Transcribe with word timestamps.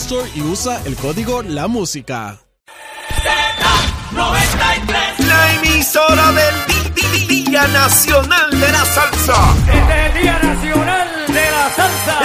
Store 0.00 0.30
y 0.34 0.42
usa 0.42 0.80
el 0.84 0.94
código 0.96 1.42
La 1.42 1.66
Música. 1.66 2.38
La 5.18 5.54
emisora 5.54 6.32
del 6.32 7.28
Día 7.28 7.66
Nacional 7.66 8.50
de 8.50 8.72
la 8.72 8.84
Salsa. 8.84 9.54
Este 9.66 9.80
es 9.80 10.16
el 10.16 10.22
Día 10.22 10.38
Nacional. 10.38 10.87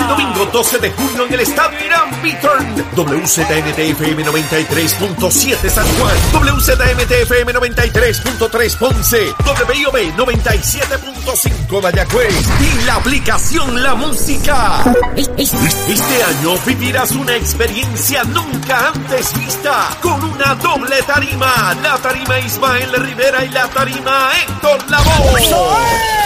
El 0.04 0.10
domingo 0.10 0.46
12 0.52 0.80
de 0.80 0.92
junio 0.92 1.26
en 1.28 1.34
el 1.34 1.40
Estadio 1.40 1.80
Irán 1.86 2.22
Beaturn. 2.22 2.86
WZMTFM 2.98 4.26
93.7 4.26 5.70
San 5.70 5.88
Juan. 5.98 6.16
WZMTFM 6.34 7.54
93.3 7.54 8.78
Ponce. 8.78 9.34
WIOB 9.46 10.16
97.5 10.18 11.82
Mayagüez. 11.82 12.50
Y 12.60 12.86
la 12.86 12.96
aplicación 12.96 13.82
La 13.82 13.96
Música. 13.96 14.84
Este 15.16 16.24
año 16.24 16.58
vivirás 16.66 17.12
una 17.14 17.38
experiencia 17.38 18.26
nunca 18.26 18.90
antes 18.90 19.34
vista. 19.40 19.98
Con 20.02 20.22
una 20.22 20.56
doble 20.56 21.02
tarima. 21.04 21.74
La 21.82 21.98
tarima 22.00 22.40
Ismael 22.40 22.92
Rivera 22.92 23.46
y 23.46 23.50
la 23.50 23.70
tarima 23.70 24.32
Héctor 24.42 24.92
Lavoe. 24.92 26.23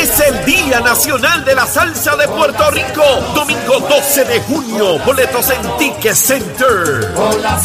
Es 0.00 0.20
el 0.20 0.44
Día 0.44 0.80
Nacional 0.80 1.44
de 1.44 1.54
la 1.54 1.66
Salsa 1.66 2.14
de 2.16 2.28
Puerto 2.28 2.70
Rico. 2.70 3.02
Domingo 3.34 3.80
12 3.80 4.24
de 4.26 4.40
junio. 4.42 4.98
Boletos 5.00 5.50
en 5.50 5.76
Ticket 5.78 6.14
Center. 6.14 7.12
Buenos 7.14 7.62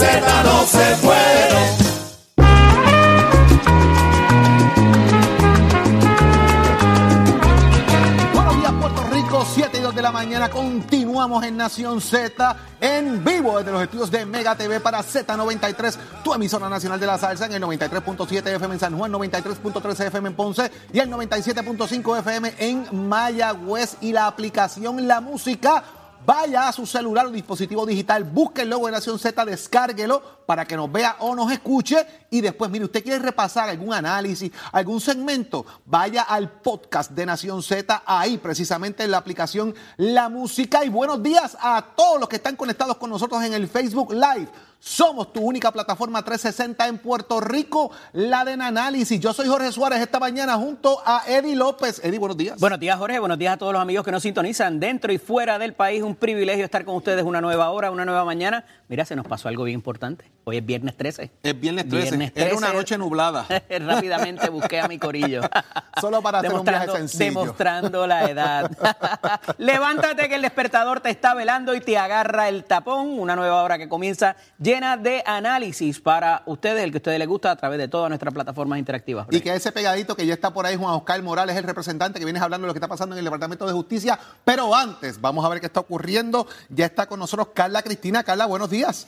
mañana. 10.13 10.47
Continuamos 10.47 11.43
en 11.43 11.57
Nación 11.57 11.99
Z, 11.99 12.55
en 12.79 13.23
vivo 13.23 13.57
desde 13.57 13.71
los 13.71 13.81
estudios 13.81 14.11
de 14.11 14.27
Mega 14.27 14.55
TV 14.55 14.79
para 14.79 14.99
Z93, 14.99 15.95
tu 16.23 16.33
emisora 16.35 16.69
nacional 16.69 16.99
de 16.99 17.07
la 17.07 17.17
salsa, 17.17 17.47
en 17.47 17.53
el 17.53 17.63
93.7 17.63 18.47
FM 18.47 18.75
en 18.75 18.79
San 18.79 18.95
Juan, 18.95 19.11
93.3 19.11 20.05
FM 20.05 20.29
en 20.29 20.35
Ponce 20.35 20.71
y 20.93 20.99
el 20.99 21.09
97.5 21.09 22.19
FM 22.19 22.53
en 22.59 23.07
Mayagüez. 23.09 23.97
Y 24.01 24.11
la 24.11 24.27
aplicación 24.27 25.07
La 25.07 25.19
Música. 25.19 25.83
Vaya 26.25 26.69
a 26.69 26.71
su 26.71 26.85
celular 26.85 27.25
o 27.25 27.31
dispositivo 27.31 27.85
digital, 27.85 28.23
busque 28.23 28.61
el 28.61 28.69
logo 28.69 28.85
de 28.85 28.93
Nación 28.93 29.19
Z, 29.19 29.43
descárguelo 29.45 30.21
para 30.45 30.65
que 30.65 30.77
nos 30.77 30.91
vea 30.91 31.17
o 31.19 31.35
nos 31.35 31.51
escuche. 31.51 32.05
Y 32.29 32.39
después, 32.39 32.71
mire, 32.71 32.85
usted 32.85 33.03
quiere 33.03 33.19
repasar 33.19 33.67
algún 33.67 33.93
análisis, 33.93 34.51
algún 34.71 35.01
segmento, 35.01 35.65
vaya 35.85 36.21
al 36.21 36.49
podcast 36.49 37.11
de 37.11 37.25
Nación 37.25 37.61
Z, 37.61 38.03
ahí 38.05 38.37
precisamente 38.37 39.03
en 39.03 39.11
la 39.11 39.17
aplicación 39.17 39.75
La 39.97 40.29
Música. 40.29 40.85
Y 40.85 40.89
buenos 40.89 41.21
días 41.21 41.57
a 41.59 41.83
todos 41.95 42.19
los 42.19 42.29
que 42.29 42.37
están 42.37 42.55
conectados 42.55 42.97
con 42.97 43.09
nosotros 43.09 43.43
en 43.43 43.53
el 43.53 43.67
Facebook 43.67 44.13
Live. 44.13 44.49
Somos 44.85 45.31
tu 45.31 45.39
única 45.39 45.71
plataforma 45.71 46.25
360 46.25 46.89
en 46.89 46.97
Puerto 46.97 47.39
Rico, 47.39 47.89
la 48.11 48.43
de 48.43 48.51
análisis. 48.51 49.17
Yo 49.17 49.31
soy 49.31 49.47
Jorge 49.47 49.71
Suárez 49.71 50.01
esta 50.01 50.19
mañana 50.19 50.55
junto 50.55 51.01
a 51.05 51.23
Eddie 51.25 51.55
López. 51.55 52.01
Eddie, 52.03 52.19
buenos 52.19 52.35
días. 52.35 52.59
Buenos 52.59 52.81
días, 52.81 52.97
Jorge. 52.97 53.17
Buenos 53.17 53.39
días 53.39 53.53
a 53.53 53.57
todos 53.57 53.71
los 53.71 53.81
amigos 53.81 54.03
que 54.03 54.11
nos 54.11 54.23
sintonizan 54.23 54.81
dentro 54.81 55.13
y 55.13 55.19
fuera 55.19 55.57
del 55.57 55.73
país. 55.73 56.03
Un 56.03 56.15
privilegio 56.15 56.65
estar 56.65 56.83
con 56.83 56.97
ustedes 56.97 57.23
una 57.23 57.39
nueva 57.39 57.69
hora, 57.69 57.91
una 57.91 58.03
nueva 58.03 58.25
mañana. 58.25 58.65
Mira, 58.89 59.05
se 59.05 59.15
nos 59.15 59.25
pasó 59.25 59.47
algo 59.47 59.63
bien 59.63 59.75
importante. 59.75 60.29
Hoy 60.45 60.57
es 60.57 60.65
viernes 60.65 60.97
13. 60.97 61.31
Es 61.41 61.59
viernes 61.59 61.87
13. 61.87 62.33
Era 62.35 62.55
una 62.55 62.73
noche 62.73 62.97
nublada. 62.97 63.45
Rápidamente 63.69 64.49
busqué 64.49 64.81
a 64.81 64.89
mi 64.89 64.99
corillo. 64.99 65.41
Solo 66.01 66.21
para 66.21 66.39
hacer 66.39 66.53
un 66.53 66.65
viaje 66.65 66.91
sencillo. 66.91 67.25
Demostrando 67.25 68.05
la 68.05 68.29
edad. 68.29 68.69
Levántate 69.57 70.27
que 70.27 70.35
el 70.35 70.41
despertador 70.41 70.99
te 70.99 71.09
está 71.11 71.33
velando 71.33 71.73
y 71.73 71.79
te 71.79 71.97
agarra 71.97 72.49
el 72.49 72.65
tapón. 72.65 73.17
Una 73.19 73.37
nueva 73.37 73.63
hora 73.63 73.77
que 73.77 73.87
comienza 73.87 74.35
llena 74.59 74.97
de 74.97 75.23
análisis 75.25 76.01
para 76.01 76.43
ustedes, 76.45 76.83
el 76.83 76.91
que 76.91 76.97
a 76.97 76.99
ustedes 76.99 77.19
les 77.19 77.27
gusta, 77.27 77.51
a 77.51 77.55
través 77.55 77.79
de 77.79 77.87
todas 77.87 78.09
nuestras 78.09 78.33
plataformas 78.33 78.79
interactivas. 78.79 79.27
Y 79.31 79.39
que 79.39 79.55
ese 79.55 79.71
pegadito 79.71 80.13
que 80.17 80.25
ya 80.25 80.33
está 80.33 80.51
por 80.51 80.65
ahí, 80.65 80.75
Juan 80.75 80.93
Oscar 80.93 81.21
Morales, 81.23 81.55
el 81.55 81.63
representante 81.63 82.19
que 82.19 82.25
viene 82.25 82.39
hablando 82.41 82.65
de 82.65 82.67
lo 82.67 82.73
que 82.73 82.79
está 82.79 82.89
pasando 82.89 83.15
en 83.15 83.19
el 83.19 83.25
Departamento 83.25 83.65
de 83.65 83.71
Justicia. 83.71 84.19
Pero 84.43 84.75
antes, 84.75 85.21
vamos 85.21 85.45
a 85.45 85.49
ver 85.49 85.61
qué 85.61 85.67
está 85.67 85.79
ocurriendo. 85.79 86.47
Ya 86.67 86.85
está 86.85 87.05
con 87.05 87.19
nosotros 87.19 87.49
Carla 87.53 87.81
Cristina. 87.81 88.23
Carla. 88.23 88.45
Buenos 88.45 88.69
días, 88.69 89.07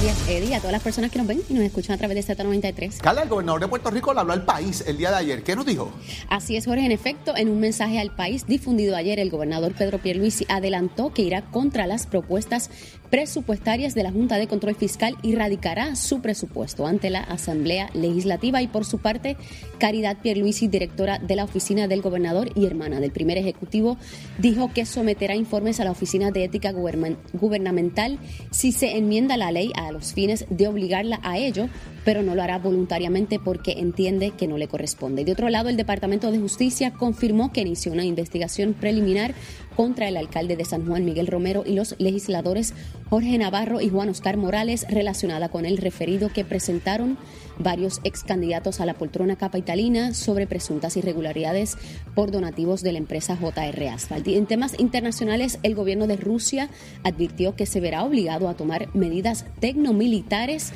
buenos 0.00 0.18
días, 0.18 0.28
Eddie, 0.28 0.54
a 0.54 0.58
todas 0.58 0.72
las 0.72 0.82
personas 0.82 1.10
que 1.10 1.18
nos 1.18 1.26
ven 1.26 1.42
y 1.48 1.52
nos 1.52 1.62
escuchan 1.62 1.94
a 1.94 1.98
través 1.98 2.26
de 2.26 2.34
Z93. 2.34 2.98
Carla, 2.98 3.22
el 3.22 3.28
gobernador 3.28 3.60
de 3.60 3.68
Puerto 3.68 3.90
Rico 3.90 4.14
le 4.14 4.20
habló 4.20 4.32
al 4.32 4.44
país 4.44 4.82
el 4.86 4.96
día 4.96 5.10
de 5.10 5.16
ayer. 5.16 5.42
¿Qué 5.42 5.54
nos 5.54 5.66
dijo? 5.66 5.90
Así 6.28 6.56
es, 6.56 6.64
Jorge. 6.64 6.86
En 6.86 6.92
efecto, 6.92 7.36
en 7.36 7.50
un 7.50 7.60
mensaje 7.60 8.00
al 8.00 8.14
país 8.14 8.46
difundido 8.46 8.96
ayer, 8.96 9.18
el 9.18 9.30
gobernador 9.30 9.74
Pedro 9.74 9.98
Pierluisi 9.98 10.46
adelantó 10.48 11.12
que 11.12 11.22
irá 11.22 11.42
contra 11.42 11.86
las 11.86 12.06
propuestas 12.06 12.70
presupuestarias 13.10 13.94
de 13.94 14.04
la 14.04 14.12
Junta 14.12 14.38
de 14.38 14.46
Control 14.46 14.74
Fiscal 14.74 15.16
y 15.22 15.34
radicará 15.34 15.96
su 15.96 16.20
presupuesto 16.20 16.86
ante 16.86 17.10
la 17.10 17.20
Asamblea 17.20 17.90
Legislativa. 17.92 18.62
Y 18.62 18.68
por 18.68 18.84
su 18.84 18.98
parte, 18.98 19.36
Caridad 19.78 20.18
Pierluisi, 20.18 20.68
directora 20.68 21.18
de 21.18 21.36
la 21.36 21.44
Oficina 21.44 21.88
del 21.88 22.02
Gobernador 22.02 22.50
y 22.54 22.66
hermana 22.66 23.00
del 23.00 23.10
primer 23.10 23.36
ejecutivo, 23.36 23.98
dijo 24.38 24.72
que 24.72 24.86
someterá 24.86 25.34
informes 25.34 25.80
a 25.80 25.84
la 25.84 25.90
Oficina 25.90 26.30
de 26.30 26.44
Ética 26.44 26.72
Gubernamental 26.72 28.18
si 28.50 28.72
se 28.72 28.96
enmienda 28.96 29.36
la 29.36 29.50
ley 29.52 29.72
a 29.74 29.90
los 29.90 30.12
fines 30.12 30.46
de 30.48 30.68
obligarla 30.68 31.20
a 31.22 31.38
ello, 31.38 31.68
pero 32.04 32.22
no 32.22 32.34
lo 32.34 32.42
hará 32.42 32.58
voluntariamente 32.58 33.38
porque 33.38 33.72
entiende 33.72 34.30
que 34.30 34.46
no 34.46 34.58
le 34.58 34.68
corresponde. 34.68 35.24
De 35.24 35.32
otro 35.32 35.48
lado, 35.48 35.68
el 35.68 35.76
Departamento 35.76 36.30
de 36.30 36.38
Justicia 36.38 36.92
confirmó 36.92 37.52
que 37.52 37.60
inició 37.60 37.92
una 37.92 38.04
investigación 38.04 38.74
preliminar 38.74 39.34
contra 39.76 40.08
el 40.08 40.16
alcalde 40.16 40.56
de 40.56 40.64
San 40.64 40.86
Juan, 40.86 41.04
Miguel 41.04 41.26
Romero, 41.26 41.62
y 41.66 41.74
los 41.74 41.94
legisladores 41.98 42.74
Jorge 43.08 43.38
Navarro 43.38 43.80
y 43.80 43.88
Juan 43.88 44.08
Oscar 44.08 44.36
Morales 44.36 44.86
relacionada 44.88 45.48
con 45.48 45.64
el 45.64 45.78
referido 45.78 46.30
que 46.32 46.44
presentaron 46.44 47.18
varios 47.58 48.00
ex 48.04 48.24
candidatos 48.24 48.80
a 48.80 48.86
la 48.86 48.94
poltrona 48.94 49.36
capitalina 49.36 50.14
sobre 50.14 50.46
presuntas 50.46 50.96
irregularidades 50.96 51.76
por 52.14 52.30
donativos 52.30 52.82
de 52.82 52.92
la 52.92 52.98
empresa 52.98 53.36
JR 53.36 53.88
Asphalt. 53.88 54.26
Y 54.28 54.36
en 54.36 54.46
temas 54.46 54.78
internacionales, 54.78 55.58
el 55.62 55.74
gobierno 55.74 56.06
de 56.06 56.16
Rusia 56.16 56.70
advirtió 57.02 57.54
que 57.56 57.66
se 57.66 57.80
verá 57.80 58.04
obligado 58.04 58.48
a 58.48 58.54
tomar 58.54 58.94
medidas 58.94 59.44
tecnomilitares 59.60 60.72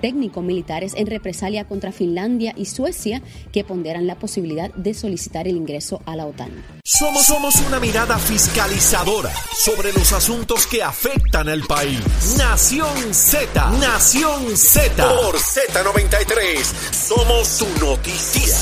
técnico-militares 0.00 0.94
en 0.96 1.06
represalia 1.06 1.66
contra 1.66 1.92
Finlandia 1.92 2.52
y 2.56 2.66
Suecia 2.66 3.22
que 3.52 3.64
ponderan 3.64 4.06
la 4.06 4.18
posibilidad 4.18 4.72
de 4.74 4.94
solicitar 4.94 5.48
el 5.48 5.56
ingreso 5.56 6.02
a 6.06 6.16
la 6.16 6.26
OTAN. 6.26 6.50
Somos, 6.84 7.26
somos 7.26 7.56
una 7.66 7.80
mirada 7.80 8.18
fiscalizadora 8.18 9.32
sobre 9.52 9.92
los 9.92 10.12
asuntos 10.12 10.66
que 10.66 10.82
afectan 10.82 11.48
al 11.48 11.62
país. 11.62 12.00
Nación 12.38 13.12
Z, 13.12 13.70
Nación 13.80 14.56
Z. 14.56 15.04
Por 15.04 15.36
Z93, 15.36 16.62
somos 16.92 17.48
su 17.48 17.66
noticia. 17.80 18.56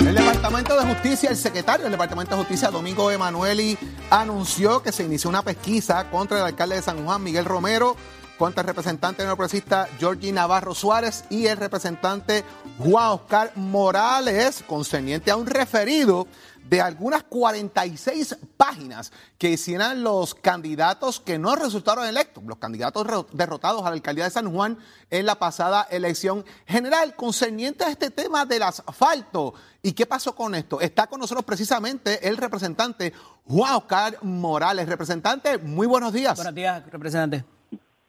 El 0.00 0.14
Departamento 0.14 0.76
de 0.78 0.94
Justicia, 0.94 1.30
el 1.30 1.36
secretario 1.36 1.84
del 1.84 1.92
Departamento 1.92 2.36
de 2.36 2.42
Justicia, 2.42 2.70
Domingo 2.70 3.10
Emanueli, 3.10 3.78
anunció 4.10 4.82
que 4.82 4.92
se 4.92 5.04
inició 5.04 5.30
una 5.30 5.42
pesquisa 5.42 6.10
contra 6.10 6.38
el 6.38 6.44
alcalde 6.44 6.76
de 6.76 6.82
San 6.82 7.04
Juan, 7.04 7.22
Miguel 7.22 7.44
Romero, 7.44 7.96
contra 8.38 8.62
el 8.62 8.66
representante 8.66 9.24
neoprogresista 9.24 9.88
Georgie 9.98 10.32
Navarro 10.32 10.74
Suárez 10.74 11.24
y 11.30 11.46
el 11.46 11.56
representante 11.56 12.44
Juan 12.78 13.10
Oscar 13.10 13.52
Morales, 13.56 14.64
concerniente 14.66 15.30
a 15.30 15.36
un 15.36 15.46
referido 15.46 16.26
de 16.72 16.80
algunas 16.80 17.22
46 17.24 18.36
páginas 18.56 19.12
que 19.36 19.50
hicieran 19.50 20.02
los 20.02 20.34
candidatos 20.34 21.20
que 21.20 21.38
no 21.38 21.54
resultaron 21.54 22.06
electos, 22.06 22.42
los 22.44 22.58
candidatos 22.58 23.26
derrotados 23.32 23.82
a 23.82 23.90
la 23.90 23.96
alcaldía 23.96 24.24
de 24.24 24.30
San 24.30 24.50
Juan 24.50 24.78
en 25.10 25.26
la 25.26 25.34
pasada 25.34 25.86
elección 25.90 26.44
general, 26.66 27.14
concerniente 27.14 27.84
a 27.84 27.90
este 27.90 28.10
tema 28.10 28.46
del 28.46 28.62
asfalto. 28.62 29.54
¿Y 29.82 29.92
qué 29.92 30.06
pasó 30.06 30.34
con 30.34 30.54
esto? 30.54 30.80
Está 30.80 31.08
con 31.08 31.20
nosotros 31.20 31.44
precisamente 31.44 32.26
el 32.26 32.36
representante 32.36 33.12
Juan 33.44 33.74
Oscar 33.74 34.18
Morales. 34.22 34.88
Representante, 34.88 35.58
muy 35.58 35.86
buenos 35.86 36.12
días. 36.12 36.36
Buenos 36.36 36.54
días, 36.54 36.82
representante. 36.90 37.44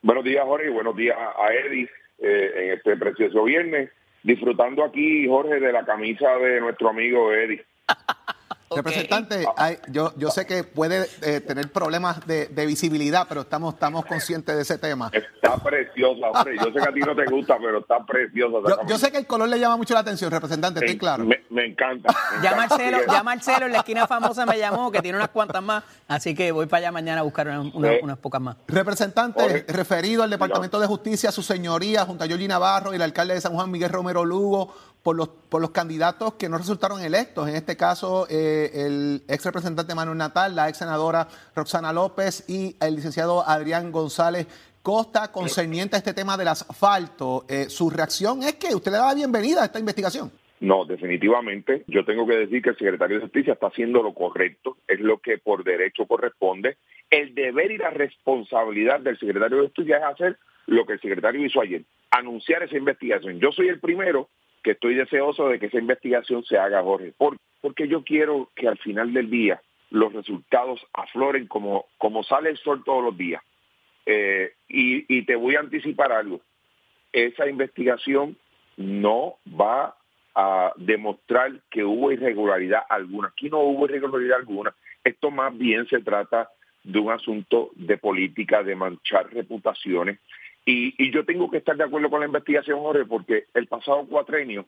Buenos 0.03 0.25
días, 0.25 0.43
Jorge, 0.43 0.67
y 0.67 0.69
buenos 0.69 0.97
días 0.97 1.15
a 1.17 1.53
Eddie 1.53 1.89
eh, 2.19 2.51
en 2.57 2.73
este 2.73 2.97
precioso 2.97 3.45
viernes. 3.45 3.89
Disfrutando 4.21 4.83
aquí, 4.83 5.25
Jorge, 5.29 5.61
de 5.61 5.71
la 5.71 5.85
camisa 5.85 6.37
de 6.39 6.59
nuestro 6.59 6.89
amigo 6.89 7.31
Eddie. 7.31 7.63
Representante, 8.75 9.45
yo, 9.89 10.13
yo 10.17 10.29
sé 10.29 10.45
que 10.45 10.63
puede 10.63 11.07
eh, 11.21 11.41
tener 11.41 11.71
problemas 11.71 12.25
de, 12.25 12.65
visibilidad, 12.65 13.25
pero 13.27 13.41
estamos, 13.41 13.73
estamos 13.73 14.05
conscientes 14.05 14.55
de 14.55 14.61
ese 14.61 14.77
tema. 14.77 15.11
Está 15.13 15.57
preciosa, 15.57 16.27
hombre. 16.29 16.55
Yo 16.57 16.65
sé 16.65 16.73
que 16.73 16.89
a 16.89 16.93
ti 16.93 16.99
no 17.01 17.15
te 17.15 17.25
gusta, 17.25 17.57
pero 17.59 17.79
está 17.79 18.05
preciosa. 18.05 18.57
Yo, 18.87 18.97
sé 18.97 19.11
que 19.11 19.17
el 19.17 19.27
color 19.27 19.49
le 19.49 19.59
llama 19.59 19.77
mucho 19.77 19.93
la 19.93 19.99
atención, 19.99 20.31
representante, 20.31 20.79
estoy 20.79 20.97
claro. 20.97 21.25
Me, 21.49 21.65
encanta. 21.65 22.13
ya, 22.41 22.55
Marcelo, 22.55 22.99
ya 23.07 23.23
Marcelo 23.23 23.65
en 23.65 23.73
la 23.73 23.79
esquina 23.79 24.07
famosa 24.07 24.45
me 24.45 24.57
llamó, 24.57 24.91
que 24.91 25.01
tiene 25.01 25.17
unas 25.17 25.29
cuantas 25.29 25.61
más, 25.61 25.83
así 26.07 26.33
que 26.33 26.51
voy 26.51 26.65
para 26.65 26.79
allá 26.79 26.91
mañana 26.91 27.19
a 27.19 27.23
buscar 27.23 27.47
unas 27.47 28.17
pocas 28.17 28.41
más. 28.41 28.57
Representante, 28.67 29.65
referido 29.67 30.23
al 30.23 30.29
Departamento 30.29 30.79
de 30.79 30.87
Justicia, 30.87 31.31
su 31.31 31.43
señoría, 31.43 32.05
junto 32.05 32.23
a 32.23 32.27
Yoli 32.27 32.47
Navarro 32.47 32.93
y 32.93 32.95
el 32.95 33.01
alcalde 33.01 33.33
de 33.33 33.41
San 33.41 33.53
Juan, 33.53 33.69
Miguel 33.71 33.89
Romero 33.89 34.25
Lugo, 34.25 34.73
por 35.03 35.17
los, 35.17 35.27
por 35.27 35.61
los 35.61 35.71
candidatos 35.71 36.35
que 36.35 36.49
no 36.49 36.57
resultaron 36.57 37.01
electos. 37.01 37.47
En 37.47 37.55
este 37.55 37.75
caso, 37.75 38.25
eh, 38.29 38.71
el 38.73 39.21
ex 39.27 39.45
representante 39.45 39.93
Manuel 39.93 40.17
Natal, 40.17 40.55
la 40.55 40.69
ex 40.69 40.77
senadora 40.77 41.27
Roxana 41.53 41.91
López 41.91 42.49
y 42.49 42.75
el 42.81 42.95
licenciado 42.95 43.47
Adrián 43.47 43.91
González 43.91 44.47
Costa, 44.81 45.31
concerniente 45.31 45.95
a 45.95 45.99
este 45.99 46.13
tema 46.13 46.35
del 46.37 46.47
asfalto. 46.47 47.45
Eh, 47.47 47.69
su 47.69 47.89
reacción 47.89 48.43
es 48.43 48.55
que 48.55 48.73
usted 48.73 48.91
le 48.91 48.97
da 48.97 49.07
la 49.07 49.13
bienvenida 49.13 49.61
a 49.61 49.65
esta 49.65 49.79
investigación. 49.79 50.31
No, 50.59 50.85
definitivamente. 50.85 51.83
Yo 51.87 52.05
tengo 52.05 52.25
que 52.25 52.37
decir 52.37 52.61
que 52.61 52.69
el 52.69 52.77
secretario 52.77 53.17
de 53.17 53.23
Justicia 53.23 53.53
está 53.53 53.67
haciendo 53.67 54.01
lo 54.01 54.13
correcto, 54.13 54.77
es 54.87 54.99
lo 55.01 55.19
que 55.19 55.37
por 55.37 55.65
derecho 55.65 56.05
corresponde. 56.05 56.77
El 57.09 57.35
deber 57.35 57.71
y 57.71 57.77
la 57.77 57.89
responsabilidad 57.89 59.01
del 59.01 59.19
secretario 59.19 59.57
de 59.57 59.63
Justicia 59.63 59.97
es 59.97 60.03
hacer 60.03 60.37
lo 60.65 60.85
que 60.85 60.93
el 60.93 61.01
secretario 61.01 61.45
hizo 61.45 61.59
ayer, 61.59 61.83
anunciar 62.11 62.63
esa 62.63 62.77
investigación. 62.77 63.39
Yo 63.39 63.51
soy 63.51 63.67
el 63.67 63.81
primero 63.81 64.29
que 64.63 64.71
estoy 64.71 64.95
deseoso 64.95 65.49
de 65.49 65.59
que 65.59 65.67
esa 65.67 65.77
investigación 65.77 66.43
se 66.43 66.57
haga, 66.57 66.81
Jorge, 66.81 67.13
porque 67.61 67.87
yo 67.87 68.03
quiero 68.03 68.49
que 68.55 68.67
al 68.67 68.77
final 68.77 69.13
del 69.13 69.29
día 69.29 69.61
los 69.89 70.13
resultados 70.13 70.85
afloren 70.93 71.47
como, 71.47 71.85
como 71.97 72.23
sale 72.23 72.49
el 72.49 72.57
sol 72.57 72.83
todos 72.83 73.03
los 73.03 73.17
días. 73.17 73.43
Eh, 74.05 74.53
y, 74.67 75.05
y 75.07 75.23
te 75.25 75.35
voy 75.35 75.55
a 75.55 75.59
anticipar 75.59 76.11
algo. 76.11 76.41
Esa 77.11 77.47
investigación 77.47 78.35
no 78.77 79.35
va 79.47 79.95
a 80.35 80.73
demostrar 80.77 81.51
que 81.69 81.83
hubo 81.83 82.11
irregularidad 82.11 82.81
alguna. 82.89 83.27
Aquí 83.27 83.49
no 83.49 83.59
hubo 83.59 83.85
irregularidad 83.85 84.39
alguna. 84.39 84.73
Esto 85.03 85.29
más 85.29 85.55
bien 85.57 85.87
se 85.87 85.99
trata 85.99 86.49
de 86.83 86.99
un 86.99 87.11
asunto 87.11 87.69
de 87.75 87.97
política, 87.97 88.63
de 88.63 88.75
manchar 88.75 89.31
reputaciones 89.31 90.19
y, 90.65 91.11
yo 91.11 91.25
tengo 91.25 91.49
que 91.49 91.57
estar 91.57 91.75
de 91.75 91.83
acuerdo 91.83 92.09
con 92.09 92.21
la 92.21 92.27
investigación, 92.27 92.79
Jorge, 92.79 93.05
porque 93.05 93.45
el 93.53 93.67
pasado 93.67 94.05
cuatrenio 94.07 94.65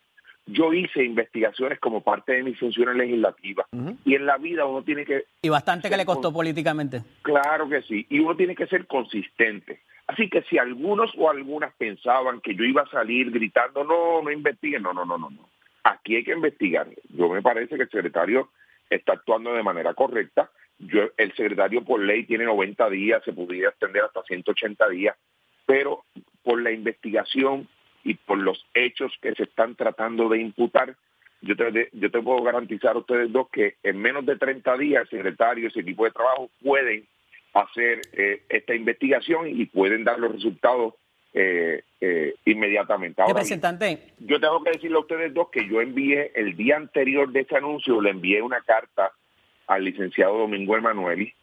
yo 0.47 0.73
hice 0.73 1.03
investigaciones 1.03 1.79
como 1.79 2.01
parte 2.01 2.33
de 2.33 2.43
mis 2.43 2.59
funciones 2.59 2.95
legislativas. 2.95 3.65
Y 4.03 4.13
en 4.13 4.27
la 4.27 4.37
vida 4.37 4.65
uno 4.65 4.83
tiene 4.83 5.03
que... 5.03 5.23
Y 5.41 5.49
bastante 5.49 5.89
que 5.89 5.97
le 5.97 6.05
costó 6.05 6.31
políticamente. 6.31 7.01
Claro 7.23 7.67
que 7.67 7.81
sí. 7.81 8.05
Y 8.09 8.19
uno 8.19 8.35
tiene 8.35 8.55
que 8.55 8.67
ser 8.67 8.85
consistente. 8.85 9.79
Así 10.05 10.29
que 10.29 10.43
si 10.43 10.59
algunos 10.59 11.11
o 11.17 11.31
algunas 11.31 11.73
pensaban 11.75 12.41
que 12.41 12.53
yo 12.53 12.63
iba 12.63 12.83
a 12.83 12.89
salir 12.91 13.31
gritando, 13.31 13.83
no, 13.83 14.21
no 14.21 14.31
investiguen, 14.31 14.83
no, 14.83 14.93
no, 14.93 15.03
no, 15.03 15.17
no, 15.17 15.31
no. 15.31 15.49
Aquí 15.83 16.15
hay 16.15 16.23
que 16.23 16.33
investigar. 16.33 16.89
Yo 17.09 17.27
me 17.29 17.41
parece 17.41 17.75
que 17.75 17.83
el 17.83 17.89
secretario 17.89 18.49
está 18.87 19.13
actuando 19.13 19.51
de 19.53 19.63
manera 19.63 19.95
correcta. 19.95 20.51
Yo, 20.77 21.09
el 21.17 21.33
secretario 21.33 21.83
por 21.83 21.99
ley 21.99 22.25
tiene 22.25 22.45
90 22.45 22.87
días, 22.91 23.23
se 23.23 23.33
podría 23.33 23.69
extender 23.69 24.03
hasta 24.03 24.21
180 24.21 24.89
días 24.89 25.15
pero 25.65 26.03
por 26.43 26.61
la 26.61 26.71
investigación 26.71 27.67
y 28.03 28.13
por 28.13 28.37
los 28.37 28.65
hechos 28.73 29.11
que 29.21 29.33
se 29.33 29.43
están 29.43 29.75
tratando 29.75 30.29
de 30.29 30.39
imputar, 30.39 30.95
yo 31.41 31.55
te, 31.55 31.89
yo 31.93 32.11
te 32.11 32.21
puedo 32.21 32.41
garantizar 32.43 32.95
a 32.95 32.99
ustedes 32.99 33.31
dos 33.31 33.49
que 33.49 33.75
en 33.83 33.97
menos 33.97 34.25
de 34.25 34.37
30 34.37 34.77
días 34.77 35.03
el 35.03 35.17
secretario 35.17 35.63
y 35.63 35.67
ese 35.67 35.81
equipo 35.81 36.05
de 36.05 36.11
trabajo 36.11 36.49
pueden 36.63 37.05
hacer 37.55 38.01
eh, 38.13 38.43
esta 38.49 38.75
investigación 38.75 39.47
y 39.47 39.65
pueden 39.65 40.03
dar 40.03 40.19
los 40.19 40.33
resultados 40.33 40.93
eh, 41.33 41.83
eh, 42.01 42.35
inmediatamente. 42.45 43.21
Ahora, 43.21 43.33
Representante. 43.33 44.13
yo 44.19 44.39
tengo 44.39 44.63
que 44.63 44.71
decirle 44.71 44.97
a 44.97 45.01
ustedes 45.01 45.33
dos 45.33 45.49
que 45.49 45.67
yo 45.67 45.81
envié 45.81 46.31
el 46.35 46.55
día 46.55 46.77
anterior 46.77 47.31
de 47.31 47.41
ese 47.41 47.57
anuncio, 47.57 48.01
le 48.01 48.11
envié 48.11 48.41
una 48.41 48.61
carta 48.61 49.11
al 49.67 49.83
licenciado 49.83 50.37
Domingo 50.37 50.77
Emanueli, 50.77 51.33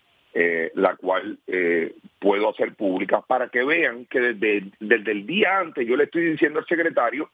la 0.74 0.91
hacer 2.62 2.74
pública 2.74 3.20
para 3.20 3.48
que 3.48 3.64
vean 3.64 4.06
que 4.06 4.20
desde, 4.20 4.70
desde 4.80 5.12
el 5.12 5.26
día 5.26 5.58
antes 5.58 5.86
yo 5.86 5.96
le 5.96 6.04
estoy 6.04 6.30
diciendo 6.30 6.60
al 6.60 6.66
secretario 6.66 7.30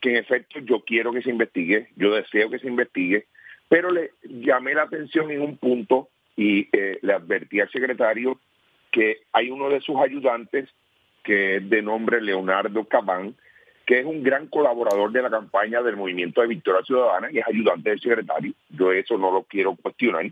que 0.00 0.10
en 0.10 0.16
efecto 0.16 0.60
yo 0.60 0.80
quiero 0.80 1.12
que 1.12 1.22
se 1.22 1.30
investigue, 1.30 1.88
yo 1.96 2.14
deseo 2.14 2.48
que 2.50 2.58
se 2.58 2.68
investigue, 2.68 3.26
pero 3.68 3.90
le 3.90 4.12
llamé 4.22 4.74
la 4.74 4.82
atención 4.82 5.30
en 5.30 5.42
un 5.42 5.58
punto 5.58 6.08
y 6.36 6.68
eh, 6.72 6.98
le 7.02 7.12
advertí 7.12 7.60
al 7.60 7.70
secretario 7.70 8.40
que 8.90 9.18
hay 9.32 9.50
uno 9.50 9.68
de 9.68 9.80
sus 9.80 9.96
ayudantes 9.98 10.68
que 11.22 11.56
es 11.56 11.68
de 11.68 11.82
nombre 11.82 12.22
Leonardo 12.22 12.84
Cabán, 12.84 13.34
que 13.84 13.98
es 13.98 14.06
un 14.06 14.22
gran 14.22 14.46
colaborador 14.46 15.12
de 15.12 15.22
la 15.22 15.30
campaña 15.30 15.82
del 15.82 15.96
Movimiento 15.96 16.40
de 16.40 16.46
Victoria 16.46 16.82
Ciudadana 16.82 17.28
y 17.30 17.38
es 17.38 17.46
ayudante 17.46 17.90
del 17.90 18.00
secretario. 18.00 18.54
Yo 18.70 18.92
eso 18.92 19.18
no 19.18 19.30
lo 19.30 19.42
quiero 19.42 19.76
cuestionar 19.76 20.30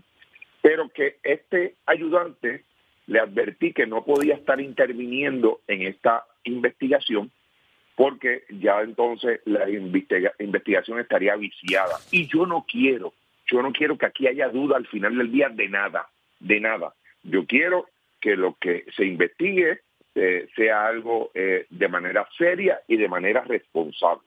pero 0.61 0.89
que 0.89 1.17
este 1.23 1.75
ayudante 1.85 2.63
le 3.09 3.19
advertí 3.19 3.73
que 3.73 3.87
no 3.87 4.05
podía 4.05 4.35
estar 4.35 4.61
interviniendo 4.61 5.61
en 5.67 5.81
esta 5.81 6.25
investigación 6.43 7.31
porque 7.95 8.43
ya 8.49 8.81
entonces 8.81 9.41
la 9.45 9.67
investigación 9.69 10.99
estaría 10.99 11.35
viciada. 11.35 11.97
Y 12.11 12.27
yo 12.27 12.45
no 12.45 12.65
quiero, 12.65 13.13
yo 13.51 13.61
no 13.61 13.73
quiero 13.73 13.97
que 13.97 14.05
aquí 14.05 14.27
haya 14.27 14.47
duda 14.47 14.77
al 14.77 14.87
final 14.87 15.17
del 15.17 15.31
día 15.31 15.49
de 15.49 15.67
nada, 15.67 16.07
de 16.39 16.61
nada. 16.61 16.93
Yo 17.23 17.45
quiero 17.45 17.89
que 18.21 18.37
lo 18.37 18.55
que 18.61 18.85
se 18.95 19.05
investigue 19.05 19.81
eh, 20.15 20.47
sea 20.55 20.85
algo 20.85 21.31
eh, 21.33 21.65
de 21.69 21.87
manera 21.89 22.25
seria 22.37 22.79
y 22.87 22.95
de 22.95 23.09
manera 23.09 23.41
responsable. 23.41 24.21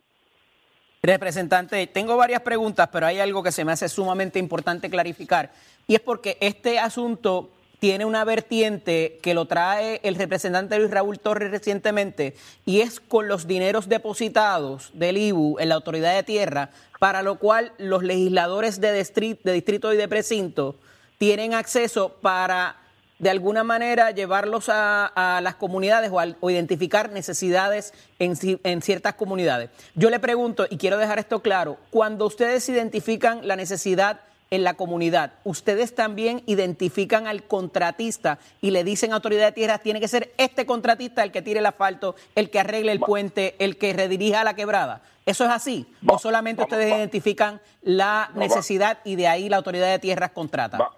Representante, 1.03 1.87
tengo 1.87 2.17
varias 2.17 2.43
preguntas, 2.43 2.91
pero 2.93 3.07
hay 3.07 3.21
algo 3.21 3.43
que 3.43 3.53
se 3.53 3.65
me 3.65 3.73
hace 3.73 3.89
sumamente 3.89 4.39
importante 4.39 4.91
clarificar, 4.91 5.51
y 5.87 5.95
es 5.95 6.01
porque 6.01 6.37
este 6.41 6.79
asunto 6.79 7.51
tiene 7.83 8.05
una 8.05 8.25
vertiente 8.25 9.19
que 9.25 9.35
lo 9.35 9.47
trae 9.47 9.99
el 10.05 10.15
representante 10.15 10.79
Luis 10.79 10.93
Raúl 10.93 11.19
Torres 11.19 11.51
recientemente, 11.51 12.37
y 12.65 12.81
es 12.81 13.01
con 13.01 13.27
los 13.27 13.49
dineros 13.49 13.89
depositados 13.89 14.93
del 14.95 15.17
IBU 15.17 15.59
en 15.59 15.69
la 15.69 15.75
Autoridad 15.75 16.15
de 16.15 16.23
Tierra, 16.23 16.71
para 17.01 17.23
lo 17.23 17.41
cual 17.41 17.73
los 17.79 18.05
legisladores 18.05 18.81
de 18.81 18.93
distrito, 18.95 19.93
y 19.93 19.97
de 19.97 20.07
precinto 20.07 20.77
tienen 21.19 21.55
acceso 21.55 22.11
para 22.23 22.77
de 23.19 23.31
alguna 23.31 23.65
manera 23.65 24.13
llevarlos 24.13 24.67
a, 24.69 25.41
las 25.43 25.57
comunidades 25.57 26.13
o, 26.41 26.51
identificar 26.51 27.11
necesidades 27.11 27.95
en, 28.21 28.39
en, 28.63 28.81
ciertas 28.83 29.15
comunidades. 29.15 29.71
Yo 29.97 30.09
le 30.09 30.21
pregunto, 30.21 30.67
y 30.71 30.77
quiero 30.77 30.99
dejar 30.99 31.19
esto 31.19 31.43
claro, 31.43 31.79
cuando 31.91 32.27
ustedes 32.27 32.69
identifican 32.69 33.49
la 33.49 33.57
necesidad 33.57 34.21
en 34.53 34.65
la 34.65 34.75
comunidad, 34.75 35.33
ustedes 35.45 35.95
también 35.95 36.43
identifican 36.47 37.27
al 37.27 37.45
contratista 37.45 38.39
y 38.61 38.71
le 38.71 38.85
dicen 38.85 39.13
a 39.13 39.15
autoridad 39.17 39.47
de 39.47 39.53
tierra, 39.53 39.79
tiene 39.79 39.99
que 39.99 40.09
ser 40.09 40.31
este 40.37 40.67
contratista 40.67 41.25
el 41.25 41.33
que 41.33 41.41
tire 41.41 41.61
el 41.61 41.67
asfalto, 41.67 42.15
el 42.35 42.51
que 42.51 42.61
arregle 42.61 42.93
el 42.93 43.01
puente, 43.01 43.55
el 43.59 43.79
que 43.79 43.95
redirija 43.95 44.45
la 44.45 44.55
quebrada. 44.55 45.03
¿Eso 45.25 45.45
es 45.45 45.51
así? 45.51 45.87
¿O 46.07 46.19
solamente 46.19 46.63
ustedes 46.63 46.93
identifican 46.93 47.61
la 47.81 48.31
necesidad 48.35 48.99
y 49.05 49.17
de 49.17 49.27
ahí 49.27 49.49
la 49.49 49.57
autoridad 49.57 49.91
de 49.91 49.99
tierras 49.99 50.33
contrata? 50.33 50.91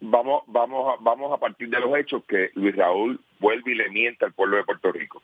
vamos, 0.00 0.42
vamos, 0.46 0.94
a, 0.94 1.02
vamos 1.02 1.32
a 1.32 1.38
partir 1.38 1.70
de 1.70 1.80
los 1.80 1.96
hechos 1.96 2.22
que 2.26 2.50
Luis 2.54 2.76
Raúl 2.76 3.20
vuelve 3.40 3.72
y 3.72 3.74
le 3.74 3.88
miente 3.88 4.26
al 4.26 4.32
pueblo 4.32 4.58
de 4.58 4.64
Puerto 4.64 4.92
Rico. 4.92 5.22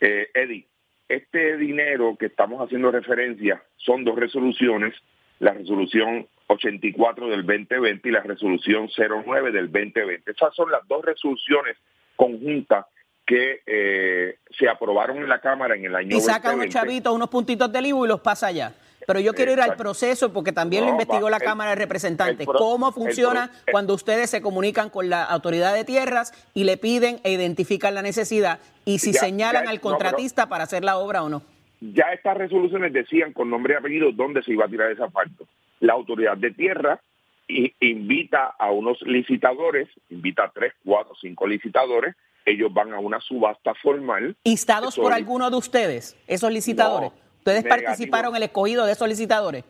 Eh, 0.00 0.28
Eddie, 0.34 0.66
este 1.08 1.56
dinero 1.56 2.16
que 2.18 2.26
estamos 2.26 2.60
haciendo 2.60 2.90
referencia 2.90 3.62
son 3.76 4.04
dos 4.04 4.16
resoluciones, 4.16 4.94
la 5.38 5.52
resolución 5.52 6.28
84 6.46 7.28
del 7.28 7.44
2020 7.46 8.08
y 8.08 8.12
la 8.12 8.20
resolución 8.20 8.88
09 8.96 9.50
del 9.52 9.70
2020. 9.72 10.30
Esas 10.30 10.54
son 10.54 10.70
las 10.70 10.86
dos 10.88 11.04
resoluciones 11.04 11.76
conjuntas 12.16 12.86
que 13.26 13.60
eh, 13.66 14.36
se 14.58 14.68
aprobaron 14.68 15.16
en 15.16 15.28
la 15.28 15.40
Cámara 15.40 15.74
en 15.74 15.84
el 15.86 15.94
año 15.96 16.16
Y 16.16 16.20
saca 16.20 16.50
2020. 16.50 16.54
unos 16.64 16.74
chavitos, 16.74 17.14
unos 17.14 17.28
puntitos 17.30 17.72
del 17.72 17.86
IVU 17.86 18.04
y 18.04 18.08
los 18.08 18.20
pasa 18.20 18.48
allá. 18.48 18.74
Pero 19.06 19.20
yo 19.20 19.34
quiero 19.34 19.52
ir 19.52 19.60
al 19.60 19.76
proceso 19.76 20.32
porque 20.32 20.52
también 20.52 20.84
lo 20.84 20.90
investigó 20.90 21.24
va, 21.24 21.30
la 21.30 21.36
el- 21.36 21.42
Cámara 21.42 21.70
de 21.70 21.76
Representantes. 21.76 22.46
pro- 22.46 22.58
¿Cómo 22.58 22.90
pro- 22.92 23.02
funciona 23.02 23.50
cuando 23.70 23.92
ustedes 23.94 24.30
se 24.30 24.40
comunican 24.40 24.88
con 24.88 25.10
la 25.10 25.24
autoridad 25.24 25.74
de 25.74 25.84
tierras 25.84 26.32
y 26.54 26.64
le 26.64 26.76
piden 26.78 27.18
e 27.22 27.32
identifican 27.32 27.94
la 27.94 28.00
necesidad 28.02 28.60
y 28.86 28.98
si 29.00 29.12
Ya- 29.12 29.20
señalan 29.20 29.64
ya- 29.64 29.70
al 29.70 29.76
no, 29.76 29.82
pero- 29.82 29.90
contratista 29.90 30.48
para 30.48 30.64
hacer 30.64 30.84
la 30.84 30.96
obra 30.98 31.22
o 31.22 31.28
no? 31.28 31.42
ya 31.80 32.12
estas 32.14 32.36
resoluciones 32.38 32.94
decían 32.94 33.34
con 33.34 33.50
nombre 33.50 33.74
y 33.74 33.76
apellido 33.76 34.10
dónde 34.12 34.42
se 34.42 34.52
iba 34.52 34.64
a 34.64 34.68
tirar 34.68 34.90
ese 34.90 35.02
asfalto. 35.02 35.46
La 35.84 35.92
autoridad 35.92 36.36
de 36.38 36.50
tierra 36.50 36.98
i- 37.46 37.74
invita 37.80 38.54
a 38.58 38.70
unos 38.70 39.00
licitadores, 39.02 39.88
invita 40.08 40.44
a 40.44 40.50
tres, 40.50 40.72
cuatro, 40.82 41.14
cinco 41.20 41.46
licitadores, 41.46 42.14
ellos 42.46 42.72
van 42.72 42.94
a 42.94 42.98
una 43.00 43.20
subasta 43.20 43.74
formal. 43.74 44.34
¿Instados 44.44 44.96
por 44.96 45.12
alguno 45.12 45.50
de 45.50 45.56
ustedes, 45.56 46.16
esos 46.26 46.50
licitadores? 46.50 47.10
No, 47.12 47.18
¿Ustedes 47.38 47.64
negativo. 47.64 47.86
participaron 47.86 48.30
en 48.32 48.36
el 48.36 48.42
escogido 48.44 48.86
de 48.86 48.92
esos 48.92 49.06
licitadores? 49.08 49.64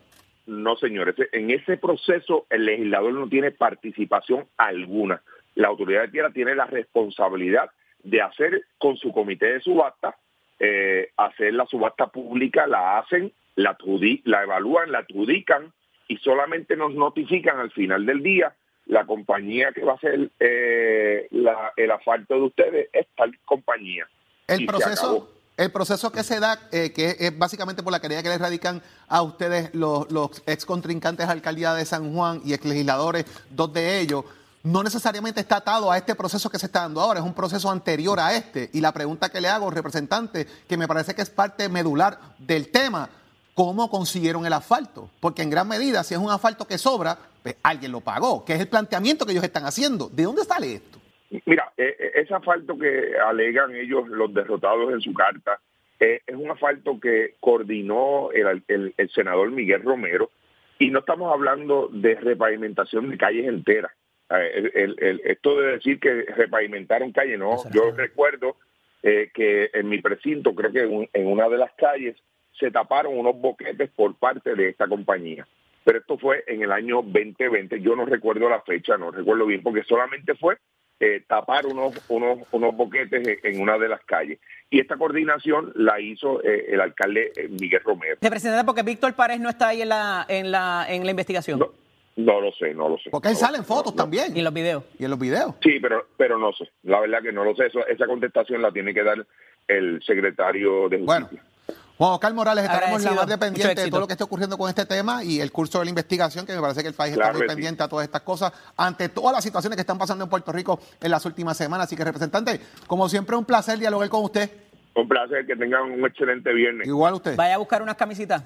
No, 0.47 0.77
señores, 0.77 1.17
en 1.33 1.51
ese 1.51 1.77
proceso 1.79 2.47
el 2.51 2.65
legislador 2.67 3.13
no 3.15 3.29
tiene 3.29 3.51
participación 3.51 4.47
alguna. 4.57 5.21
La 5.57 5.67
autoridad 5.69 6.03
de 6.03 6.09
tierra 6.09 6.31
tiene 6.33 6.55
la 6.55 6.67
responsabilidad 6.67 7.71
de 8.05 8.23
hacer 8.23 8.63
con 8.79 8.97
su 8.99 9.11
comité 9.13 9.47
de 9.47 9.61
subasta, 9.61 10.17
eh, 10.61 11.11
hacer 11.17 11.55
la 11.55 11.67
subasta 11.67 12.07
pública, 12.07 12.67
la 12.69 12.99
hacen, 12.99 13.33
la, 13.57 13.77
la 14.25 14.43
evalúan, 14.45 14.93
la 14.93 14.99
adjudican 14.99 15.73
y 16.09 16.17
solamente 16.19 16.77
nos 16.77 16.95
notifican 16.95 17.59
al 17.59 17.71
final 17.73 18.05
del 18.07 18.23
día 18.23 18.55
la 18.87 19.07
compañía 19.07 19.73
que 19.73 19.83
va 19.83 19.93
a 19.93 19.97
hacer 19.97 20.31
eh, 20.41 21.27
la- 21.31 21.73
el 21.77 21.91
asfalto 21.91 22.35
de 22.35 22.41
ustedes 22.43 22.89
es 22.93 23.07
tal 23.17 23.37
compañía. 23.45 24.07
El 24.47 24.67
proceso, 24.67 25.31
el 25.57 25.73
proceso 25.73 26.13
que 26.13 26.23
se 26.23 26.39
da, 26.41 26.59
eh, 26.71 26.93
que 26.93 27.17
es 27.19 27.39
básicamente 27.39 27.83
por 27.83 27.93
la 27.93 28.01
querella 28.01 28.23
que 28.23 28.29
le 28.29 28.37
radican 28.39 28.83
a 29.09 29.23
ustedes 29.23 29.75
los, 29.75 30.11
los 30.13 30.43
ex 30.47 30.67
contrincantes 30.67 31.27
alcaldía 31.29 31.73
de 31.75 31.87
San 31.87 32.13
Juan 32.15 32.43
y 32.45 32.53
ex 32.53 32.65
legisladores, 32.67 33.25
dos 33.51 33.73
de 33.73 34.01
ellos, 34.01 34.25
no 34.65 34.83
necesariamente 34.83 35.41
está 35.41 35.57
atado 35.57 35.91
a 35.91 35.97
este 35.97 36.15
proceso 36.15 36.51
que 36.51 36.59
se 36.59 36.67
está 36.67 36.81
dando 36.81 37.01
ahora, 37.01 37.21
es 37.21 37.25
un 37.27 37.35
proceso 37.35 37.71
anterior 37.71 38.19
a 38.21 38.35
este. 38.35 38.69
Y 38.73 38.81
la 38.81 38.93
pregunta 38.93 39.29
que 39.31 39.41
le 39.41 39.49
hago, 39.49 39.71
representante, 39.71 40.47
que 40.69 40.77
me 40.77 40.89
parece 40.89 41.15
que 41.15 41.23
es 41.23 41.31
parte 41.31 41.69
medular 41.69 42.19
del 42.39 42.71
tema, 42.71 43.09
¿cómo 43.55 43.89
consiguieron 43.91 44.45
el 44.47 44.53
asfalto? 44.53 45.11
Porque 45.21 45.43
en 45.43 45.51
gran 45.51 45.69
medida, 45.69 46.03
si 46.05 46.15
es 46.15 46.21
un 46.21 46.31
asfalto 46.31 46.67
que 46.67 46.79
sobra, 46.79 47.17
pues 47.43 47.57
alguien 47.63 47.93
lo 47.93 48.01
pagó, 48.01 48.45
que 48.45 48.55
es 48.55 48.61
el 48.61 48.69
planteamiento 48.69 49.25
que 49.25 49.33
ellos 49.33 49.45
están 49.45 49.65
haciendo. 49.65 50.09
¿De 50.09 50.25
dónde 50.25 50.43
sale 50.45 50.75
esto? 50.75 50.99
Mira, 51.47 51.73
eh, 51.77 51.97
eh, 51.99 52.11
ese 52.17 52.35
asfalto 52.35 52.77
que 52.79 53.15
alegan 53.19 53.75
ellos, 53.75 54.09
los 54.09 54.33
derrotados 54.33 54.93
en 54.93 55.01
su 55.01 55.13
carta, 55.15 55.59
eh, 56.01 56.21
es 56.27 56.35
un 56.37 56.51
asfalto 56.51 56.99
que 57.01 57.35
coordinó 57.41 58.31
el, 58.33 58.63
el- 58.69 58.95
el 58.97 59.11
senador 59.11 59.51
Miguel 59.51 59.83
Romero 59.83 60.31
y 60.79 60.91
no 60.91 61.01
estamos 61.01 61.33
hablando 61.33 61.89
de 61.93 62.15
repavimentación 62.17 63.11
de 63.11 63.19
calles 63.19 63.47
enteras. 63.47 63.93
El- 64.31 64.73
el- 64.75 64.97
el- 65.01 65.21
esto 65.25 65.61
de 65.61 65.73
decir 65.73 66.01
que 66.01 66.23
repavimentaron 66.23 67.13
calles, 67.13 67.39
no. 67.39 67.57
Yo 67.73 67.91
recuerdo 67.93 68.57
eh, 69.03 69.31
que 69.35 69.71
en 69.75 69.89
mi 69.91 70.01
precinto, 70.01 70.55
creo 70.55 70.73
que 70.73 70.87
un- 70.87 71.09
en 71.13 71.27
una 71.27 71.47
de 71.51 71.59
las 71.59 71.73
calles, 71.75 72.17
se 72.59 72.71
taparon 72.71 73.19
unos 73.19 73.37
boquetes 73.41 73.91
por 73.91 74.15
parte 74.17 74.55
de 74.55 74.69
esta 74.71 74.87
compañía. 74.87 75.47
Pero 75.85 75.99
esto 75.99 76.17
fue 76.17 76.45
en 76.47 76.63
el 76.63 76.73
año 76.73 77.03
2020, 77.03 77.81
yo 77.81 77.95
no 77.95 78.07
recuerdo 78.07 78.49
la 78.49 78.61
fecha, 78.63 78.97
no 78.97 79.11
recuerdo 79.11 79.45
bien, 79.47 79.63
porque 79.63 79.83
solamente 79.85 80.35
fue 80.35 80.57
eh, 81.01 81.23
tapar 81.27 81.67
unos, 81.67 81.93
unos, 82.09 82.39
unos 82.53 82.75
boquetes 82.77 83.27
en- 83.27 83.55
en 83.55 83.61
una 83.61 83.77
de 83.79 83.89
las 83.89 84.03
calles. 84.05 84.39
Y 84.71 84.81
esta 84.81 84.97
coordinación 84.97 85.73
la 85.75 86.01
hizo 86.01 86.43
eh, 86.45 86.67
el 86.69 86.81
alcalde 86.81 87.33
eh, 87.37 87.49
Miguel 87.49 87.83
Romero. 87.85 88.17
Representante, 88.23 88.65
porque 88.65 88.83
Víctor 88.83 89.13
Párez 89.15 89.41
no 89.41 89.51
está 89.51 89.69
ahí 89.69 89.83
en 89.83 89.89
la, 89.89 90.25
en 90.29 90.51
la, 90.53 90.87
en 90.89 91.05
la 91.05 91.11
investigación 91.11 91.59
No, 91.59 91.71
no 92.17 92.41
lo 92.41 92.53
sé, 92.53 92.73
no 92.73 92.89
lo 92.89 92.97
sé. 92.99 93.11
Porque 93.11 93.29
ahí 93.29 93.35
No 93.35 93.41
salen 93.41 93.63
sé, 93.63 93.67
fotos 93.67 93.93
no, 93.93 93.97
no. 93.97 94.03
también. 94.05 94.35
y 94.35 94.39
en 94.39 94.45
los 94.45 94.55
videos. 94.55 94.85
Y 94.99 95.05
en 95.05 95.11
los 95.11 95.19
videos. 95.19 95.57
Sí, 95.63 95.79
pero, 95.83 96.07
pero 96.17 96.39
no 96.39 96.53
sé. 96.53 96.71
La 96.85 97.01
verdad 97.01 97.21
que 97.21 97.33
no 97.33 97.45
lo 97.45 97.55
sé. 97.57 97.67
Eso- 97.67 97.87
esa 97.87 98.07
contestación 98.07 98.63
la 98.63 98.71
tiene 98.71 98.95
que 98.95 99.03
dar 99.03 99.27
el 99.67 100.01
secretario 100.05 100.89
de 100.89 100.99
Bueno, 100.99 101.27
Justicia. 101.27 101.51
Juan 101.97 102.11
Oscar 102.11 102.35
Morales, 102.35 102.65
estaremos 102.65 103.03
la 103.03 103.11
Agradecido. 103.11 103.15
más 103.15 103.25
Mucho 103.25 103.39
dependiente 103.39 103.83
de 103.83 103.91
todo 103.91 104.01
lo 104.01 104.07
que 104.09 104.15
esté 104.15 104.25
ocurriendo 104.25 104.59
con 104.59 104.69
este 104.69 104.85
tema 104.85 105.23
y 105.23 105.41
el 105.41 105.53
curso 105.53 105.79
de 105.79 105.85
la 105.85 105.91
investigación, 105.91 106.45
que 106.45 106.53
me 106.53 106.61
parece 106.61 106.83
que 106.83 106.89
el 106.89 106.95
país 106.95 107.13
está 107.13 107.31
muy 107.33 107.43
sí. 107.43 107.47
pendiente 107.47 107.85
a 107.85 107.89
todas 107.89 108.05
estas 108.05 108.23
cosas, 108.23 108.53
ante 108.77 109.09
todas 109.09 109.33
las 109.33 109.45
situaciones 109.45 109.77
que 109.77 109.83
están 109.83 109.99
pasando 109.99 110.25
en 110.25 110.31
Puerto 110.31 110.51
Rico 110.51 110.81
en 111.01 111.11
las 111.11 111.25
últimas 111.25 111.57
semanas. 111.57 111.87
Así 111.87 111.97
que, 111.97 112.03
representante, 112.03 112.61
como 112.89 113.09
siempre, 113.09 113.37
un 113.37 113.45
placer 113.45 113.79
dialogar 113.79 114.09
con 114.09 114.25
usted. 114.25 114.51
Un 114.97 115.09
placer 115.09 115.47
que 115.47 115.55
tengan 115.55 115.83
un 115.83 116.05
excelente 116.05 116.53
viernes. 116.53 116.89
Igual 116.89 117.15
usted. 117.15 117.37
Vaya 117.37 117.55
a 117.55 117.59
buscar 117.59 117.81
unas 117.81 117.95
camisitas. 117.95 118.43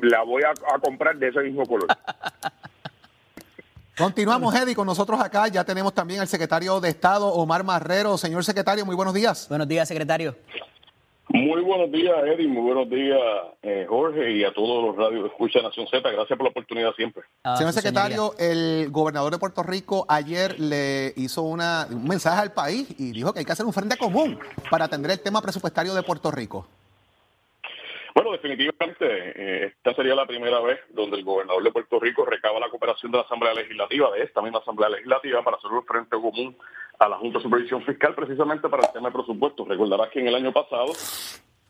La 0.00 0.22
voy 0.22 0.42
a, 0.42 0.74
a 0.74 0.78
comprar 0.78 1.16
de 1.16 1.28
ese 1.28 1.40
mismo 1.40 1.66
color. 1.66 1.88
Continuamos, 3.98 4.54
Eddie, 4.54 4.74
con 4.74 4.86
nosotros 4.86 5.20
acá. 5.20 5.46
Ya 5.48 5.62
tenemos 5.62 5.92
también 5.92 6.20
al 6.20 6.28
secretario 6.28 6.80
de 6.80 6.88
Estado, 6.88 7.28
Omar 7.34 7.64
Marrero. 7.64 8.16
Señor 8.16 8.42
secretario, 8.44 8.86
muy 8.86 8.96
buenos 8.96 9.12
días. 9.12 9.46
Buenos 9.50 9.68
días, 9.68 9.86
secretario. 9.86 10.36
Muy 11.32 11.62
buenos 11.62 11.92
días, 11.92 12.12
Eddie. 12.26 12.48
Muy 12.48 12.62
buenos 12.62 12.90
días, 12.90 13.20
eh, 13.62 13.86
Jorge, 13.88 14.32
y 14.32 14.42
a 14.42 14.52
todos 14.52 14.84
los 14.84 14.96
radios 14.96 15.22
de 15.22 15.28
Escucha 15.28 15.62
Nación 15.62 15.86
Z. 15.86 16.10
Gracias 16.10 16.36
por 16.36 16.42
la 16.42 16.50
oportunidad 16.50 16.92
siempre. 16.94 17.22
Ah, 17.44 17.56
Señor 17.56 17.72
secretario, 17.72 18.34
el 18.36 18.90
gobernador 18.90 19.30
de 19.30 19.38
Puerto 19.38 19.62
Rico 19.62 20.04
ayer 20.08 20.58
le 20.58 21.12
hizo 21.16 21.42
una, 21.42 21.86
un 21.88 22.08
mensaje 22.08 22.40
al 22.40 22.52
país 22.52 22.88
y 22.98 23.12
dijo 23.12 23.32
que 23.32 23.38
hay 23.38 23.44
que 23.44 23.52
hacer 23.52 23.64
un 23.64 23.72
frente 23.72 23.96
común 23.96 24.40
para 24.72 24.86
atender 24.86 25.12
el 25.12 25.20
tema 25.20 25.40
presupuestario 25.40 25.94
de 25.94 26.02
Puerto 26.02 26.32
Rico. 26.32 26.66
Bueno, 28.22 28.32
definitivamente, 28.32 29.06
eh, 29.08 29.72
esta 29.78 29.94
sería 29.94 30.14
la 30.14 30.26
primera 30.26 30.60
vez 30.60 30.78
donde 30.90 31.16
el 31.16 31.24
gobernador 31.24 31.62
de 31.62 31.72
Puerto 31.72 31.98
Rico 31.98 32.26
recaba 32.26 32.60
la 32.60 32.68
cooperación 32.68 33.10
de 33.10 33.16
la 33.16 33.24
Asamblea 33.24 33.54
Legislativa, 33.54 34.10
de 34.10 34.24
esta 34.24 34.42
misma 34.42 34.58
Asamblea 34.58 34.90
Legislativa, 34.90 35.42
para 35.42 35.56
hacer 35.56 35.70
un 35.70 35.86
frente 35.86 36.10
común 36.10 36.54
a 36.98 37.08
la 37.08 37.16
Junta 37.16 37.38
de 37.38 37.44
Supervisión 37.44 37.82
Fiscal, 37.82 38.14
precisamente 38.14 38.68
para 38.68 38.82
el 38.82 38.92
tema 38.92 39.08
de 39.08 39.14
presupuestos. 39.14 39.66
Recordarás 39.66 40.10
que 40.10 40.20
en 40.20 40.28
el 40.28 40.34
año 40.34 40.52
pasado, 40.52 40.92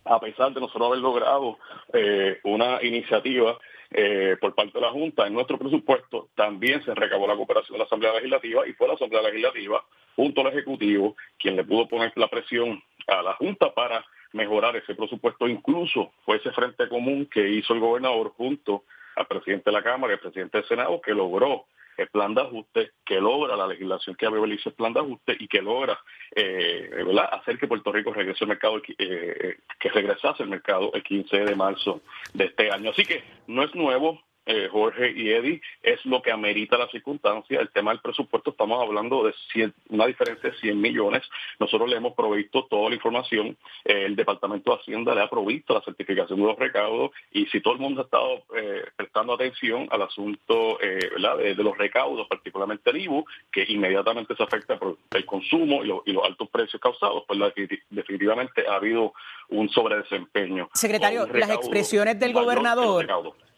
a 0.05 0.19
pesar 0.19 0.53
de 0.53 0.61
nosotros 0.61 0.89
haber 0.89 0.99
logrado 0.99 1.57
eh, 1.93 2.41
una 2.43 2.83
iniciativa 2.83 3.57
eh, 3.93 4.37
por 4.41 4.53
parte 4.57 4.73
de 4.73 4.81
la 4.81 4.91
Junta 4.91 5.29
en 5.29 5.35
nuestro 5.35 5.57
presupuesto, 5.57 6.31
también 6.35 6.83
se 6.85 6.97
recabó 6.97 7.29
la 7.29 7.37
cooperación 7.37 7.75
de 7.75 7.79
la 7.79 7.85
Asamblea 7.85 8.15
Legislativa 8.15 8.67
y 8.67 8.73
fue 8.73 8.89
la 8.89 8.95
Asamblea 8.95 9.23
Legislativa, 9.23 9.85
junto 10.17 10.41
al 10.41 10.49
Ejecutivo, 10.49 11.15
quien 11.39 11.55
le 11.55 11.63
pudo 11.63 11.87
poner 11.87 12.13
la 12.17 12.27
presión 12.27 12.83
a 13.07 13.23
la 13.23 13.35
Junta 13.35 13.73
para 13.73 14.05
mejorar 14.33 14.77
ese 14.77 14.95
presupuesto. 14.95 15.49
Incluso 15.49 16.13
fue 16.25 16.37
ese 16.37 16.53
frente 16.53 16.89
común 16.89 17.27
que 17.27 17.49
hizo 17.49 17.75
el 17.75 17.81
gobernador 17.81 18.33
junto 18.37 18.85
al 19.17 19.27
presidente 19.27 19.71
de 19.71 19.73
la 19.73 19.83
Cámara 19.83 20.13
y 20.13 20.15
al 20.15 20.21
presidente 20.21 20.59
del 20.59 20.69
Senado 20.69 21.01
que 21.01 21.13
logró 21.13 21.67
el 21.97 22.09
plan 22.09 22.35
de 22.35 22.41
ajuste, 22.41 22.93
que 23.05 23.21
logra 23.21 23.57
la 23.57 23.67
legislación 23.67 24.17
que 24.17 24.27
hizo 24.27 24.69
el 24.71 24.75
plan 24.75 24.93
de 24.93 25.01
ajuste 25.01 25.37
y 25.39 25.49
que 25.49 25.61
logra 25.61 25.99
eh, 26.35 26.91
hacer 27.31 27.59
que 27.59 27.67
Puerto 27.67 27.93
Rico 27.93 28.13
regrese 28.13 28.45
al 28.45 28.49
mercado, 28.49 28.79
eh, 28.79 28.95
eh, 28.99 29.57
que 29.79 29.91
regresase 29.91 30.43
al 30.43 30.49
mercado 30.49 30.93
el 30.95 31.03
15 31.03 31.45
de 31.45 31.55
marzo 31.55 32.01
de 32.33 32.47
este 32.47 32.71
año. 32.71 32.91
Así 32.91 33.05
que 33.05 33.23
no 33.49 33.63
es 33.63 33.75
nuevo, 33.75 34.23
eh, 34.51 34.69
Jorge 34.71 35.13
y 35.17 35.31
Eddie, 35.31 35.61
es 35.83 36.05
lo 36.05 36.21
que 36.23 36.31
amerita 36.33 36.77
la 36.79 36.89
circunstancia. 36.89 37.61
El 37.61 37.71
tema 37.71 37.91
del 37.93 38.01
presupuesto, 38.01 38.51
estamos 38.51 38.83
hablando 38.83 39.25
de 39.25 39.33
100 39.53 39.73
una 39.91 40.07
diferencia 40.07 40.51
de 40.51 40.57
100 40.59 40.81
millones. 40.81 41.23
Nosotros 41.59 41.89
le 41.89 41.97
hemos 41.97 42.15
provisto 42.15 42.65
toda 42.67 42.89
la 42.91 42.95
información. 42.97 43.57
Eh, 43.85 44.05
el 44.07 44.17
Departamento 44.17 44.73
de 44.73 44.81
Hacienda 44.81 45.15
le 45.15 45.23
ha 45.23 45.31
provisto 45.31 45.75
la 45.75 45.83
certificación 45.83 46.39
de 46.41 46.47
los 46.47 46.59
recaudos 46.59 47.11
y 47.33 47.47
si 47.47 47.61
todo 47.61 47.75
el 47.75 47.81
mundo 47.81 48.03
ha 48.03 48.05
estado 48.05 48.43
eh, 48.57 48.85
prestando 48.97 49.35
atención 49.35 49.89
al 49.91 50.03
asunto 50.03 50.79
¿verdad? 50.81 51.37
De, 51.39 51.55
de 51.55 51.63
los 51.63 51.77
recaudos, 51.79 52.27
particularmente 52.29 52.91
el 52.91 52.97
IBU, 53.03 53.25
que 53.53 53.65
inmediatamente 53.69 54.35
se 54.37 54.43
afecta 54.43 54.79
por 54.79 54.97
el 55.13 55.25
consumo 55.27 55.85
y, 55.85 55.87
lo- 55.89 56.03
y 56.07 56.13
los 56.13 56.25
altos 56.25 56.49
precios 56.51 56.81
causados, 56.81 57.25
pues 57.27 57.39
la- 57.39 57.53
definitivamente 57.91 58.67
ha 58.69 58.75
habido 58.77 59.13
un 59.49 59.69
sobredesempeño. 59.69 60.69
Secretario, 60.75 61.25
un 61.25 61.41
las 61.41 61.51
expresiones 61.51 62.19
del 62.19 62.33
gobernador. 62.33 63.07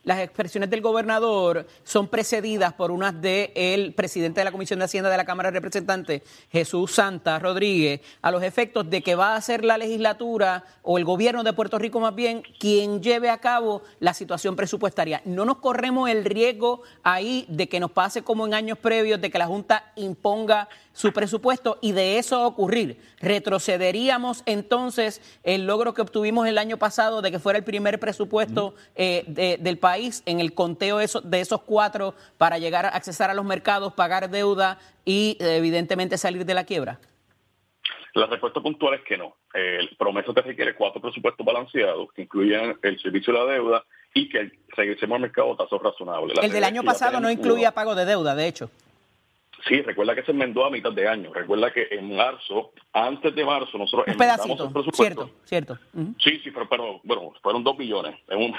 Las 0.04 0.18
expresiones 0.21 0.68
del 0.71 0.80
gobernador 0.80 1.66
son 1.85 2.09
precedidas 2.09 2.73
por 2.73 2.90
unas 2.90 3.21
de 3.23 3.52
el 3.54 3.94
presidente 3.94 4.40
de 4.40 4.44
la 4.44 4.52
Comisión 4.52 4.78
de 4.80 4.87
Hacienda 4.87 5.09
de 5.11 5.16
la 5.16 5.25
Cámara 5.25 5.50
de 5.50 5.59
Representantes, 5.61 6.23
Jesús 6.50 6.92
Santa 6.92 7.38
Rodríguez, 7.38 8.00
a 8.21 8.30
los 8.30 8.42
efectos 8.42 8.90
de 8.90 9.00
que 9.02 9.14
va 9.14 9.37
a 9.37 9.40
ser 9.40 9.64
la 9.64 9.78
legislatura 9.78 10.64
o 10.82 10.99
el 10.99 11.04
gobierno 11.04 11.44
de 11.44 11.52
Puerto 11.52 11.78
Rico 11.78 12.00
más 12.00 12.14
bien 12.14 12.42
quien 12.59 13.00
lleve 13.02 13.30
a 13.30 13.38
cabo 13.38 13.82
la 14.00 14.12
situación 14.14 14.56
presupuestaria. 14.56 15.23
No 15.25 15.44
nos 15.44 15.59
corremos 15.59 16.11
el 16.11 16.25
riesgo 16.25 16.82
ahí 17.04 17.44
de 17.49 17.68
que 17.68 17.78
nos 17.78 17.92
pase 17.92 18.23
como 18.23 18.47
en 18.47 18.54
años 18.54 18.78
previos, 18.78 19.21
de 19.21 19.30
que 19.30 19.38
la 19.38 19.47
Junta 19.47 19.92
imponga 19.94 20.68
su 20.94 21.12
presupuesto 21.12 21.78
y 21.80 21.92
de 21.92 22.18
eso 22.18 22.44
ocurrir. 22.44 22.99
Retrocederíamos 23.21 24.42
entonces 24.47 25.21
el 25.42 25.66
logro 25.66 25.94
que 25.94 26.02
obtuvimos 26.02 26.47
el 26.49 26.59
año 26.59 26.76
pasado 26.76 27.23
de 27.23 27.30
que 27.30 27.38
fuera 27.38 27.59
el 27.59 27.64
primer 27.64 28.00
presupuesto 28.00 28.75
eh, 28.97 29.25
de- 29.28 29.59
del 29.61 29.78
país 29.78 29.91
en 30.26 30.40
el 30.40 30.54
conteo 30.54 30.99
de 30.99 31.40
esos 31.40 31.62
cuatro 31.62 32.14
para 32.38 32.58
llegar 32.58 32.87
a 32.87 32.90
accesar 32.90 33.30
a 33.30 33.34
los 33.34 33.44
mercados, 33.44 33.92
pagar 33.92 34.30
deuda 34.30 34.78
y 35.04 35.37
eh, 35.40 35.56
evidentemente 35.56 36.18
salir 36.18 36.44
de 36.44 36.54
la 36.54 36.64
quiebra. 36.64 36.99
La 38.14 38.26
respuesta 38.26 38.61
puntual 38.61 38.94
es 38.94 39.02
que 39.02 39.16
no. 39.16 39.37
El 39.54 39.88
promesa 39.96 40.34
te 40.34 40.42
requiere 40.42 40.75
cuatro 40.75 41.00
presupuestos 41.00 41.44
balanceados 41.46 42.12
que 42.12 42.22
incluyen 42.22 42.76
el 42.82 43.00
servicio 43.00 43.32
de 43.32 43.38
la 43.38 43.52
deuda 43.52 43.84
y 44.12 44.28
que 44.28 44.52
regresemos 44.68 45.16
al 45.16 45.22
mercado 45.22 45.54
a 45.54 45.56
tasas 45.56 45.80
razonables. 45.80 46.38
el 46.42 46.52
del 46.52 46.64
año 46.64 46.82
pasado 46.82 47.20
no 47.20 47.30
incluía 47.30 47.72
pago 47.72 47.94
de 47.94 48.04
deuda, 48.04 48.34
de 48.34 48.46
hecho. 48.46 48.70
Sí, 49.69 49.81
recuerda 49.81 50.14
que 50.14 50.25
se 50.25 50.33
enmendó 50.33 50.64
a 50.64 50.71
mitad 50.71 50.92
de 50.92 51.07
año. 51.07 51.33
Recuerda 51.33 51.73
que 51.73 51.87
en 51.90 52.16
marzo, 52.16 52.73
antes 52.92 53.35
de 53.35 53.45
marzo, 53.45 53.78
nosotros 53.78 54.09
un 54.09 54.16
pedacito, 54.16 54.64
el 54.64 54.73
presupuesto. 54.73 55.31
Cierto, 55.45 55.78
cierto. 55.85 56.14
Sí, 56.19 56.40
sí, 56.42 56.50
pero, 56.50 57.00
bueno, 57.04 57.33
fueron 57.42 57.62
dos 57.62 57.76
billones. 57.76 58.16
Es 58.28 58.37
un, 58.37 58.54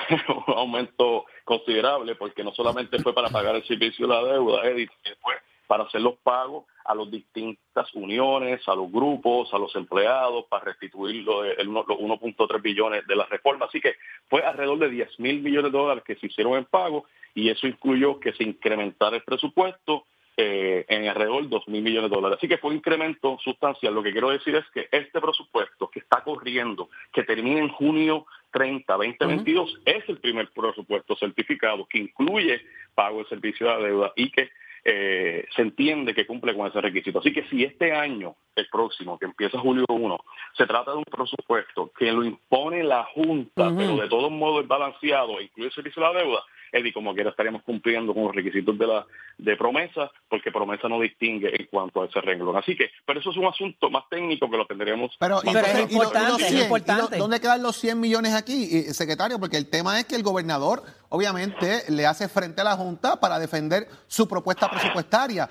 aumento 0.48 1.26
considerable 1.44 2.16
porque 2.16 2.44
no 2.44 2.54
solamente 2.54 3.00
fue 3.00 3.14
para 3.14 3.30
pagar 3.30 3.56
el 3.56 3.66
servicio 3.66 4.08
de 4.08 4.14
la 4.14 4.24
deuda, 4.24 4.66
Edith, 4.66 4.92
fue 5.22 5.34
para 5.68 5.84
hacer 5.86 6.02
los 6.02 6.16
pagos 6.20 6.66
a 6.86 6.94
las 6.94 7.10
distintas 7.10 7.94
uniones, 7.96 8.62
a 8.68 8.76
los 8.76 8.92
grupos, 8.92 9.54
a 9.54 9.58
los 9.58 9.76
empleados, 9.76 10.46
para 10.46 10.66
restituir 10.66 11.24
los 11.24 11.46
1.3 11.48 12.62
billones 12.62 13.08
de 13.08 13.16
la 13.16 13.26
reforma. 13.26 13.66
Así 13.66 13.80
que 13.80 13.96
fue 14.30 14.44
alrededor 14.44 14.80
de 14.80 14.90
10 14.90 15.20
mil 15.20 15.42
millones 15.42 15.72
de 15.72 15.78
dólares 15.78 16.04
que 16.06 16.16
se 16.16 16.28
hicieron 16.28 16.58
en 16.58 16.66
pago 16.66 17.06
y 17.34 17.50
eso 17.50 17.68
incluyó 17.68 18.20
que 18.20 18.34
se 18.34 18.44
incrementara 18.44 19.16
el 19.16 19.24
presupuesto 19.24 20.06
eh, 20.36 20.86
en 20.88 21.08
alrededor 21.08 21.44
de 21.44 21.50
2 21.50 21.68
mil 21.68 21.84
millones 21.84 22.10
de 22.10 22.16
dólares. 22.16 22.38
Así 22.38 22.48
que 22.48 22.58
fue 22.58 22.72
un 22.72 22.78
incremento 22.78 23.38
sustancial. 23.44 23.94
Lo 23.94 24.02
que 24.02 24.12
quiero 24.12 24.30
decir 24.30 24.56
es 24.56 24.66
que 24.74 24.88
este 24.92 25.22
presupuesto 25.22 25.90
que 25.90 26.00
está 26.00 26.24
corriendo, 26.24 26.90
que 27.12 27.24
termina 27.24 27.60
en 27.60 27.70
junio 27.70 28.26
30, 28.52 28.94
2022, 28.94 29.82
es 29.86 30.10
el 30.10 30.18
primer 30.18 30.50
presupuesto 30.50 31.16
certificado 31.18 31.86
que 31.86 32.00
incluye 32.00 32.62
pago 32.96 33.20
de 33.20 33.30
servicio 33.30 33.68
de 33.78 33.88
deuda 33.88 34.14
y 34.16 34.32
que 34.32 34.50
eh, 34.86 35.46
se 35.56 35.62
entiende 35.62 36.14
que 36.14 36.26
cumple 36.26 36.56
con 36.56 36.68
ese 36.68 36.82
requisito. 36.82 37.20
Así 37.20 37.32
que 37.32 37.44
si 37.50 37.64
este 37.64 37.94
año, 37.94 38.36
el 38.56 38.68
próximo, 38.70 39.18
que 39.18 39.26
empieza 39.26 39.60
julio 39.60 39.86
1, 39.88 40.18
se 40.58 40.66
trata 40.66 40.92
de 40.92 40.98
un 40.98 41.06
presupuesto 41.06 41.92
que 41.98 42.12
lo 42.12 42.24
impone 42.24 42.84
la 42.84 43.04
Junta, 43.06 43.72
pero 43.78 43.96
de 43.96 44.10
todos 44.10 44.32
modos 44.32 44.64
es 44.64 44.68
balanceado 44.68 45.40
e 45.40 45.44
incluye 45.44 45.68
el 45.68 45.74
servicio 45.74 46.02
de 46.02 46.14
la 46.14 46.20
deuda, 46.20 46.44
y 46.74 46.92
como 46.92 47.14
quiera 47.14 47.30
estaríamos 47.30 47.62
cumpliendo 47.64 48.14
con 48.14 48.24
los 48.24 48.36
requisitos 48.36 48.78
de 48.78 48.88
la 48.88 49.06
de 49.38 49.56
promesa, 49.56 50.12
porque 50.28 50.52
promesa 50.52 50.88
no 50.88 51.00
distingue 51.00 51.50
en 51.54 51.68
cuanto 51.68 52.02
a 52.02 52.06
ese 52.06 52.20
renglón. 52.22 52.58
Así 52.58 52.76
que, 52.76 52.90
pero 53.06 53.20
eso 53.20 53.32
es 53.32 53.38
un 53.38 53.46
asunto 53.46 53.90
más 53.90 54.04
técnico 54.10 54.50
que 54.50 54.58
lo 54.58 54.66
tendríamos. 54.66 55.16
Pero, 55.20 55.42
es 55.44 55.92
importante, 55.92 57.18
¿Dónde 57.18 57.40
quedan 57.40 57.62
los 57.62 57.76
100 57.78 58.00
millones 58.00 58.34
aquí, 58.34 58.68
secretario? 58.94 59.40
Porque 59.40 59.58
el 59.58 59.70
tema 59.70 60.00
es 60.00 60.06
que 60.06 60.16
el 60.16 60.24
gobernador, 60.24 60.84
obviamente, 61.10 61.84
le 61.90 62.06
hace 62.06 62.28
frente 62.28 62.62
a 62.62 62.64
la 62.64 62.76
Junta 62.76 63.20
para 63.20 63.40
defender 63.40 63.88
su 64.08 64.28
propuesta 64.28 64.70
presupuestaria. 64.70 65.50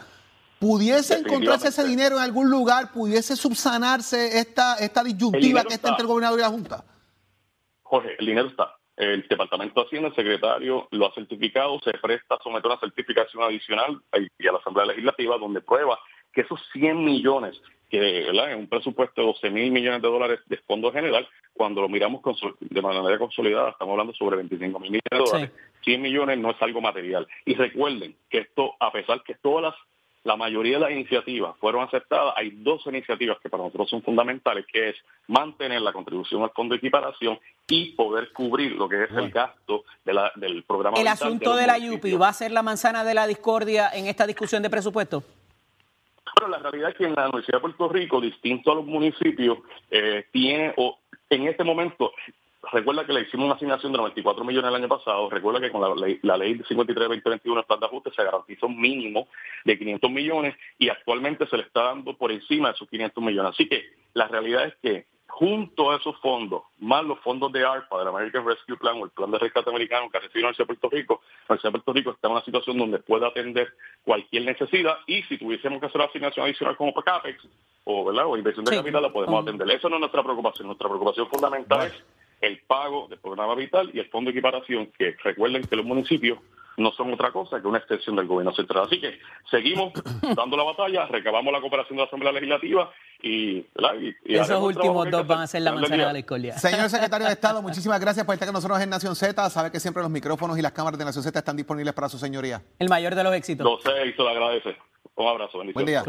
¿Pudiese 0.59 1.19
encontrarse 1.19 1.69
ese 1.69 1.85
dinero 1.85 2.17
en 2.17 2.23
algún 2.23 2.49
lugar? 2.49 2.93
¿Pudiese 2.93 3.35
subsanarse 3.35 4.39
esta, 4.39 4.77
esta 4.77 5.03
disyuntiva 5.03 5.65
que 5.65 5.75
está 5.75 5.89
entre 5.89 6.03
el 6.03 6.09
gobernador 6.09 6.39
y 6.39 6.43
la 6.43 6.49
Junta? 6.49 6.85
Jorge, 7.83 8.11
el 8.19 8.27
dinero 8.27 8.49
está 8.49 8.77
el 8.97 9.27
Departamento 9.29 9.81
de 9.81 9.87
Hacienda, 9.87 10.09
el 10.09 10.15
secretario 10.15 10.89
lo 10.91 11.07
ha 11.07 11.15
certificado, 11.15 11.81
se 11.81 11.93
presta 11.95 12.35
a 12.35 12.43
someter 12.43 12.71
una 12.71 12.81
certificación 12.81 13.43
adicional 13.43 14.01
y 14.39 14.47
a 14.47 14.53
la 14.53 14.59
Asamblea 14.59 14.87
Legislativa 14.87 15.39
donde 15.39 15.61
prueba 15.61 15.99
que 16.33 16.43
esos 16.43 16.61
100 16.73 17.05
millones, 17.05 17.61
que 17.91 18.27
en 18.27 18.59
un 18.59 18.69
presupuesto 18.69 19.21
de 19.21 19.27
12 19.27 19.51
mil 19.51 19.71
millones 19.71 20.01
de 20.01 20.09
dólares 20.09 20.41
de 20.47 20.57
fondo 20.59 20.91
general, 20.93 21.29
cuando 21.53 21.83
lo 21.83 21.89
miramos 21.89 22.23
de 22.61 22.83
manera 22.83 23.19
consolidada, 23.19 23.71
estamos 23.71 23.93
hablando 23.93 24.15
sobre 24.15 24.37
25 24.37 24.79
mil 24.81 24.91
millones 24.91 25.11
de 25.11 25.19
dólares, 25.19 25.51
100 25.85 26.01
millones 26.01 26.39
no 26.39 26.51
es 26.51 26.63
algo 26.63 26.81
material. 26.81 27.29
Y 27.45 27.55
recuerden 27.55 28.17
que 28.31 28.39
esto, 28.39 28.75
a 28.81 28.91
pesar 28.93 29.23
que 29.23 29.35
todas 29.35 29.63
las 29.65 29.75
la 30.25 30.37
mayoría 30.37 30.75
de 30.75 30.81
las 30.81 30.91
iniciativas 30.93 31.57
fueron 31.59 31.83
aceptadas. 31.83 32.35
Hay 32.37 32.51
dos 32.51 32.87
iniciativas 32.87 33.39
que 33.41 33.49
para 33.49 33.65
nosotros 33.65 33.91
son 33.91 34.03
fundamentales, 34.03 34.65
que 34.73 34.91
es 34.91 34.97
mantener 35.27 35.81
la 35.83 35.93
contribución 35.93 36.43
al 36.43 36.51
fondo 36.51 36.75
de 36.75 36.79
equiparación 36.79 37.39
y 37.69 37.93
poder 37.93 38.33
cubrir 38.33 38.73
lo 38.73 38.89
que 38.89 39.05
es 39.05 39.11
el 39.11 39.31
gasto 39.31 39.85
del 40.05 40.63
programa. 40.65 40.99
¿El 40.99 41.09
asunto 41.09 41.57
de, 41.57 41.67
la 41.67 41.77
UPI 41.77 42.15
va 42.15 42.29
a 42.29 42.33
ser 42.33 42.53
la 42.53 42.63
manzana 42.63 43.05
de 43.05 43.15
la 43.15 43.27
discordia 43.27 43.91
en 43.93 44.07
esta 44.07 44.27
discusión 44.27 44.63
de 44.63 44.71
presupuesto? 44.71 45.23
Bueno, 46.39 46.57
la 46.57 46.59
realidad 46.59 46.91
es 46.91 46.97
que 46.97 47.05
en 47.05 47.15
la 47.15 47.25
Universidad 47.27 47.59
de 47.59 47.63
Puerto 47.63 47.89
Rico, 47.89 48.21
distinto 48.21 48.73
a 48.73 48.77
los 48.77 48.87
municipios, 48.87 49.59
eh, 49.91 50.27
tiene 50.33 50.73
o 50.77 50.99
en 51.29 51.49
este 51.49 51.65
momento 51.65 52.13
recuerda 52.71 53.05
que 53.05 53.13
le 53.13 53.23
hicimos 53.23 53.47
una 53.47 53.55
asignación 53.55 53.93
de 53.93 53.99
94 53.99 54.45
millones 54.45 54.69
el 54.69 54.75
año 54.77 54.89
pasado. 54.89 55.29
Recuerda 55.29 55.61
que 55.61 55.71
con 55.71 55.81
la 55.81 55.95
ley, 55.95 56.21
la 56.23 56.37
ley 56.37 56.55
53-2021 56.59 57.59
el 57.59 57.65
plan 57.65 57.81
de 57.81 57.87
ajuste 57.87 58.11
se 58.15 58.25
garantizó 58.25 58.67
un 58.67 58.81
mínimo 58.81 59.29
de 59.65 59.79
500 59.79 60.11
millones 60.11 60.55
y 60.79 60.89
actualmente 60.89 61.47
se 61.47 61.57
le 61.57 61.65
está 61.65 61.85
dando 61.85 62.17
por 62.17 62.31
encima 62.31 62.69
de 62.69 62.75
esos 62.75 62.89
500 62.89 63.25
millones. 63.25 63.53
Así 63.53 63.69
que 63.69 63.85
la 64.15 64.29
realidad 64.29 64.67
es 64.67 64.75
que 64.77 65.07
junto 65.27 65.91
a 65.91 65.97
esos 65.97 66.15
fondos, 66.21 66.63
más 66.79 67.05
los 67.05 67.19
fondos 67.21 67.51
de 67.53 67.65
ARPA, 67.65 67.99
del 67.99 68.09
American 68.09 68.47
Rescue 68.47 68.77
Plan 68.77 69.01
o 69.01 69.07
el 69.07 69.11
plan 69.11 69.31
de 69.31 69.39
rescate 69.39 69.71
americano 69.71 70.11
que 70.11 70.19
recibe 70.19 70.43
la 70.43 70.49
Universidad 70.49 70.69
de 70.69 70.75
Puerto 70.75 70.95
Rico, 70.95 71.21
la 71.49 71.55
Universidad 71.55 71.71
de 71.71 71.79
Puerto 71.79 71.93
Rico 71.95 72.11
está 72.11 72.29
en 72.29 72.33
una 72.33 72.45
situación 72.45 72.79
donde 72.79 72.99
puede 72.99 73.27
atender 73.27 73.73
cualquier 74.05 74.45
necesidad 74.45 74.99
y 75.07 75.23
si 75.23 75.39
tuviésemos 75.39 75.81
que 75.81 75.87
hacer 75.87 76.01
una 76.01 76.11
asignación 76.11 76.45
adicional 76.45 76.77
como 76.77 76.93
para 76.93 77.15
CAPEX 77.15 77.49
o, 77.85 78.05
¿verdad? 78.05 78.27
o 78.27 78.37
inversión 78.37 78.65
de 78.67 78.77
capital, 78.77 79.03
la 79.03 79.13
podemos 79.13 79.43
atender. 79.43 79.71
Eso 79.71 79.89
no 79.89 79.97
es 79.97 80.01
nuestra 80.01 80.23
preocupación. 80.23 80.67
Nuestra 80.67 80.89
preocupación 80.89 81.27
fundamental 81.29 81.87
es 81.87 82.05
el 82.43 82.59
pago 82.67 83.07
del 83.09 83.19
programa 83.19 83.55
vital 83.55 83.91
y 83.95 84.01
el 84.01 84.11
fondo 84.11 84.31
de 84.31 84.39
equiparación, 84.39 84.89
que 84.99 85.17
recuerden 85.23 85.63
que 85.63 85.77
los 85.77 85.87
municipios 85.87 86.39
no 86.77 86.91
son 86.93 87.13
otra 87.13 87.31
cosa 87.31 87.61
que 87.61 87.67
una 87.67 87.79
extensión 87.79 88.17
del 88.17 88.27
gobierno 88.27 88.53
central. 88.55 88.85
Así 88.87 89.01
que 89.01 89.19
seguimos 89.51 89.93
dando 90.37 90.57
la 90.57 90.65
batalla, 90.65 91.07
recabamos 91.07 91.53
la 91.53 91.61
cooperación 91.61 91.97
de 91.97 92.03
la 92.03 92.07
Asamblea 92.07 92.33
Legislativa 92.33 92.91
y... 93.23 93.65
Esos 94.25 94.63
últimos 94.63 95.11
dos 95.11 95.27
van 95.27 95.41
a 95.41 95.47
ser 95.47 95.63
la 95.63 95.73
manzana 95.73 96.09
de 96.09 96.13
la 96.13 96.19
escolia. 96.19 96.59
Señor 96.59 96.91
Secretario 96.91 97.27
de 97.27 97.33
Estado, 97.33 97.63
muchísimas 97.63 98.01
gracias 98.01 98.27
por 98.27 98.35
estar 98.35 98.49
con 98.49 98.55
nosotros 98.55 98.81
en 98.81 98.91
Nación 98.91 99.15
Z. 99.15 99.51
Sabe 99.51 99.71
que 99.71 99.81
siempre 99.81 100.03
los 100.03 100.11
micrófonos 100.11 100.59
y 100.59 100.63
las 100.63 100.73
cámaras 100.73 100.99
de 100.99 101.05
Nación 101.05 101.23
Z 101.23 101.39
están 101.39 101.57
disponibles 101.57 101.95
para 101.95 102.09
su 102.09 102.19
señoría. 102.19 102.63
El 102.79 102.89
mayor 102.89 103.15
de 103.15 103.23
los 103.23 103.35
éxitos. 103.35 103.65
Lo 103.65 103.79
sé 103.81 104.07
y 104.07 104.13
se 104.13 104.23
lo 104.23 104.29
agradece. 104.29 104.77
Un 105.15 105.29
abrazo. 105.29 105.63
Buen 105.75 105.87
día. 105.87 106.03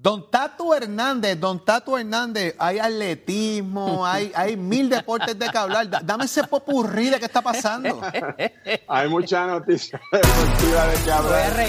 Don 0.00 0.30
Tato 0.30 0.72
Hernández, 0.72 1.40
Don 1.40 1.64
Tato 1.64 1.98
Hernández, 1.98 2.54
hay 2.56 2.78
atletismo, 2.78 4.06
hay, 4.06 4.30
hay 4.32 4.56
mil 4.56 4.88
deportes 4.88 5.36
de 5.36 5.48
que 5.48 5.58
hablar. 5.58 5.88
Dame 6.04 6.26
ese 6.26 6.44
popurrí 6.44 7.10
de 7.10 7.18
qué 7.18 7.24
está 7.24 7.42
pasando. 7.42 8.00
hay 8.88 9.08
muchas 9.08 9.48
noticias 9.48 10.00
deportivas 10.12 10.92
de 10.92 11.04
que 11.04 11.10
hablar 11.10 11.60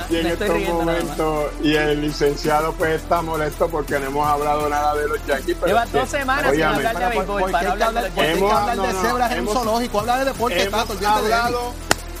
aquí 0.00 0.16
en 0.18 0.26
estos 0.26 0.60
momentos. 0.68 1.50
Y 1.62 1.74
el 1.76 2.02
licenciado 2.02 2.74
pues 2.74 3.00
está 3.00 3.22
molesto 3.22 3.68
porque 3.68 3.98
no 3.98 4.06
hemos 4.06 4.28
hablado 4.28 4.68
nada 4.68 4.94
de 4.94 5.08
los 5.08 5.26
Yankees. 5.26 5.56
Lleva 5.64 5.86
dos 5.86 6.10
semanas 6.10 6.52
sin 6.52 6.62
hablar 6.62 6.98
de 6.98 7.08
béisbol. 7.08 7.50
Para 7.50 7.72
hablar 7.72 7.94
de 7.94 8.92
cebras 8.92 9.32
en 9.32 9.40
un 9.40 9.48
zoológico, 9.48 10.00
habla 10.00 10.18
de 10.18 10.24
deporte, 10.26 10.66
Tato. 10.66 10.92
Hablado, 11.08 11.72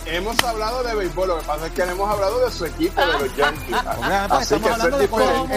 hemos 0.08 0.38
hablado 0.42 0.82
de 0.82 0.94
béisbol, 0.94 1.28
lo 1.28 1.38
que 1.38 1.44
pasa 1.44 1.66
es 1.66 1.72
que 1.72 1.86
no 1.86 1.92
hemos 1.92 2.10
hablado 2.10 2.44
de 2.44 2.50
su 2.50 2.64
equipo, 2.66 3.00
de 3.00 3.06
los 3.06 3.36
Yankees. 3.36 3.76
estamos, 4.40 4.70
hablando 4.70 4.98
de 4.98 5.08
cosas, 5.08 5.50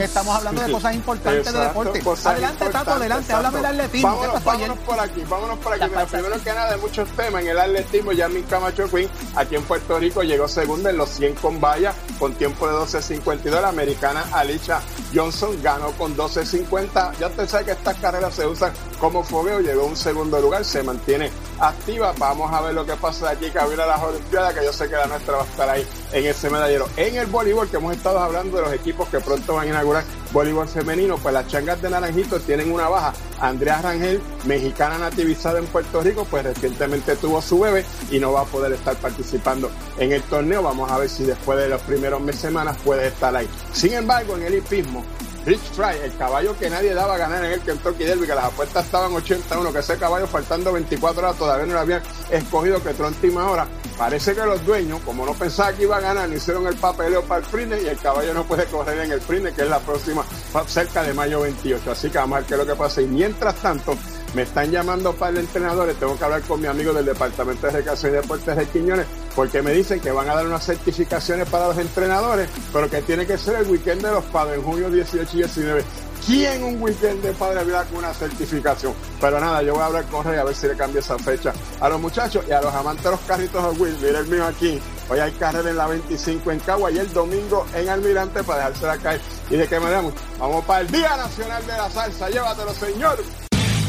estamos, 0.00 0.36
hablando 0.36 0.62
de 0.62 0.72
cosas 0.72 0.94
importantes 0.94 1.52
de 1.52 1.60
deporte. 1.60 2.02
adelante, 2.24 2.64
Tato, 2.70 2.92
adelante, 2.92 3.32
háblame 3.32 3.56
del 3.56 3.66
atletismo. 3.66 4.08
Vámonos, 4.08 4.44
vámonos 4.44 4.78
por 4.78 5.00
aquí, 5.00 5.24
vámonos 5.28 5.58
por 5.58 5.72
aquí. 5.72 5.94
primero 6.10 6.42
que 6.42 6.52
nada, 6.52 6.70
de 6.72 6.76
muchos 6.78 7.08
temas 7.10 7.42
en 7.42 7.48
el 7.48 7.58
atletismo, 7.58 8.12
Yamin 8.12 8.42
Camacho 8.44 8.88
Quinn, 8.88 9.08
aquí 9.36 9.56
en 9.56 9.62
Puerto 9.64 9.98
Rico, 9.98 10.22
llegó 10.22 10.48
segunda 10.48 10.90
en 10.90 10.96
los 10.96 11.10
100 11.10 11.34
con 11.36 11.60
valla, 11.60 11.94
con 12.18 12.34
tiempo 12.34 12.66
de 12.66 12.74
12.52. 12.74 13.60
La 13.60 13.68
americana 13.68 14.24
Alicia 14.32 14.80
Johnson 15.14 15.62
ganó 15.62 15.92
con 15.92 16.16
12.50. 16.16 17.18
Ya 17.18 17.28
usted 17.28 17.48
sabe 17.48 17.64
que 17.66 17.70
estas 17.72 17.96
carreras 17.98 18.34
se 18.34 18.46
usan 18.46 18.72
como 19.04 19.22
fogueo, 19.22 19.60
llegó 19.60 19.82
a 19.82 19.84
un 19.84 19.96
segundo 19.96 20.40
lugar, 20.40 20.64
se 20.64 20.82
mantiene 20.82 21.30
activa. 21.60 22.14
Vamos 22.16 22.50
a 22.50 22.62
ver 22.62 22.74
lo 22.74 22.86
que 22.86 22.94
pasa 22.94 23.28
aquí, 23.28 23.50
que 23.50 23.58
a 23.58 23.66
las 23.66 24.02
Olimpiadas, 24.02 24.54
que 24.54 24.64
yo 24.64 24.72
sé 24.72 24.88
que 24.88 24.96
la 24.96 25.06
nuestra 25.06 25.36
va 25.36 25.42
a 25.42 25.46
estar 25.46 25.68
ahí 25.68 25.86
en 26.12 26.24
ese 26.24 26.48
medallero. 26.48 26.88
En 26.96 27.14
el 27.16 27.26
voleibol, 27.26 27.68
que 27.68 27.76
hemos 27.76 27.94
estado 27.94 28.18
hablando 28.18 28.56
de 28.56 28.62
los 28.62 28.72
equipos 28.72 29.06
que 29.10 29.20
pronto 29.20 29.56
van 29.56 29.66
a 29.66 29.70
inaugurar 29.72 30.04
voleibol 30.32 30.66
femenino, 30.66 31.18
pues 31.18 31.34
las 31.34 31.46
changas 31.48 31.82
de 31.82 31.90
Naranjito 31.90 32.40
tienen 32.40 32.72
una 32.72 32.88
baja. 32.88 33.12
Andrea 33.40 33.82
Rangel, 33.82 34.22
mexicana 34.46 34.96
nativizada 34.96 35.58
en 35.58 35.66
Puerto 35.66 36.00
Rico, 36.00 36.26
pues 36.30 36.42
recientemente 36.44 37.14
tuvo 37.16 37.42
su 37.42 37.60
bebé 37.60 37.84
y 38.10 38.18
no 38.18 38.32
va 38.32 38.40
a 38.40 38.44
poder 38.46 38.72
estar 38.72 38.96
participando 38.96 39.70
en 39.98 40.12
el 40.12 40.22
torneo. 40.22 40.62
Vamos 40.62 40.90
a 40.90 40.96
ver 40.96 41.10
si 41.10 41.24
después 41.24 41.58
de 41.58 41.68
los 41.68 41.82
primeros 41.82 42.22
meses 42.22 42.40
semanas 42.40 42.78
puede 42.82 43.08
estar 43.08 43.36
ahí. 43.36 43.48
Sin 43.72 43.92
embargo, 43.92 44.36
en 44.36 44.44
el 44.44 44.54
hipismo, 44.54 45.04
Rich 45.46 45.72
Fry, 45.74 45.98
el 46.02 46.16
caballo 46.16 46.56
que 46.58 46.70
nadie 46.70 46.94
daba 46.94 47.14
a 47.14 47.18
ganar 47.18 47.44
en 47.44 47.52
el 47.52 47.60
Kentucky 47.60 48.04
Derby, 48.04 48.26
que 48.26 48.34
las 48.34 48.46
apuestas 48.46 48.86
estaban 48.86 49.12
81, 49.12 49.72
que 49.72 49.78
ese 49.78 49.98
caballo 49.98 50.26
faltando 50.26 50.72
24 50.72 51.22
horas 51.22 51.36
todavía 51.36 51.66
no 51.66 51.74
lo 51.74 51.80
habían 51.80 52.02
escogido, 52.30 52.82
que 52.82 52.90
entró 52.90 53.08
última 53.08 53.50
hora. 53.50 53.66
Parece 53.98 54.34
que 54.34 54.44
los 54.44 54.64
dueños, 54.64 55.00
como 55.04 55.26
no 55.26 55.34
pensaban 55.34 55.76
que 55.76 55.82
iba 55.82 55.98
a 55.98 56.00
ganar, 56.00 56.32
hicieron 56.32 56.66
el 56.66 56.76
papeleo 56.76 57.22
para 57.22 57.44
el 57.44 57.46
Prine 57.46 57.80
y 57.82 57.86
el 57.86 57.98
caballo 57.98 58.32
no 58.32 58.44
puede 58.44 58.64
correr 58.64 58.98
en 59.00 59.12
el 59.12 59.20
Prine, 59.20 59.52
que 59.52 59.62
es 59.62 59.68
la 59.68 59.80
próxima, 59.80 60.24
cerca 60.66 61.02
de 61.02 61.12
mayo 61.12 61.42
28. 61.42 61.90
Así 61.90 62.10
que 62.10 62.18
a 62.18 62.26
ver 62.26 62.44
qué 62.44 62.54
es 62.54 62.58
lo 62.58 62.66
que 62.66 62.74
pasa. 62.74 63.02
Y 63.02 63.06
mientras 63.06 63.54
tanto, 63.56 63.96
me 64.34 64.42
están 64.42 64.70
llamando 64.70 65.12
para 65.14 65.32
el 65.32 65.38
entrenador, 65.38 65.92
tengo 65.94 66.18
que 66.18 66.24
hablar 66.24 66.42
con 66.42 66.60
mi 66.60 66.66
amigo 66.66 66.92
del 66.92 67.04
Departamento 67.04 67.66
de 67.66 67.72
Recreación 67.72 68.12
y 68.12 68.16
Deportes 68.16 68.56
de 68.56 68.66
Quiñones, 68.66 69.06
porque 69.34 69.62
me 69.62 69.72
dicen 69.72 70.00
que 70.00 70.10
van 70.10 70.28
a 70.28 70.34
dar 70.34 70.46
unas 70.46 70.64
certificaciones 70.64 71.48
para 71.48 71.68
los 71.68 71.78
entrenadores, 71.78 72.48
pero 72.72 72.90
que 72.90 73.02
tiene 73.02 73.26
que 73.26 73.38
ser 73.38 73.56
el 73.56 73.70
weekend 73.70 74.02
de 74.02 74.10
los 74.10 74.24
padres, 74.24 74.58
en 74.58 74.64
junio 74.64 74.90
18 74.90 75.30
y 75.32 75.36
19. 75.38 75.84
¿Quién 76.26 76.64
un 76.64 76.82
weekend 76.82 77.22
de 77.22 77.32
padre 77.32 77.64
vida 77.64 77.84
con 77.84 77.98
una 77.98 78.14
certificación? 78.14 78.94
Pero 79.20 79.38
nada, 79.38 79.62
yo 79.62 79.74
voy 79.74 79.82
a 79.82 79.86
hablar 79.86 80.04
con 80.06 80.24
Rey 80.24 80.38
a 80.38 80.44
ver 80.44 80.54
si 80.54 80.66
le 80.66 80.74
cambia 80.74 81.00
esa 81.00 81.18
fecha 81.18 81.52
a 81.80 81.88
los 81.90 82.00
muchachos 82.00 82.42
y 82.48 82.52
a 82.52 82.62
los 82.62 82.72
amantes 82.72 83.04
de 83.04 83.10
los 83.10 83.20
carritos 83.20 83.62
de 83.62 83.82
Will. 83.82 83.96
Mira 84.00 84.20
el 84.20 84.26
mío 84.26 84.46
aquí. 84.46 84.80
Hoy 85.10 85.18
hay 85.18 85.32
carrera 85.32 85.68
en 85.68 85.76
la 85.76 85.86
25 85.86 86.50
en 86.50 86.60
Cagua 86.60 86.90
y 86.90 86.96
el 86.98 87.12
domingo 87.12 87.66
en 87.74 87.90
Almirante 87.90 88.42
para 88.42 88.70
dejársela 88.70 88.96
caer. 88.96 89.20
¿Y 89.50 89.56
de 89.56 89.68
qué 89.68 89.78
manera? 89.78 90.02
Vamos 90.38 90.64
para 90.64 90.80
el 90.80 90.90
Día 90.90 91.14
Nacional 91.14 91.66
de 91.66 91.72
la 91.72 91.90
Salsa. 91.90 92.30
Llévatelo, 92.30 92.72
señor. 92.72 93.43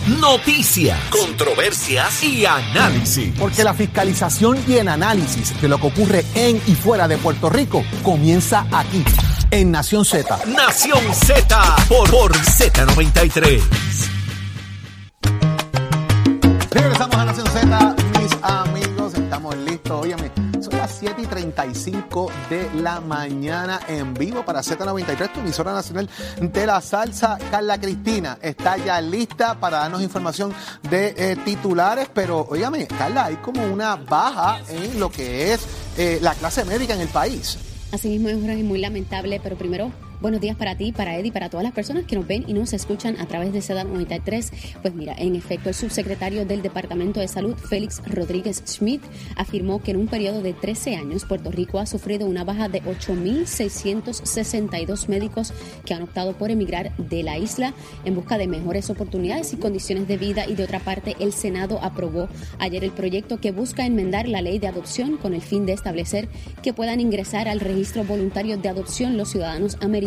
Noticias, 0.08 1.00
controversias 1.10 2.24
y 2.24 2.46
análisis. 2.46 3.34
Porque 3.40 3.64
la 3.64 3.74
fiscalización 3.74 4.64
y 4.68 4.74
el 4.74 4.88
análisis 4.88 5.60
de 5.60 5.68
lo 5.68 5.80
que 5.80 5.88
ocurre 5.88 6.24
en 6.36 6.62
y 6.68 6.76
fuera 6.76 7.08
de 7.08 7.18
Puerto 7.18 7.50
Rico 7.50 7.84
comienza 8.04 8.68
aquí, 8.72 9.04
en 9.50 9.72
Nación 9.72 10.06
Z. 10.06 10.38
Nación 10.46 11.00
Z 11.12 11.76
por, 11.90 12.08
por 12.12 12.34
Z93. 12.34 13.62
Regresamos 16.70 17.16
a 17.16 17.26
Nación 17.26 17.48
Z, 17.48 17.96
mis 18.20 18.44
amigos. 18.44 19.14
Estamos 19.16 19.58
listos. 19.58 20.02
Óyeme, 20.04 20.32
las 20.86 21.00
7 21.00 21.20
y 21.20 21.26
35 21.26 22.32
de 22.48 22.70
la 22.76 23.02
mañana 23.02 23.80
en 23.88 24.14
vivo 24.14 24.46
para 24.46 24.60
Z93, 24.60 25.34
tu 25.34 25.40
emisora 25.40 25.74
nacional 25.74 26.08
de 26.40 26.68
la 26.68 26.80
salsa. 26.80 27.40
Carla 27.50 27.82
Cristina 27.82 28.38
está 28.40 28.78
ya 28.78 29.02
lista 29.02 29.60
para 29.60 29.78
darnos 29.78 30.04
información 30.04 30.54
de 30.88 31.16
eh, 31.18 31.38
titulares, 31.44 32.08
pero 32.14 32.46
óyame, 32.48 32.86
Carla, 32.86 33.26
hay 33.26 33.38
como 33.38 33.66
una 33.66 33.96
baja 33.96 34.60
en 34.70 35.00
lo 35.00 35.10
que 35.10 35.54
es 35.54 35.66
eh, 35.98 36.20
la 36.22 36.36
clase 36.36 36.64
médica 36.66 36.94
en 36.94 37.02
el 37.02 37.08
país. 37.08 37.58
Así 37.92 38.08
mismo 38.10 38.30
es 38.30 38.64
muy 38.64 38.78
lamentable, 38.78 39.40
pero 39.42 39.58
primero 39.58 39.92
Buenos 40.22 40.40
días 40.40 40.56
para 40.56 40.78
ti, 40.78 40.94
para 40.94 41.18
Eddie, 41.18 41.34
para 41.34 41.50
todas 41.50 41.66
las 41.66 41.74
personas 41.74 42.06
que 42.06 42.16
nos 42.16 42.26
ven 42.26 42.46
y 42.48 42.54
nos 42.54 42.72
escuchan 42.72 43.20
a 43.20 43.28
través 43.28 43.52
de 43.52 43.62
seda 43.62 43.84
93. 43.84 44.50
Pues 44.82 44.96
mira, 44.96 45.14
en 45.18 45.36
efecto, 45.36 45.68
el 45.68 45.76
subsecretario 45.76 46.46
del 46.46 46.62
Departamento 46.62 47.20
de 47.20 47.28
Salud, 47.28 47.58
Félix 47.58 48.02
Rodríguez 48.08 48.64
Schmidt, 48.66 49.02
afirmó 49.36 49.84
que 49.84 49.92
en 49.92 49.98
un 49.98 50.08
periodo 50.08 50.42
de 50.42 50.54
13 50.54 50.96
años 50.96 51.26
Puerto 51.26 51.52
Rico 51.52 51.80
ha 51.80 51.86
sufrido 51.86 52.28
una 52.28 52.46
baja 52.46 52.70
de 52.70 52.82
8.662 52.84 55.10
médicos 55.10 55.52
que 55.84 55.94
han 55.94 56.04
optado 56.04 56.32
por 56.38 56.50
emigrar 56.50 56.96
de 56.96 57.22
la 57.22 57.38
isla 57.38 57.74
en 58.06 58.16
busca 58.16 58.38
de 58.38 58.48
mejores 58.48 58.90
oportunidades 58.90 59.52
y 59.52 59.58
condiciones 59.58 60.08
de 60.08 60.16
vida. 60.16 60.46
Y 60.48 60.56
de 60.56 60.64
otra 60.64 60.80
parte, 60.80 61.18
el 61.20 61.34
Senado 61.34 61.84
aprobó 61.84 62.30
ayer 62.58 62.86
el 62.86 62.92
proyecto 62.92 63.42
que 63.42 63.52
busca 63.52 63.86
enmendar 63.86 64.30
la 64.30 64.42
ley 64.42 64.60
de 64.60 64.68
adopción 64.68 65.18
con 65.18 65.34
el 65.34 65.42
fin 65.42 65.66
de 65.66 65.74
establecer 65.74 66.30
que 66.64 66.74
puedan 66.74 67.02
ingresar 67.02 67.50
al 67.50 67.60
registro 67.60 68.06
voluntario 68.06 68.58
de 68.58 68.70
adopción 68.70 69.18
los 69.18 69.28
ciudadanos 69.30 69.76
americanos 69.82 70.05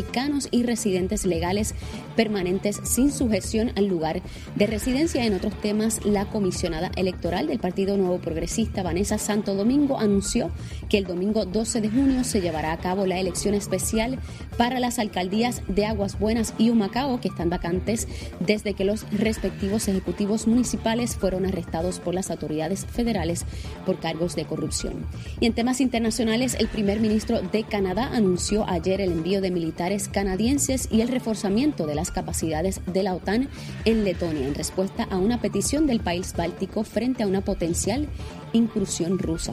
y 0.51 0.63
residentes 0.63 1.25
legales 1.25 1.75
permanentes 2.17 2.81
sin 2.85 3.13
sujeción 3.13 3.73
al 3.77 3.87
lugar 3.87 4.23
de 4.57 4.67
residencia. 4.67 5.25
En 5.25 5.35
otros 5.35 5.55
temas, 5.61 6.05
la 6.05 6.27
comisionada 6.27 6.91
electoral 6.97 7.47
del 7.47 7.59
Partido 7.59 7.97
Nuevo 7.97 8.19
Progresista, 8.19 8.83
Vanessa 8.83 9.19
Santo 9.19 9.55
Domingo, 9.55 9.99
anunció 9.99 10.51
que 10.89 10.99
el 10.99 11.05
domingo 11.05 11.45
12 11.45 11.81
de 11.81 11.91
junio 11.91 12.25
se 12.25 12.41
llevará 12.41 12.73
a 12.73 12.79
cabo 12.79 13.07
la 13.07 13.19
elección 13.19 13.55
especial 13.55 14.19
para 14.57 14.81
las 14.81 14.99
alcaldías 14.99 15.63
de 15.69 15.87
Aguas 15.87 16.19
Buenas 16.19 16.55
y 16.59 16.71
Humacao, 16.71 17.21
que 17.21 17.29
están 17.29 17.51
vacantes 17.51 18.09
desde 18.41 18.75
que 18.75 18.85
los 18.85 19.11
respectivos 19.13 19.89
ejecutivos 19.89 20.47
municipales 20.47 21.17
fueron 21.17 21.47
arrestados 21.47 22.01
por 22.01 22.15
las 22.15 22.31
autoridades 22.31 22.87
federales 22.87 23.45
por 23.87 23.99
cargos 24.01 24.35
de 24.35 24.45
corrupción. 24.45 25.07
Y 25.41 25.47
en 25.47 25.53
temas 25.53 25.81
internacionales, 25.81 26.57
el 26.59 26.69
primer 26.69 27.01
ministro 27.01 27.41
de 27.43 27.65
Canadá 27.65 28.11
anunció 28.13 28.69
ayer 28.69 29.01
el 29.01 29.13
envío 29.13 29.41
de 29.41 29.51
militares 29.89 30.09
canadienses 30.13 30.89
y 30.91 31.01
el 31.01 31.09
reforzamiento 31.09 31.87
de 31.87 31.95
las 31.95 32.11
capacidades 32.11 32.81
de 32.87 33.03
la 33.03 33.15
OTAN 33.15 33.49
en 33.87 34.05
Letonia 34.05 34.47
en 34.47 34.55
respuesta 34.55 35.09
a 35.11 35.17
una 35.17 35.41
petición 35.41 35.87
del 35.87 36.01
país 36.01 36.35
báltico 36.37 36.85
frente 36.85 37.23
a 37.23 37.27
una 37.27 37.41
potencial 37.41 38.07
incursión 38.53 39.19
rusa. 39.19 39.53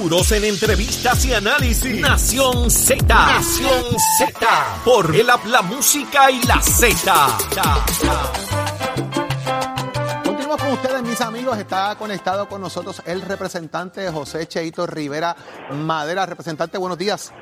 Duros 0.00 0.32
en 0.32 0.44
entrevistas 0.44 1.24
y 1.24 1.34
análisis. 1.34 2.00
Nación 2.00 2.68
Z. 2.68 3.04
Nación 3.06 3.84
Z. 4.18 4.80
Por 4.84 5.14
el 5.14 5.26
la 5.26 5.62
música 5.62 6.30
y 6.32 6.42
la 6.42 6.60
Z. 6.60 7.38
Continuamos 10.24 10.62
con 10.62 10.72
ustedes, 10.72 11.02
mis 11.02 11.20
amigos. 11.20 11.58
Está 11.58 11.94
conectado 11.96 12.48
con 12.48 12.60
nosotros 12.60 13.02
el 13.06 13.22
representante 13.22 14.10
José 14.10 14.48
Cheito 14.48 14.84
Rivera 14.84 15.36
Madera. 15.70 16.26
Representante, 16.26 16.76
buenos 16.76 16.98
días. 16.98 17.32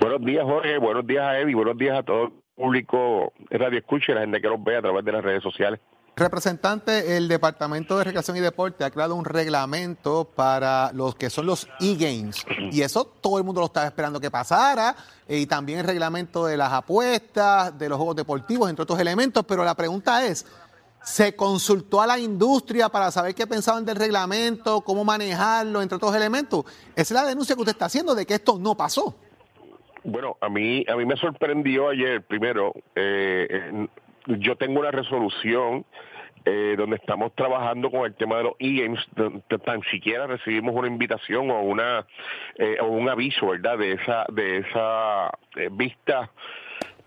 Buenos 0.00 0.24
días, 0.24 0.44
Jorge. 0.44 0.78
Buenos 0.78 1.06
días 1.06 1.24
a 1.24 1.38
Eddie. 1.38 1.54
Buenos 1.54 1.76
días 1.76 1.98
a 1.98 2.02
todo 2.02 2.24
el 2.24 2.32
público 2.54 3.32
Radio 3.50 3.78
Escucha 3.78 4.12
y 4.12 4.14
la 4.14 4.20
gente 4.22 4.40
que 4.40 4.48
nos 4.48 4.62
ve 4.62 4.76
a 4.76 4.82
través 4.82 5.04
de 5.04 5.12
las 5.12 5.22
redes 5.22 5.42
sociales. 5.42 5.80
Representante, 6.16 7.16
el 7.16 7.28
Departamento 7.28 7.96
de 7.96 8.04
Recreación 8.04 8.36
y 8.36 8.40
Deporte 8.40 8.84
ha 8.84 8.90
creado 8.90 9.14
un 9.14 9.24
reglamento 9.24 10.24
para 10.24 10.92
los 10.92 11.14
que 11.14 11.30
son 11.30 11.46
los 11.46 11.66
e-games. 11.80 12.44
Y 12.70 12.82
eso 12.82 13.06
todo 13.06 13.38
el 13.38 13.44
mundo 13.44 13.60
lo 13.60 13.68
estaba 13.68 13.86
esperando 13.86 14.20
que 14.20 14.30
pasara. 14.30 14.94
Y 15.26 15.46
también 15.46 15.78
el 15.78 15.86
reglamento 15.86 16.44
de 16.44 16.58
las 16.58 16.72
apuestas, 16.72 17.78
de 17.78 17.88
los 17.88 17.96
juegos 17.96 18.16
deportivos, 18.16 18.68
entre 18.68 18.82
otros 18.82 18.98
elementos. 18.98 19.44
Pero 19.46 19.64
la 19.64 19.74
pregunta 19.74 20.26
es, 20.26 20.44
¿se 21.02 21.34
consultó 21.34 22.02
a 22.02 22.06
la 22.06 22.18
industria 22.18 22.90
para 22.90 23.10
saber 23.10 23.34
qué 23.34 23.46
pensaban 23.46 23.86
del 23.86 23.96
reglamento, 23.96 24.82
cómo 24.82 25.04
manejarlo, 25.04 25.80
entre 25.80 25.96
otros 25.96 26.14
elementos? 26.14 26.64
Esa 26.94 27.14
es 27.14 27.22
la 27.22 27.24
denuncia 27.24 27.54
que 27.54 27.62
usted 27.62 27.72
está 27.72 27.86
haciendo 27.86 28.14
de 28.14 28.26
que 28.26 28.34
esto 28.34 28.58
no 28.58 28.76
pasó. 28.76 29.16
Bueno, 30.04 30.36
a 30.40 30.48
mí, 30.48 30.84
a 30.88 30.96
mí 30.96 31.04
me 31.04 31.16
sorprendió 31.16 31.90
ayer, 31.90 32.22
primero, 32.22 32.72
eh, 32.94 33.86
yo 34.26 34.56
tengo 34.56 34.80
una 34.80 34.90
resolución 34.90 35.84
eh, 36.46 36.74
donde 36.78 36.96
estamos 36.96 37.34
trabajando 37.34 37.90
con 37.90 38.06
el 38.06 38.14
tema 38.14 38.38
de 38.38 38.44
los 38.44 38.54
e-games, 38.58 39.00
tan 39.62 39.82
siquiera 39.90 40.26
recibimos 40.26 40.74
una 40.74 40.88
invitación 40.88 41.50
o 41.50 41.60
una 41.60 42.06
eh, 42.56 42.78
o 42.80 42.86
un 42.86 43.10
aviso, 43.10 43.48
¿verdad? 43.48 43.76
De 43.76 43.92
esa 43.92 44.24
de 44.32 44.58
esa 44.58 45.32
vista 45.72 46.30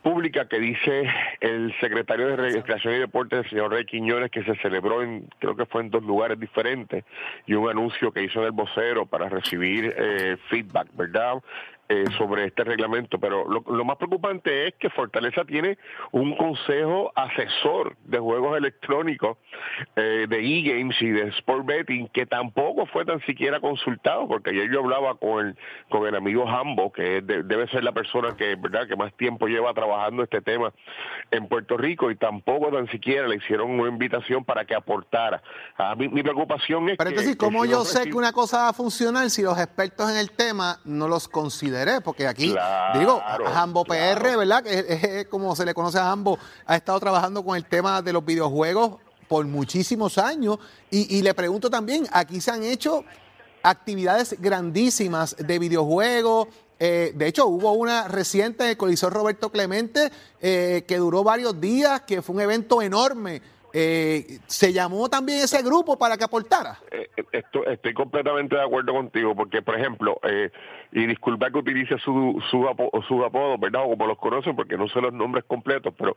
pública 0.03 0.47
que 0.47 0.59
dice 0.59 1.09
el 1.39 1.73
secretario 1.79 2.27
de 2.27 2.35
Recreación 2.35 2.93
y 2.93 2.99
Deportes, 2.99 3.39
el 3.45 3.49
señor 3.49 3.71
Rey 3.71 3.85
Quiñones, 3.85 4.29
que 4.29 4.43
se 4.43 4.53
celebró 4.57 5.01
en, 5.01 5.27
creo 5.39 5.55
que 5.55 5.65
fue 5.65 5.81
en 5.81 5.89
dos 5.89 6.03
lugares 6.03 6.39
diferentes, 6.39 7.05
y 7.47 7.53
un 7.53 7.69
anuncio 7.69 8.11
que 8.11 8.21
hizo 8.21 8.41
en 8.41 8.47
el 8.47 8.51
vocero 8.51 9.05
para 9.05 9.29
recibir 9.29 9.95
feedback, 10.49 10.89
¿verdad? 10.93 11.35
Eh, 11.93 12.05
sobre 12.17 12.45
este 12.45 12.63
reglamento, 12.63 13.19
pero 13.19 13.45
lo, 13.47 13.85
más 13.85 13.97
preocupante 13.97 14.67
es 14.67 14.73
que 14.79 14.89
Fortaleza 14.89 15.45
tiene 15.45 15.77
un 16.11 16.35
consejo 16.35 17.11
asesor 17.13 17.95
de 18.05 18.17
juegos 18.17 18.57
electrónicos, 18.57 19.37
eh, 19.95 20.25
de 20.27 20.39
e-games 20.39 20.99
y 21.01 21.11
de 21.11 21.27
sport 21.37 21.67
betting, 21.67 22.07
que 22.07 22.25
tampoco 22.25 22.87
fue 22.87 23.05
tan 23.05 23.21
siquiera 23.27 23.59
consultado, 23.59 24.27
porque 24.27 24.49
ayer 24.49 24.71
yo 24.71 24.79
hablaba 24.79 25.13
con 25.19 25.45
el, 25.45 25.57
con 25.89 26.07
el 26.07 26.15
amigo 26.15 26.49
Hambo, 26.49 26.91
que 26.91 27.21
debe 27.21 27.67
ser 27.67 27.83
la 27.83 27.91
persona 27.91 28.35
que, 28.35 28.55
¿verdad? 28.55 28.87
que 28.87 28.95
más 28.95 29.13
tiempo 29.13 29.45
lleva 29.45 29.71
trabajando 29.75 30.23
este 30.23 30.41
tema 30.41 30.73
en 31.29 31.47
Puerto 31.47 31.77
Rico, 31.77 32.09
y 32.09 32.15
tampoco 32.15 32.71
tan 32.71 32.89
siquiera 32.89 33.27
le 33.27 33.35
hicieron 33.35 33.69
una 33.79 33.89
invitación 33.89 34.43
para 34.43 34.65
que 34.65 34.73
aportara. 34.73 35.43
A 35.77 35.93
mí, 35.93 36.07
mi 36.07 36.23
preocupación 36.23 36.89
es 36.89 36.97
pero 36.97 37.11
que... 37.11 37.17
entonces, 37.17 37.35
¿cómo 37.35 37.65
yo 37.65 37.85
sé 37.85 38.05
que 38.05 38.15
una 38.15 38.31
cosa 38.31 38.63
va 38.63 38.69
a 38.69 38.73
funcionar 38.73 39.29
si 39.29 39.43
los 39.43 39.59
expertos 39.59 40.09
en 40.09 40.17
el 40.17 40.31
tema 40.31 40.79
no 40.85 41.07
los 41.07 41.27
consideran? 41.27 41.82
Porque 42.03 42.27
aquí, 42.27 42.55
digo, 42.97 43.21
Jambo 43.53 43.83
PR, 43.83 44.37
¿verdad? 44.37 44.65
Es, 44.67 45.27
como 45.27 45.55
se 45.55 45.65
le 45.65 45.73
conoce 45.73 45.99
a 45.99 46.05
Jambo, 46.05 46.37
ha 46.65 46.75
estado 46.75 46.99
trabajando 46.99 47.43
con 47.43 47.55
el 47.55 47.65
tema 47.65 48.01
de 48.01 48.13
los 48.13 48.25
videojuegos 48.25 48.97
por 49.27 49.45
muchísimos 49.45 50.17
años. 50.17 50.59
Y, 50.89 51.21
le 51.21 51.33
pregunto 51.33 51.69
también, 51.69 52.07
aquí 52.11 52.41
se 52.41 52.51
han 52.51 52.63
hecho 52.63 53.03
actividades 53.63 54.39
grandísimas 54.39 55.35
de 55.37 55.59
videojuegos. 55.59 56.47
Eh, 56.79 57.13
de 57.15 57.27
hecho, 57.27 57.47
hubo 57.47 57.71
una 57.73 58.07
reciente 58.07 58.63
en 58.63 58.71
el 58.71 58.77
Coliseo 58.77 59.09
Roberto 59.09 59.51
Clemente 59.51 60.11
eh, 60.41 60.83
que 60.87 60.97
duró 60.97 61.23
varios 61.23 61.59
días, 61.59 62.01
que 62.01 62.21
fue 62.21 62.35
un 62.35 62.41
evento 62.41 62.81
enorme 62.81 63.41
eh, 63.73 64.39
¿Se 64.45 64.71
llamó 64.71 65.09
también 65.09 65.39
ese 65.39 65.63
grupo 65.63 65.97
para 65.97 66.15
que 66.15 66.23
aportara? 66.23 66.77
Eh, 66.91 67.09
estoy, 67.31 67.63
estoy, 67.67 67.93
completamente 67.93 68.55
de 68.55 68.61
acuerdo 68.61 68.93
contigo, 68.93 69.35
porque, 69.35 69.63
por 69.63 69.79
ejemplo, 69.79 70.19
eh, 70.23 70.51
y 70.91 71.07
disculpa 71.07 71.49
que 71.49 71.57
utilice 71.57 71.97
su, 71.97 72.39
su, 72.51 72.69
apodo, 72.69 73.57
¿verdad? 73.57 73.81
O 73.83 73.89
como 73.89 74.05
los 74.05 74.19
conocen, 74.19 74.55
porque 74.55 74.77
no 74.77 74.87
sé 74.89 75.01
los 75.01 75.11
nombres 75.11 75.43
completos, 75.45 75.91
pero 75.97 76.15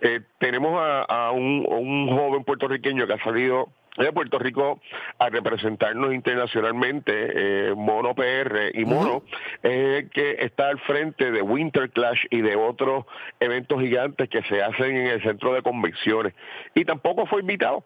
eh, 0.00 0.20
tenemos 0.38 0.80
a, 0.80 1.32
un, 1.32 1.66
un 1.68 2.16
joven 2.16 2.44
puertorriqueño 2.44 3.06
que 3.08 3.14
ha 3.14 3.24
salido 3.24 3.68
de 3.96 4.12
Puerto 4.12 4.38
Rico 4.38 4.80
a 5.18 5.28
representarnos 5.28 6.14
internacionalmente, 6.14 7.12
eh, 7.14 7.74
Mono 7.74 8.14
PR 8.14 8.70
y 8.72 8.84
Mono, 8.84 9.22
es 9.62 10.08
que 10.10 10.36
está 10.40 10.68
al 10.68 10.78
frente 10.80 11.30
de 11.30 11.42
Winter 11.42 11.90
Clash 11.90 12.24
y 12.30 12.40
de 12.40 12.56
otros 12.56 13.04
eventos 13.38 13.80
gigantes 13.80 14.28
que 14.28 14.42
se 14.44 14.62
hacen 14.62 14.96
en 14.96 15.06
el 15.08 15.22
centro 15.22 15.52
de 15.52 15.62
convenciones. 15.62 16.34
Y 16.74 16.84
tampoco 16.84 17.26
fue 17.26 17.40
invitado. 17.40 17.84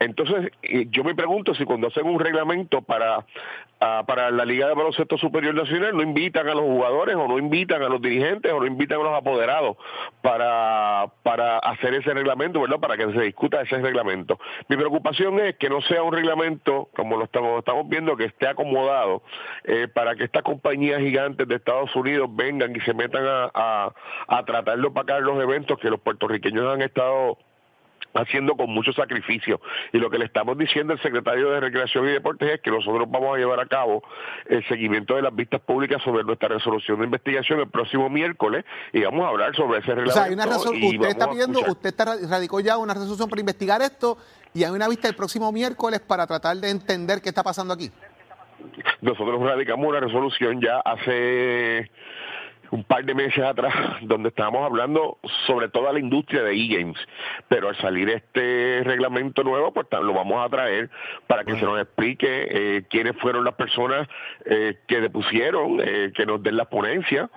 Entonces, 0.00 0.52
yo 0.90 1.02
me 1.02 1.14
pregunto 1.14 1.54
si 1.54 1.64
cuando 1.64 1.88
hacen 1.88 2.06
un 2.06 2.20
reglamento 2.20 2.82
para, 2.82 3.26
ah, 3.80 4.04
para 4.06 4.30
la 4.30 4.44
Liga 4.44 4.68
de 4.68 4.74
Baloncesto 4.74 5.18
Superior 5.18 5.54
Nacional 5.54 5.96
no 5.96 6.02
invitan 6.02 6.48
a 6.48 6.54
los 6.54 6.62
jugadores 6.62 7.16
o 7.16 7.26
no 7.26 7.38
invitan 7.38 7.82
a 7.82 7.88
los 7.88 8.00
dirigentes 8.00 8.52
o 8.52 8.60
no 8.60 8.66
invitan 8.66 9.00
a 9.00 9.04
los 9.04 9.14
apoderados 9.14 9.76
para, 10.22 11.06
para 11.24 11.58
hacer 11.58 11.94
ese 11.94 12.14
reglamento, 12.14 12.60
¿verdad? 12.60 12.78
Para 12.78 12.96
que 12.96 13.12
se 13.12 13.20
discuta 13.22 13.60
ese 13.60 13.78
reglamento. 13.78 14.38
Mi 14.68 14.76
preocupación 14.76 15.40
es 15.40 15.56
que 15.56 15.68
no 15.68 15.80
sea 15.82 16.02
un 16.02 16.12
reglamento, 16.12 16.88
como 16.94 17.16
lo 17.16 17.24
estamos, 17.24 17.58
estamos 17.58 17.88
viendo, 17.88 18.16
que 18.16 18.26
esté 18.26 18.46
acomodado 18.46 19.22
eh, 19.64 19.88
para 19.92 20.14
que 20.14 20.24
estas 20.24 20.42
compañías 20.42 21.00
gigantes 21.00 21.48
de 21.48 21.56
Estados 21.56 21.94
Unidos 21.96 22.28
vengan 22.32 22.74
y 22.74 22.80
se 22.80 22.94
metan 22.94 23.26
a, 23.26 23.50
a, 23.52 23.92
a 24.28 24.44
tratar 24.44 24.78
de 24.78 24.86
opacar 24.86 25.22
los 25.22 25.42
eventos 25.42 25.76
que 25.78 25.90
los 25.90 26.00
puertorriqueños 26.00 26.72
han 26.72 26.82
estado 26.82 27.36
haciendo 28.14 28.56
con 28.56 28.70
mucho 28.70 28.92
sacrificio. 28.92 29.60
Y 29.92 29.98
lo 29.98 30.10
que 30.10 30.18
le 30.18 30.24
estamos 30.24 30.56
diciendo 30.58 30.92
al 30.92 31.02
secretario 31.02 31.50
de 31.50 31.60
Recreación 31.60 32.06
y 32.08 32.12
Deportes 32.12 32.50
es 32.54 32.60
que 32.60 32.70
nosotros 32.70 33.08
vamos 33.10 33.36
a 33.36 33.38
llevar 33.38 33.60
a 33.60 33.66
cabo 33.66 34.02
el 34.46 34.66
seguimiento 34.68 35.16
de 35.16 35.22
las 35.22 35.34
vistas 35.34 35.60
públicas 35.60 36.02
sobre 36.02 36.24
nuestra 36.24 36.48
resolución 36.48 36.98
de 36.98 37.04
investigación 37.04 37.60
el 37.60 37.68
próximo 37.68 38.08
miércoles 38.08 38.64
y 38.92 39.02
vamos 39.02 39.24
a 39.24 39.28
hablar 39.28 39.54
sobre 39.54 39.78
ese 39.78 39.94
reglamento. 39.94 40.10
O 40.10 40.14
sea, 40.14 40.24
hay 40.24 40.32
una 40.32 40.46
usted 40.46 41.08
está 41.08 41.30
pidiendo, 41.30 41.60
usted 41.60 41.88
está, 41.88 42.04
radicó 42.28 42.60
ya 42.60 42.78
una 42.78 42.94
resolución 42.94 43.28
para 43.28 43.40
investigar 43.40 43.82
esto 43.82 44.18
y 44.54 44.64
hay 44.64 44.70
una 44.70 44.88
vista 44.88 45.08
el 45.08 45.14
próximo 45.14 45.52
miércoles 45.52 46.00
para 46.00 46.26
tratar 46.26 46.56
de 46.56 46.70
entender 46.70 47.20
qué 47.20 47.28
está 47.28 47.42
pasando 47.42 47.74
aquí. 47.74 47.90
Nosotros 49.00 49.40
radicamos 49.40 49.86
una 49.86 50.00
resolución 50.00 50.60
ya 50.60 50.80
hace 50.80 51.90
un 52.70 52.84
par 52.84 53.04
de 53.04 53.14
meses 53.14 53.42
atrás, 53.42 53.74
donde 54.02 54.28
estábamos 54.28 54.64
hablando 54.64 55.18
sobre 55.46 55.68
toda 55.68 55.92
la 55.92 55.98
industria 55.98 56.42
de 56.42 56.52
e-games. 56.52 56.98
Pero 57.48 57.68
al 57.68 57.76
salir 57.76 58.08
este 58.10 58.82
reglamento 58.84 59.42
nuevo, 59.42 59.72
pues 59.72 59.86
lo 59.90 60.12
vamos 60.12 60.44
a 60.44 60.48
traer 60.48 60.90
para 61.26 61.44
que 61.44 61.58
se 61.58 61.64
nos 61.64 61.80
explique 61.80 62.26
eh, 62.28 62.82
quiénes 62.90 63.16
fueron 63.16 63.44
las 63.44 63.54
personas 63.54 64.08
eh, 64.44 64.78
que 64.86 65.00
depusieron, 65.00 65.80
eh, 65.82 66.12
que 66.14 66.26
nos 66.26 66.42
den 66.42 66.56
la 66.56 66.66
ponencia, 66.66 67.30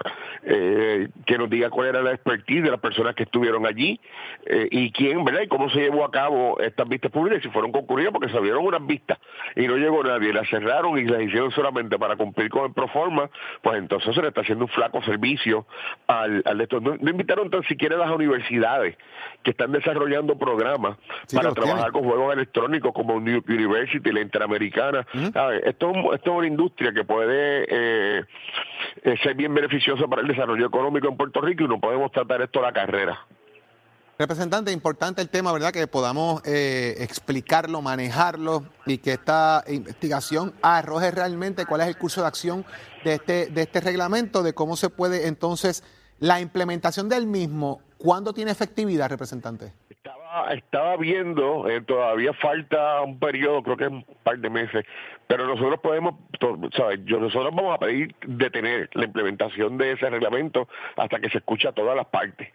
que 0.43 1.37
nos 1.37 1.49
diga 1.49 1.69
cuál 1.69 1.89
era 1.89 2.01
la 2.01 2.11
expertise 2.11 2.63
de 2.63 2.71
las 2.71 2.79
personas 2.79 3.13
que 3.15 3.23
estuvieron 3.23 3.65
allí 3.65 3.99
y 4.71 4.91
quién, 4.91 5.23
¿verdad? 5.23 5.41
Y 5.43 5.47
cómo 5.47 5.69
se 5.69 5.79
llevó 5.79 6.03
a 6.03 6.11
cabo 6.11 6.59
estas 6.59 6.87
vistas 6.89 7.11
públicas 7.11 7.39
y 7.39 7.43
si 7.43 7.49
fueron 7.49 7.71
concurridas, 7.71 8.11
porque 8.11 8.29
se 8.29 8.37
abrieron 8.37 8.65
unas 8.65 8.85
vistas 8.85 9.19
y 9.55 9.67
no 9.67 9.77
llegó 9.77 10.03
nadie, 10.03 10.33
las 10.33 10.49
cerraron 10.49 10.97
y 10.97 11.05
las 11.05 11.21
hicieron 11.21 11.51
solamente 11.51 11.97
para 11.99 12.15
cumplir 12.15 12.49
con 12.49 12.65
el 12.65 12.73
proforma, 12.73 13.29
pues 13.61 13.77
entonces 13.77 14.15
se 14.15 14.21
le 14.21 14.29
está 14.29 14.41
haciendo 14.41 14.65
un 14.65 14.71
flaco 14.71 15.01
servicio 15.03 15.20
servicio 15.21 15.65
al, 16.07 16.41
al 16.45 16.61
esto. 16.61 16.79
No, 16.79 16.95
invitaron 16.95 17.49
tan 17.49 17.63
siquiera 17.63 17.95
a 17.95 17.99
las 17.99 18.11
universidades 18.11 18.97
que 19.43 19.51
están 19.51 19.71
desarrollando 19.71 20.37
programas 20.37 20.97
para 21.33 21.51
trabajar 21.51 21.91
con 21.91 22.03
juegos 22.03 22.33
electrónicos 22.33 22.91
como 22.93 23.19
New 23.19 23.43
University, 23.47 24.11
la 24.11 24.21
Interamericana. 24.21 25.05
Esto, 25.63 26.13
esto 26.13 26.31
es 26.31 26.37
una 26.37 26.47
industria 26.47 26.91
que 26.93 27.03
puede 27.03 27.65
eh, 27.69 28.25
eh, 29.03 29.15
ser 29.23 29.35
bien 29.35 29.53
beneficiosa 29.53 30.07
para 30.07 30.21
el 30.21 30.27
desarrollo 30.27 30.65
económico 30.65 31.07
en 31.07 31.17
Puerto 31.17 31.41
Rico 31.41 31.63
y 31.63 31.67
no 31.67 31.79
podemos 31.79 32.11
tratar 32.11 32.41
esto 32.41 32.59
a 32.59 32.63
la 32.63 32.73
carrera. 32.73 33.19
Representante, 34.21 34.71
importante 34.71 35.19
el 35.19 35.29
tema, 35.29 35.51
¿verdad? 35.51 35.73
Que 35.73 35.87
podamos 35.87 36.43
eh, 36.45 36.93
explicarlo, 36.99 37.81
manejarlo 37.81 38.65
y 38.85 38.99
que 38.99 39.13
esta 39.13 39.63
investigación 39.67 40.53
arroje 40.61 41.09
realmente 41.09 41.65
cuál 41.65 41.81
es 41.81 41.87
el 41.87 41.97
curso 41.97 42.21
de 42.21 42.27
acción 42.27 42.63
de 43.03 43.15
este, 43.15 43.47
de 43.47 43.61
este 43.63 43.81
reglamento, 43.81 44.43
de 44.43 44.53
cómo 44.53 44.75
se 44.75 44.91
puede 44.91 45.25
entonces 45.25 45.83
la 46.19 46.39
implementación 46.39 47.09
del 47.09 47.25
mismo. 47.25 47.81
¿Cuándo 47.97 48.31
tiene 48.31 48.51
efectividad, 48.51 49.09
representante? 49.09 49.73
Estaba, 49.89 50.53
estaba 50.53 50.97
viendo, 50.97 51.67
eh, 51.67 51.81
todavía 51.81 52.31
falta 52.33 53.01
un 53.01 53.17
periodo, 53.17 53.63
creo 53.63 53.77
que 53.77 53.87
un 53.87 54.05
par 54.21 54.37
de 54.37 54.51
meses, 54.51 54.85
pero 55.31 55.47
nosotros 55.47 55.79
podemos, 55.79 56.15
¿sabes? 56.75 56.99
Nosotros 57.05 57.55
vamos 57.55 57.73
a 57.73 57.77
pedir 57.77 58.13
detener 58.27 58.89
la 58.91 59.05
implementación 59.05 59.77
de 59.77 59.93
ese 59.93 60.09
reglamento 60.09 60.67
hasta 60.97 61.21
que 61.21 61.29
se 61.29 61.37
escuche 61.37 61.69
a 61.69 61.71
todas 61.71 61.95
las 61.95 62.07
partes. 62.07 62.49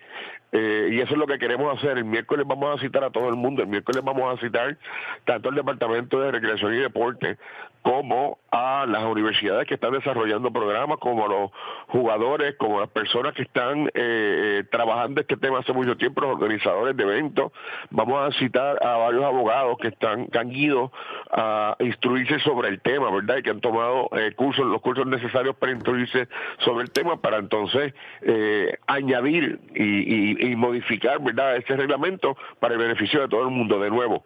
Eh, 0.53 0.91
y 0.93 1.01
eso 1.01 1.15
es 1.15 1.19
lo 1.19 1.27
que 1.27 1.39
queremos 1.39 1.75
hacer. 1.79 1.97
El 1.97 2.05
miércoles 2.05 2.47
vamos 2.47 2.77
a 2.77 2.83
citar 2.83 3.03
a 3.03 3.11
todo 3.11 3.31
el 3.31 3.37
mundo. 3.37 3.62
El 3.62 3.69
miércoles 3.69 4.03
vamos 4.05 4.31
a 4.31 4.41
citar 4.43 4.77
tanto 5.25 5.49
al 5.49 5.55
Departamento 5.55 6.21
de 6.21 6.33
Recreación 6.33 6.75
y 6.75 6.77
Deporte 6.77 7.39
como 7.87 8.39
a 8.51 8.85
las 8.85 9.05
universidades 9.05 9.69
que 9.69 9.75
están 9.75 9.93
desarrollando 9.93 10.51
programas, 10.51 10.99
como 10.99 11.25
a 11.25 11.29
los 11.29 11.51
jugadores, 11.87 12.57
como 12.57 12.79
a 12.79 12.81
las 12.81 12.91
personas 12.91 13.33
que 13.33 13.43
están 13.43 13.87
eh, 13.89 13.93
eh, 13.95 14.65
trabajando 14.73 15.21
este 15.21 15.37
tema 15.37 15.61
hace 15.61 15.73
mucho 15.73 15.97
tiempo, 15.97 16.21
los 16.21 16.33
organizadores 16.35 16.97
de 16.97 17.05
eventos. 17.05 17.53
Vamos 17.91 18.27
a 18.27 18.37
citar 18.41 18.85
a 18.85 18.97
varios 18.97 19.23
abogados 19.23 19.79
que 19.79 19.89
están 19.89 20.27
que 20.27 20.37
han 20.37 20.51
ido 20.51 20.91
a 21.31 21.77
instruirse 21.79 22.41
sobre 22.41 22.65
el 22.66 22.81
tema, 22.81 23.11
¿verdad? 23.11 23.38
Y 23.38 23.42
que 23.42 23.50
han 23.50 23.61
tomado 23.61 24.11
cursos, 24.37 24.66
los 24.66 24.81
cursos 24.81 25.07
necesarios 25.07 25.57
para 25.57 25.72
instruirse 25.72 26.29
sobre 26.59 26.85
el 26.85 26.90
tema, 26.90 27.20
para 27.20 27.38
entonces 27.38 27.94
añadir 28.87 29.61
y 29.74 30.55
modificar 30.57 31.22
verdad 31.22 31.57
ese 31.57 31.76
reglamento 31.76 32.37
para 32.61 32.74
el 32.74 32.81
beneficio 32.81 33.20
de 33.20 33.29
todo 33.29 33.42
el 33.42 33.50
mundo 33.50 33.79
de 33.79 33.90
nuevo. 33.90 34.24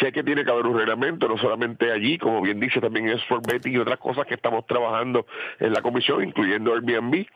Sé 0.00 0.12
que 0.12 0.22
tiene 0.22 0.44
que 0.44 0.50
haber 0.50 0.66
un 0.66 0.78
reglamento, 0.78 1.28
no 1.28 1.36
solamente 1.36 1.92
allí, 1.92 2.16
como 2.16 2.40
bien 2.40 2.58
dice 2.58 2.80
también 2.80 3.08
es 3.10 3.22
for 3.24 3.42
y 3.64 3.76
otras 3.76 3.98
cosas 3.98 4.26
que 4.26 4.34
estamos 4.34 4.66
trabajando 4.66 5.26
en 5.60 5.74
la 5.74 5.82
comisión, 5.82 6.24
incluyendo 6.24 6.72
Airbnb, 6.72 7.26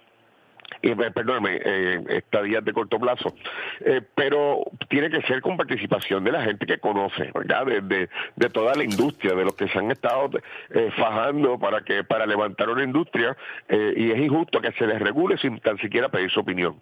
eh, 0.80 0.94
perdóname, 0.96 1.60
eh, 1.64 2.02
estadías 2.08 2.64
de 2.64 2.72
corto 2.72 2.98
plazo, 2.98 3.34
eh, 3.80 4.00
pero 4.14 4.64
tiene 4.88 5.10
que 5.10 5.22
ser 5.22 5.40
con 5.40 5.56
participación 5.56 6.24
de 6.24 6.32
la 6.32 6.42
gente 6.42 6.66
que 6.66 6.78
conoce, 6.78 7.30
¿verdad? 7.34 7.66
De, 7.66 8.08
de, 8.36 8.48
toda 8.50 8.74
la 8.74 8.84
industria, 8.84 9.34
de 9.34 9.44
los 9.44 9.54
que 9.54 9.68
se 9.68 9.78
han 9.78 9.90
estado 9.90 10.30
eh, 10.70 10.90
fajando 10.96 11.58
para 11.58 11.82
que 11.82 12.04
para 12.04 12.26
levantar 12.26 12.68
una 12.68 12.84
industria, 12.84 13.36
y 13.68 14.10
es 14.10 14.18
injusto 14.18 14.60
que 14.60 14.72
se 14.72 14.86
les 14.86 15.00
regule 15.00 15.38
sin 15.38 15.58
tan 15.60 15.78
siquiera 15.78 16.08
pedir 16.08 16.30
su 16.30 16.40
opinión. 16.40 16.76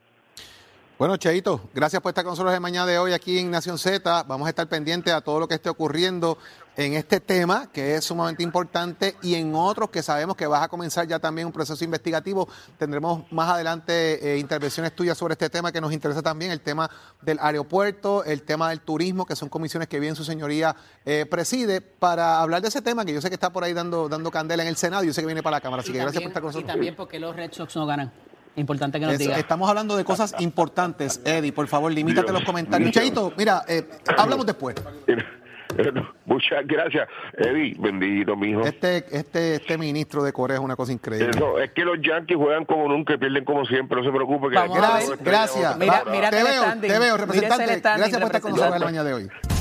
Bueno, 1.00 1.16
Cheito, 1.16 1.62
gracias 1.72 2.02
por 2.02 2.10
estar 2.10 2.24
con 2.24 2.32
nosotros 2.32 2.52
de 2.52 2.60
mañana 2.60 2.84
de 2.84 2.98
hoy 2.98 3.14
aquí 3.14 3.38
en 3.38 3.50
Nación 3.50 3.78
Z. 3.78 4.24
Vamos 4.24 4.44
a 4.44 4.50
estar 4.50 4.68
pendientes 4.68 5.10
a 5.14 5.22
todo 5.22 5.40
lo 5.40 5.48
que 5.48 5.54
esté 5.54 5.70
ocurriendo 5.70 6.36
en 6.76 6.92
este 6.92 7.20
tema, 7.20 7.70
que 7.72 7.94
es 7.94 8.04
sumamente 8.04 8.42
importante, 8.42 9.16
y 9.22 9.34
en 9.34 9.54
otros 9.54 9.88
que 9.88 10.02
sabemos 10.02 10.36
que 10.36 10.46
vas 10.46 10.62
a 10.62 10.68
comenzar 10.68 11.06
ya 11.06 11.18
también 11.18 11.46
un 11.46 11.54
proceso 11.54 11.82
investigativo. 11.86 12.46
Tendremos 12.76 13.24
más 13.32 13.48
adelante 13.48 14.34
eh, 14.34 14.36
intervenciones 14.36 14.94
tuyas 14.94 15.16
sobre 15.16 15.32
este 15.32 15.48
tema 15.48 15.72
que 15.72 15.80
nos 15.80 15.90
interesa 15.94 16.20
también, 16.20 16.50
el 16.50 16.60
tema 16.60 16.90
del 17.22 17.38
aeropuerto, 17.40 18.22
el 18.24 18.42
tema 18.42 18.68
del 18.68 18.82
turismo, 18.82 19.24
que 19.24 19.36
son 19.36 19.48
comisiones 19.48 19.88
que 19.88 20.00
bien 20.00 20.14
su 20.14 20.24
señoría 20.24 20.76
eh, 21.06 21.24
preside, 21.24 21.80
para 21.80 22.42
hablar 22.42 22.60
de 22.60 22.68
ese 22.68 22.82
tema, 22.82 23.06
que 23.06 23.14
yo 23.14 23.22
sé 23.22 23.30
que 23.30 23.36
está 23.36 23.50
por 23.50 23.64
ahí 23.64 23.72
dando, 23.72 24.10
dando 24.10 24.30
candela 24.30 24.64
en 24.64 24.68
el 24.68 24.76
Senado, 24.76 25.02
y 25.02 25.06
yo 25.06 25.14
sé 25.14 25.22
que 25.22 25.26
viene 25.26 25.42
para 25.42 25.56
la 25.56 25.60
Cámara. 25.62 25.82
Así 25.82 25.92
que 25.92 25.98
gracias 25.98 26.22
por 26.22 26.28
estar 26.28 26.42
con 26.42 26.48
nosotros. 26.48 26.68
Y 26.68 26.70
también 26.70 26.94
porque 26.94 27.18
los 27.18 27.34
Red 27.34 27.52
Sox 27.54 27.74
no 27.74 27.86
ganan. 27.86 28.12
Importante 28.56 28.98
que 28.98 29.06
nos 29.06 29.18
diga. 29.18 29.38
Estamos 29.38 29.68
hablando 29.68 29.96
de 29.96 30.04
cosas 30.04 30.34
importantes, 30.38 31.20
Eddie. 31.24 31.52
Por 31.52 31.66
favor, 31.68 31.92
limítate 31.92 32.32
los 32.32 32.44
comentarios. 32.44 32.90
Chaito, 32.90 33.32
mira, 33.36 33.62
eh, 33.68 33.84
hablamos 34.16 34.46
después. 34.46 34.76
Muchas 36.26 36.66
gracias, 36.66 37.08
Eddie. 37.36 37.76
Bendito, 37.78 38.36
mijo. 38.36 38.62
Este, 38.62 39.04
este, 39.10 39.56
este 39.56 39.78
ministro 39.78 40.22
de 40.22 40.32
Corea 40.32 40.56
es 40.56 40.62
una 40.62 40.76
cosa 40.76 40.92
increíble. 40.92 41.30
es 41.62 41.70
que 41.72 41.84
los 41.84 41.98
Yankees 42.00 42.36
juegan 42.36 42.64
como 42.64 42.88
nunca 42.88 43.14
y 43.14 43.18
pierden 43.18 43.44
como 43.44 43.64
siempre. 43.64 43.98
No 43.98 44.04
se 44.04 44.10
preocupe. 44.10 44.48
Que 44.48 44.54
gracias. 44.54 45.18
gracias. 45.22 45.78
Mira, 45.78 46.02
mira 46.10 46.30
te, 46.30 46.42
veo, 46.42 46.64
te 46.80 46.98
veo, 46.98 47.16
representante. 47.16 47.80
Gracias 47.80 48.18
por 48.18 48.26
estar 48.26 48.40
con 48.40 48.50
nosotros 48.52 48.74
en 48.74 48.80
la 48.80 48.86
mañana 48.86 49.04
de 49.04 49.14
hoy. 49.14 49.30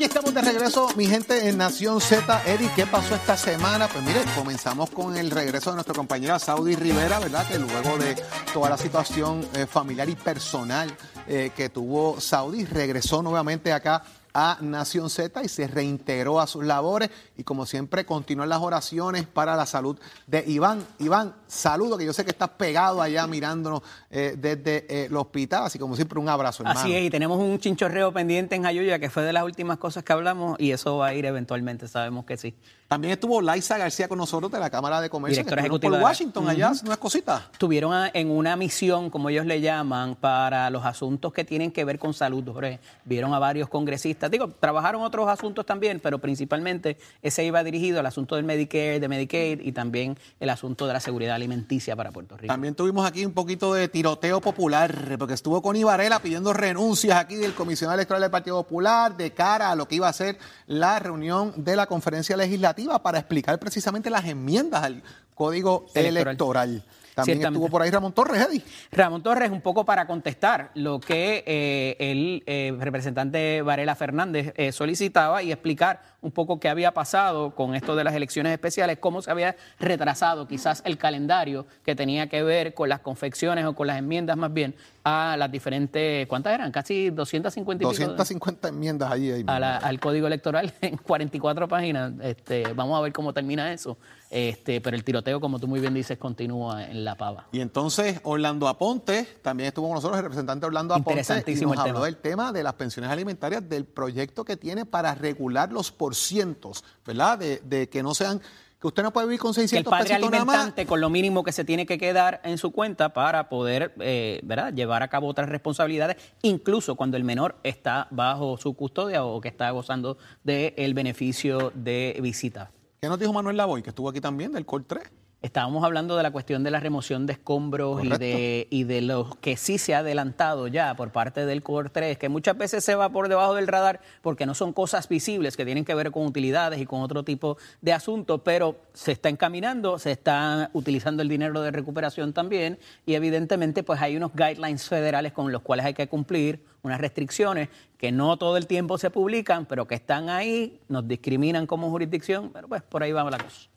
Aquí 0.00 0.06
estamos 0.06 0.32
de 0.32 0.40
regreso, 0.40 0.88
mi 0.96 1.04
gente, 1.04 1.46
en 1.46 1.58
Nación 1.58 2.00
Z. 2.00 2.42
Eddie, 2.46 2.70
¿qué 2.74 2.86
pasó 2.86 3.14
esta 3.14 3.36
semana? 3.36 3.86
Pues 3.86 4.02
mire, 4.02 4.22
comenzamos 4.34 4.88
con 4.88 5.14
el 5.14 5.30
regreso 5.30 5.68
de 5.68 5.74
nuestra 5.74 5.94
compañera 5.94 6.38
Saudi 6.38 6.74
Rivera, 6.74 7.18
¿verdad? 7.18 7.46
Que 7.46 7.58
luego 7.58 7.98
de 7.98 8.16
toda 8.54 8.70
la 8.70 8.78
situación 8.78 9.46
eh, 9.52 9.66
familiar 9.66 10.08
y 10.08 10.14
personal 10.14 10.90
eh, 11.28 11.50
que 11.54 11.68
tuvo 11.68 12.18
Saudi, 12.18 12.64
regresó 12.64 13.20
nuevamente 13.20 13.74
acá 13.74 14.02
a 14.34 14.58
Nación 14.60 15.10
Z 15.10 15.42
y 15.42 15.48
se 15.48 15.66
reintegró 15.66 16.40
a 16.40 16.46
sus 16.46 16.64
labores 16.64 17.10
y 17.36 17.44
como 17.44 17.66
siempre 17.66 18.04
continúan 18.04 18.48
las 18.48 18.60
oraciones 18.60 19.26
para 19.26 19.56
la 19.56 19.66
salud 19.66 19.98
de 20.26 20.44
Iván. 20.46 20.84
Iván, 20.98 21.34
saludo, 21.46 21.98
que 21.98 22.04
yo 22.04 22.12
sé 22.12 22.24
que 22.24 22.30
estás 22.30 22.50
pegado 22.50 23.02
allá 23.02 23.26
mirándonos 23.26 23.82
eh, 24.10 24.34
desde 24.38 24.86
eh, 24.88 25.06
el 25.06 25.16
hospital, 25.16 25.64
así 25.64 25.78
como 25.78 25.96
siempre 25.96 26.18
un 26.18 26.28
abrazo, 26.28 26.62
hermano. 26.62 26.80
Así 26.80 26.94
es, 26.94 27.04
y 27.04 27.10
tenemos 27.10 27.38
un 27.38 27.58
chinchorreo 27.58 28.12
pendiente 28.12 28.54
en 28.54 28.62
Jayuya, 28.62 28.98
que 28.98 29.10
fue 29.10 29.22
de 29.22 29.32
las 29.32 29.44
últimas 29.44 29.78
cosas 29.78 30.04
que 30.04 30.12
hablamos, 30.12 30.58
y 30.60 30.72
eso 30.72 30.96
va 30.98 31.08
a 31.08 31.14
ir 31.14 31.26
eventualmente, 31.26 31.88
sabemos 31.88 32.24
que 32.24 32.36
sí. 32.36 32.54
También 32.90 33.12
estuvo 33.12 33.40
Laisa 33.40 33.78
García 33.78 34.08
con 34.08 34.18
nosotros 34.18 34.50
de 34.50 34.58
la 34.58 34.68
Cámara 34.68 35.00
de 35.00 35.08
Comercio, 35.08 35.44
Directora 35.44 35.62
que 35.62 35.66
ejecutiva 35.68 35.90
por 35.92 35.98
la- 36.00 36.04
Washington, 36.06 36.48
allá, 36.48 36.72
no 36.82 36.90
es 36.90 36.98
cosita. 36.98 37.46
Estuvieron 37.52 38.10
en 38.12 38.28
una 38.32 38.56
misión, 38.56 39.10
como 39.10 39.28
ellos 39.28 39.46
le 39.46 39.60
llaman, 39.60 40.16
para 40.16 40.68
los 40.70 40.84
asuntos 40.84 41.32
que 41.32 41.44
tienen 41.44 41.70
que 41.70 41.84
ver 41.84 42.00
con 42.00 42.12
salud, 42.14 42.42
Jorge. 42.52 42.80
Vieron 43.04 43.32
a 43.32 43.38
varios 43.38 43.68
congresistas. 43.68 44.28
Digo, 44.28 44.48
trabajaron 44.58 45.02
otros 45.02 45.28
asuntos 45.28 45.64
también, 45.64 46.00
pero 46.00 46.18
principalmente 46.18 46.98
ese 47.22 47.44
iba 47.44 47.62
dirigido 47.62 48.00
al 48.00 48.06
asunto 48.06 48.34
del 48.34 48.44
Medicare, 48.44 48.98
de 48.98 49.06
Medicaid 49.06 49.60
y 49.60 49.70
también 49.70 50.18
el 50.40 50.50
asunto 50.50 50.88
de 50.88 50.92
la 50.92 50.98
seguridad 50.98 51.36
alimenticia 51.36 51.94
para 51.94 52.10
Puerto 52.10 52.36
Rico. 52.36 52.52
También 52.52 52.74
tuvimos 52.74 53.06
aquí 53.06 53.24
un 53.24 53.34
poquito 53.34 53.72
de 53.72 53.86
tiroteo 53.86 54.40
popular, 54.40 55.14
porque 55.16 55.34
estuvo 55.34 55.62
con 55.62 55.80
Varela 55.80 56.18
pidiendo 56.18 56.52
renuncias 56.52 57.16
aquí 57.18 57.36
del 57.36 57.54
comisionado 57.54 58.00
electoral 58.00 58.20
del 58.22 58.32
Partido 58.32 58.60
Popular 58.64 59.16
de 59.16 59.30
cara 59.30 59.70
a 59.70 59.76
lo 59.76 59.86
que 59.86 59.94
iba 59.94 60.08
a 60.08 60.12
ser 60.12 60.38
la 60.66 60.98
reunión 60.98 61.52
de 61.56 61.76
la 61.76 61.86
conferencia 61.86 62.36
legislativa 62.36 62.79
para 63.02 63.18
explicar 63.18 63.58
precisamente 63.58 64.10
las 64.10 64.24
enmiendas 64.24 64.82
al 64.82 65.02
código 65.44 65.86
Electoral. 65.94 66.26
electoral. 66.26 66.82
También 67.14 67.42
estuvo 67.42 67.68
por 67.68 67.82
ahí 67.82 67.90
Ramón 67.90 68.12
Torres, 68.12 68.46
Eddie. 68.46 68.62
Ramón 68.92 69.22
Torres, 69.22 69.50
un 69.50 69.60
poco 69.60 69.84
para 69.84 70.06
contestar 70.06 70.70
lo 70.74 71.00
que 71.00 71.42
eh, 71.46 71.96
el 71.98 72.42
eh, 72.46 72.72
representante 72.78 73.60
Varela 73.62 73.94
Fernández 73.94 74.54
eh, 74.56 74.70
solicitaba 74.72 75.42
y 75.42 75.50
explicar 75.50 76.02
un 76.22 76.30
poco 76.30 76.60
qué 76.60 76.68
había 76.68 76.92
pasado 76.94 77.54
con 77.54 77.74
esto 77.74 77.96
de 77.96 78.04
las 78.04 78.14
elecciones 78.14 78.52
especiales, 78.52 78.98
cómo 79.00 79.20
se 79.22 79.30
había 79.30 79.56
retrasado 79.78 80.46
quizás 80.46 80.82
el 80.86 80.96
calendario 80.98 81.66
que 81.84 81.94
tenía 81.96 82.28
que 82.28 82.42
ver 82.42 82.74
con 82.74 82.88
las 82.88 83.00
confecciones 83.00 83.64
o 83.66 83.74
con 83.74 83.86
las 83.88 83.98
enmiendas 83.98 84.36
más 84.36 84.52
bien 84.52 84.74
a 85.04 85.36
las 85.38 85.50
diferentes, 85.50 86.26
¿cuántas 86.26 86.54
eran? 86.54 86.70
Casi 86.70 87.10
250 87.10 87.82
y 87.84 87.86
pico 87.86 87.98
de- 87.98 88.04
250 88.06 88.68
enmiendas 88.68 89.10
allí. 89.10 89.30
ahí 89.32 89.44
a 89.46 89.58
la- 89.58 89.76
al 89.78 89.98
código 89.98 90.26
electoral 90.26 90.72
en 90.80 90.96
44 90.98 91.66
páginas. 91.68 92.12
Este, 92.22 92.72
vamos 92.74 92.96
a 92.98 93.02
ver 93.02 93.12
cómo 93.12 93.32
termina 93.34 93.72
eso. 93.72 93.98
Este, 94.30 94.80
pero 94.80 94.96
el 94.96 95.02
tiroteo, 95.02 95.40
como 95.40 95.58
tú 95.58 95.66
muy 95.66 95.80
bien 95.80 95.92
dices, 95.92 96.16
continúa 96.16 96.84
en 96.84 97.04
la 97.04 97.16
pava. 97.16 97.48
Y 97.50 97.60
entonces 97.60 98.20
Orlando 98.22 98.68
Aponte, 98.68 99.24
también 99.42 99.66
estuvo 99.66 99.88
con 99.88 99.96
nosotros 99.96 100.18
el 100.18 100.22
representante 100.22 100.66
Orlando 100.66 100.94
Aponte, 100.94 101.20
y 101.20 101.54
nos 101.54 101.72
el 101.72 101.78
habló 101.78 101.94
tema. 101.94 102.04
del 102.04 102.16
tema 102.16 102.52
de 102.52 102.62
las 102.62 102.74
pensiones 102.74 103.10
alimentarias, 103.10 103.68
del 103.68 103.84
proyecto 103.84 104.44
que 104.44 104.56
tiene 104.56 104.86
para 104.86 105.16
regular 105.16 105.72
los 105.72 105.90
porcientos, 105.90 106.84
¿verdad? 107.04 107.38
De, 107.38 107.60
de 107.64 107.88
que 107.88 108.04
no 108.04 108.14
sean, 108.14 108.40
que 108.80 108.86
usted 108.86 109.02
no 109.02 109.12
puede 109.12 109.26
vivir 109.26 109.40
con 109.40 109.52
que 109.52 109.62
el 109.62 109.68
600 109.68 109.90
padre 109.90 110.08
pesitos 110.10 110.30
nada 110.30 110.44
más. 110.44 110.54
alimentante 110.54 110.86
con 110.86 111.00
lo 111.00 111.10
mínimo 111.10 111.42
que 111.42 111.50
se 111.50 111.64
tiene 111.64 111.84
que 111.84 111.98
quedar 111.98 112.40
en 112.44 112.56
su 112.56 112.70
cuenta 112.70 113.12
para 113.12 113.48
poder 113.48 113.94
eh, 113.98 114.38
¿verdad? 114.44 114.72
llevar 114.72 115.02
a 115.02 115.08
cabo 115.08 115.26
otras 115.26 115.48
responsabilidades, 115.48 116.18
incluso 116.42 116.94
cuando 116.94 117.16
el 117.16 117.24
menor 117.24 117.56
está 117.64 118.06
bajo 118.12 118.56
su 118.58 118.74
custodia 118.74 119.24
o 119.24 119.40
que 119.40 119.48
está 119.48 119.68
gozando 119.72 120.18
del 120.44 120.94
beneficio 120.94 121.72
de 121.74 122.16
visita. 122.22 122.70
¿Qué 123.00 123.08
nos 123.08 123.18
dijo 123.18 123.32
Manuel 123.32 123.56
Lavoy, 123.56 123.82
que 123.82 123.88
estuvo 123.88 124.10
aquí 124.10 124.20
también, 124.20 124.52
del 124.52 124.66
COR 124.66 124.84
3? 124.84 125.10
Estábamos 125.42 125.84
hablando 125.84 126.18
de 126.18 126.22
la 126.22 126.32
cuestión 126.32 126.62
de 126.64 126.70
la 126.70 126.80
remoción 126.80 127.24
de 127.24 127.32
escombros 127.32 128.04
y 128.04 128.10
de, 128.10 128.68
y 128.68 128.84
de 128.84 129.00
lo 129.00 129.38
que 129.40 129.56
sí 129.56 129.78
se 129.78 129.94
ha 129.94 130.00
adelantado 130.00 130.66
ya 130.66 130.94
por 130.94 131.12
parte 131.12 131.46
del 131.46 131.62
COR 131.62 131.88
3, 131.88 132.18
que 132.18 132.28
muchas 132.28 132.58
veces 132.58 132.84
se 132.84 132.94
va 132.94 133.08
por 133.08 133.30
debajo 133.30 133.54
del 133.54 133.66
radar 133.66 134.02
porque 134.20 134.44
no 134.44 134.54
son 134.54 134.74
cosas 134.74 135.08
visibles 135.08 135.56
que 135.56 135.64
tienen 135.64 135.86
que 135.86 135.94
ver 135.94 136.10
con 136.10 136.26
utilidades 136.26 136.78
y 136.78 136.84
con 136.84 137.00
otro 137.00 137.22
tipo 137.24 137.56
de 137.80 137.94
asuntos, 137.94 138.42
pero 138.44 138.80
se 138.92 139.12
está 139.12 139.30
encaminando, 139.30 139.98
se 139.98 140.10
está 140.10 140.68
utilizando 140.74 141.22
el 141.22 141.30
dinero 141.30 141.62
de 141.62 141.70
recuperación 141.70 142.34
también 142.34 142.78
y 143.06 143.14
evidentemente 143.14 143.82
pues 143.82 143.98
hay 144.02 144.18
unos 144.18 144.32
guidelines 144.34 144.86
federales 144.86 145.32
con 145.32 145.50
los 145.50 145.62
cuales 145.62 145.86
hay 145.86 145.94
que 145.94 146.06
cumplir, 146.06 146.62
unas 146.82 147.00
restricciones 147.00 147.70
que 147.96 148.12
no 148.12 148.36
todo 148.36 148.58
el 148.58 148.66
tiempo 148.66 148.98
se 148.98 149.08
publican, 149.08 149.64
pero 149.64 149.86
que 149.86 149.94
están 149.94 150.28
ahí, 150.28 150.80
nos 150.88 151.08
discriminan 151.08 151.66
como 151.66 151.88
jurisdicción, 151.88 152.50
pero 152.52 152.68
pues 152.68 152.82
por 152.82 153.02
ahí 153.02 153.12
va 153.12 153.24
la 153.30 153.38
cosa. 153.38 153.69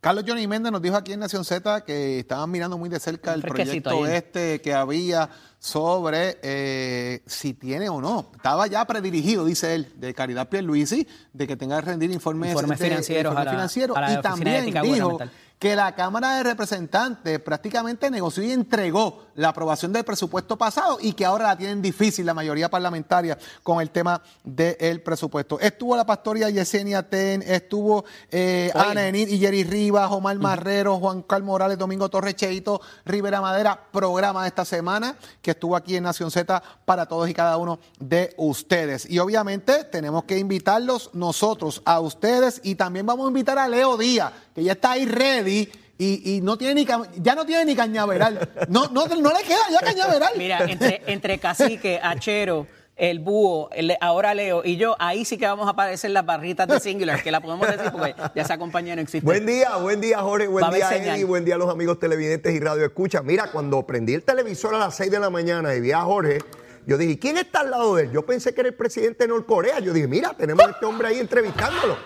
Carlos 0.00 0.24
Johnny 0.26 0.46
Méndez 0.46 0.70
nos 0.70 0.80
dijo 0.82 0.94
aquí 0.96 1.12
en 1.14 1.20
Nación 1.20 1.44
Z 1.44 1.80
que 1.84 2.20
estaban 2.20 2.50
mirando 2.50 2.78
muy 2.78 2.88
de 2.88 3.00
cerca 3.00 3.34
el 3.34 3.42
proyecto 3.42 4.04
ahí. 4.04 4.12
este 4.14 4.60
que 4.60 4.72
había 4.72 5.28
sobre 5.58 6.38
eh, 6.42 7.22
si 7.26 7.54
tiene 7.54 7.88
o 7.88 8.00
no. 8.00 8.30
Estaba 8.36 8.68
ya 8.68 8.84
predirigido, 8.84 9.44
dice 9.44 9.74
él, 9.74 9.92
de 9.96 10.14
Caridad 10.14 10.48
Pierluisi, 10.48 11.08
de 11.32 11.46
que 11.48 11.56
tenga 11.56 11.80
que 11.80 11.86
rendir 11.86 12.10
informes, 12.12 12.50
Informes 12.50 12.78
de- 12.78 12.86
financieros 12.88 13.32
informes 13.32 13.40
a 13.40 13.44
la- 13.44 13.50
financieros. 13.58 13.96
a 13.96 14.00
la 14.02 14.12
y 14.12 14.20
también 14.22 14.64
dijo. 14.82 15.18
Que 15.58 15.74
la 15.74 15.94
Cámara 15.94 16.36
de 16.36 16.42
Representantes 16.42 17.40
prácticamente 17.40 18.10
negoció 18.10 18.42
y 18.42 18.52
entregó 18.52 19.24
la 19.36 19.48
aprobación 19.48 19.92
del 19.92 20.04
presupuesto 20.04 20.56
pasado 20.56 20.98
y 21.00 21.12
que 21.12 21.24
ahora 21.24 21.46
la 21.46 21.56
tienen 21.56 21.80
difícil 21.80 22.26
la 22.26 22.34
mayoría 22.34 22.70
parlamentaria 22.70 23.38
con 23.62 23.80
el 23.80 23.90
tema 23.90 24.20
del 24.44 25.00
presupuesto. 25.02 25.58
Estuvo 25.60 25.96
la 25.96 26.04
pastoria 26.04 26.50
Yesenia 26.50 27.08
Ten, 27.08 27.42
estuvo 27.42 28.04
eh. 28.30 28.70
Ana 28.74 29.08
Enid 29.08 29.28
y 29.28 29.38
Jerry 29.38 29.64
Rivas, 29.64 30.10
Omar 30.10 30.38
Marrero, 30.38 30.98
Juan 30.98 31.22
Carlos 31.22 31.46
Morales, 31.46 31.78
Domingo 31.78 32.08
Torres, 32.08 32.36
Cheito, 32.36 32.80
Rivera 33.04 33.40
Madera, 33.40 33.80
programa 33.92 34.42
de 34.42 34.48
esta 34.48 34.64
semana 34.64 35.16
que 35.40 35.52
estuvo 35.52 35.76
aquí 35.76 35.96
en 35.96 36.04
Nación 36.04 36.30
Z 36.30 36.62
para 36.84 37.06
todos 37.06 37.28
y 37.28 37.34
cada 37.34 37.56
uno 37.56 37.78
de 37.98 38.34
ustedes. 38.36 39.08
Y 39.08 39.18
obviamente 39.18 39.84
tenemos 39.84 40.24
que 40.24 40.38
invitarlos 40.38 41.10
nosotros 41.14 41.82
a 41.84 42.00
ustedes 42.00 42.60
y 42.62 42.74
también 42.74 43.06
vamos 43.06 43.26
a 43.26 43.28
invitar 43.28 43.58
a 43.58 43.68
Leo 43.68 43.96
Díaz, 43.96 44.32
que 44.54 44.64
ya 44.64 44.72
está 44.72 44.92
ahí 44.92 45.06
ready. 45.46 45.72
Y, 45.98 46.36
y 46.36 46.40
no 46.42 46.58
tiene 46.58 46.74
ni 46.74 46.86
ya 47.16 47.34
no 47.34 47.46
tiene 47.46 47.64
ni 47.64 47.74
cañaveral. 47.74 48.50
No, 48.68 48.88
no, 48.88 49.06
no 49.06 49.32
le 49.32 49.42
queda 49.44 49.60
ya 49.70 49.80
cañaveral. 49.80 50.32
Mira, 50.36 50.58
entre, 50.68 51.00
entre 51.06 51.38
Cacique, 51.38 51.98
Achero, 52.02 52.66
el 52.96 53.18
búho, 53.18 53.70
el- 53.72 53.96
ahora 54.02 54.34
Leo 54.34 54.60
y 54.62 54.76
yo, 54.76 54.94
ahí 54.98 55.24
sí 55.24 55.38
que 55.38 55.46
vamos 55.46 55.66
a 55.66 55.70
aparecer 55.70 56.10
las 56.10 56.26
barritas 56.26 56.68
de 56.68 56.80
Singular, 56.80 57.22
que 57.22 57.30
la 57.30 57.40
podemos 57.40 57.66
decir 57.66 57.90
porque 57.92 58.14
ya 58.34 58.42
esa 58.42 58.58
compañía 58.58 58.94
no 58.94 59.00
existe. 59.00 59.24
Buen 59.24 59.46
día, 59.46 59.74
buen 59.76 60.02
día 60.02 60.18
Jorge, 60.18 60.48
buen 60.48 60.68
día 60.70 60.86
señal. 60.88 61.16
Eddie, 61.16 61.24
buen 61.24 61.46
día 61.46 61.54
a 61.54 61.58
los 61.58 61.70
amigos 61.70 61.98
televidentes 61.98 62.54
y 62.54 62.60
radio 62.60 62.84
escucha. 62.84 63.22
Mira, 63.22 63.50
cuando 63.50 63.86
prendí 63.86 64.12
el 64.12 64.22
televisor 64.22 64.74
a 64.74 64.78
las 64.78 64.94
6 64.96 65.10
de 65.10 65.18
la 65.18 65.30
mañana 65.30 65.74
y 65.74 65.80
vi 65.80 65.92
a 65.92 66.02
Jorge, 66.02 66.38
yo 66.86 66.98
dije, 66.98 67.18
¿quién 67.18 67.38
está 67.38 67.60
al 67.60 67.70
lado 67.70 67.94
de 67.96 68.04
él? 68.04 68.12
Yo 68.12 68.26
pensé 68.26 68.52
que 68.52 68.60
era 68.60 68.68
el 68.68 68.74
presidente 68.74 69.24
de 69.24 69.28
Norcorea. 69.28 69.78
Yo 69.80 69.94
dije, 69.94 70.06
mira, 70.08 70.34
tenemos 70.36 70.66
a 70.66 70.70
este 70.72 70.84
hombre 70.84 71.08
ahí 71.08 71.18
entrevistándolo. 71.20 71.96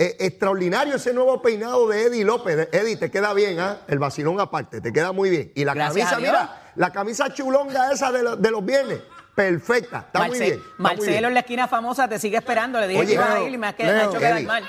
Eh, 0.00 0.16
extraordinario 0.20 0.94
ese 0.94 1.12
nuevo 1.12 1.42
peinado 1.42 1.88
de 1.88 2.04
Eddie 2.04 2.24
López. 2.24 2.68
Eddie, 2.70 2.96
te 2.96 3.10
queda 3.10 3.32
bien, 3.34 3.58
¿ah? 3.58 3.78
El 3.88 3.98
vacilón 3.98 4.38
aparte, 4.40 4.80
te 4.80 4.92
queda 4.92 5.10
muy 5.12 5.28
bien. 5.28 5.50
Y 5.56 5.64
la 5.64 5.74
Gracias 5.74 6.10
camisa, 6.10 6.20
mira, 6.32 6.72
la 6.76 6.92
camisa 6.92 7.32
chulonga 7.34 7.90
esa 7.92 8.12
de, 8.12 8.22
lo- 8.22 8.36
de 8.36 8.50
los 8.52 8.64
viernes, 8.64 9.00
perfecta, 9.34 10.04
está 10.06 10.26
muy 10.28 10.38
bien. 10.38 10.52
está 10.52 10.64
muy 10.66 10.82
Marcelo 10.82 11.10
bien. 11.12 11.24
en 11.24 11.34
la 11.34 11.40
esquina 11.40 11.66
famosa 11.66 12.06
te 12.08 12.18
sigue 12.20 12.36
esperando. 12.36 12.78
Le 12.80 12.86
dije 12.86 13.00
Oye, 13.00 13.08
que 13.08 13.14
iba 13.14 13.24
a 13.24 13.34
Leo, 13.34 13.48
ir 13.48 13.54
y 13.54 13.58
me 13.58 13.66
ha, 13.66 13.72
que- 13.74 13.82
me 13.84 13.90
ha 13.90 13.94
Leo, 13.94 14.10
hecho 14.10 14.18
quedar 14.20 14.36
Eddie. 14.38 14.46
mal. 14.46 14.64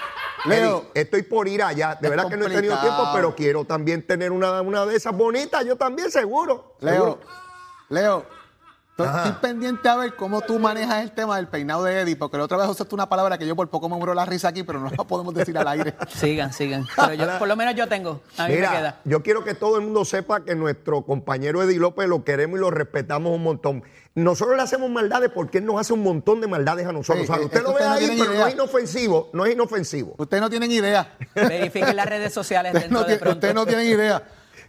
Leo. 0.46 0.78
Eddie, 0.80 0.92
estoy 0.96 1.22
por 1.24 1.48
ir 1.48 1.62
allá. 1.62 1.90
De 2.02 2.08
Es 2.08 2.10
verdad 2.10 2.28
que 2.28 2.38
no 2.38 2.48
he 2.48 2.50
tenido 2.50 2.80
tiempo, 2.80 3.10
pero 3.14 3.36
quiero 3.36 3.66
también 3.66 4.08
tener 4.08 4.32
una, 4.32 4.62
una 4.62 4.86
de 4.88 4.96
esas 4.96 5.14
bonitas. 5.16 5.64
Yo 5.64 5.76
también, 5.76 6.10
seguro. 6.10 6.76
Leo, 6.80 6.94
seguro. 6.94 7.20
Leo, 7.90 8.26
estoy, 9.04 9.08
Ajá. 9.20 9.30
estoy 9.30 9.50
pendiente 9.50 9.88
a 9.90 9.96
ver 9.96 10.16
cómo 10.16 10.42
tú 10.42 10.60
manejas 10.60 11.04
el 11.04 11.12
tema 11.12 11.36
del 11.38 11.48
peinado 11.48 11.84
de 11.84 12.02
Eddie, 12.02 12.16
porque 12.16 12.38
la 12.38 12.44
otra 12.44 12.58
vez 12.58 12.68
usaste 12.68 12.94
una 12.96 13.10
palabra 13.10 13.38
que 13.38 13.48
yo 13.48 13.56
por 13.56 13.70
poco 13.70 13.90
me 13.90 13.96
muero 13.98 14.14
la 14.14 14.26
risa 14.26 14.50
aquí, 14.50 14.64
pero 14.64 14.80
no 14.80 14.90
la 14.90 15.04
podemos 15.04 15.34
decir 15.34 15.58
al 15.58 15.68
aire. 15.68 15.96
Sigan, 16.10 16.52
sigan. 16.54 16.86
Pero 16.96 17.14
yo, 17.14 17.40
por 17.40 17.48
lo 17.48 17.56
menos 17.56 17.76
yo 17.76 17.88
tengo. 17.88 18.22
A 18.38 18.44
mí 18.48 18.50
me 18.50 18.56
Mira, 18.58 18.72
queda. 18.72 19.00
yo 19.06 19.24
quiero 19.24 19.44
que 19.44 19.54
todo 19.54 19.78
el 19.78 19.84
mundo 19.84 20.06
sepa 20.06 20.44
que 20.44 20.56
nuestro 20.56 21.02
compañero 21.04 21.62
Eddie 21.64 21.80
López 21.80 22.08
lo 22.08 22.24
queremos 22.24 22.58
y 22.58 22.62
lo 22.62 22.72
respetamos 22.72 23.34
un 23.36 23.44
montón. 23.44 23.84
Nosotros 24.16 24.58
le 24.58 24.64
hacemos 24.64 24.90
maldades 24.90 25.30
porque 25.34 25.60
él 25.60 25.66
nos 25.66 25.80
hace 25.80 25.94
un 25.94 26.04
montón 26.04 26.42
de 26.42 26.48
maldades 26.48 26.86
a 26.88 26.92
nosotros. 26.92 27.26
Sí, 27.26 27.32
O 27.32 27.36
sea, 27.36 27.46
usted 27.46 27.64
lo 27.64 27.74
ve 27.74 27.80
no 27.86 27.92
ahí, 27.92 28.16
pero 28.20 28.32
idea. 28.34 28.42
no 28.42 28.48
es 28.48 28.54
inofensivo. 28.56 29.30
No 29.34 29.46
es 29.46 29.54
inofensivo. 29.54 30.16
Ustedes 30.18 30.42
no 30.42 30.50
tienen 30.50 30.72
idea. 30.72 31.16
Verifiquen 31.36 31.96
las 31.96 32.06
redes 32.06 32.34
sociales 32.34 32.74
Ustedes 32.74 32.92
no, 32.92 33.04
de 33.04 33.18
pronto. 33.18 33.36
ustedes 33.38 33.54
no 33.56 33.66
tienen 33.66 33.86
idea. 33.88 34.22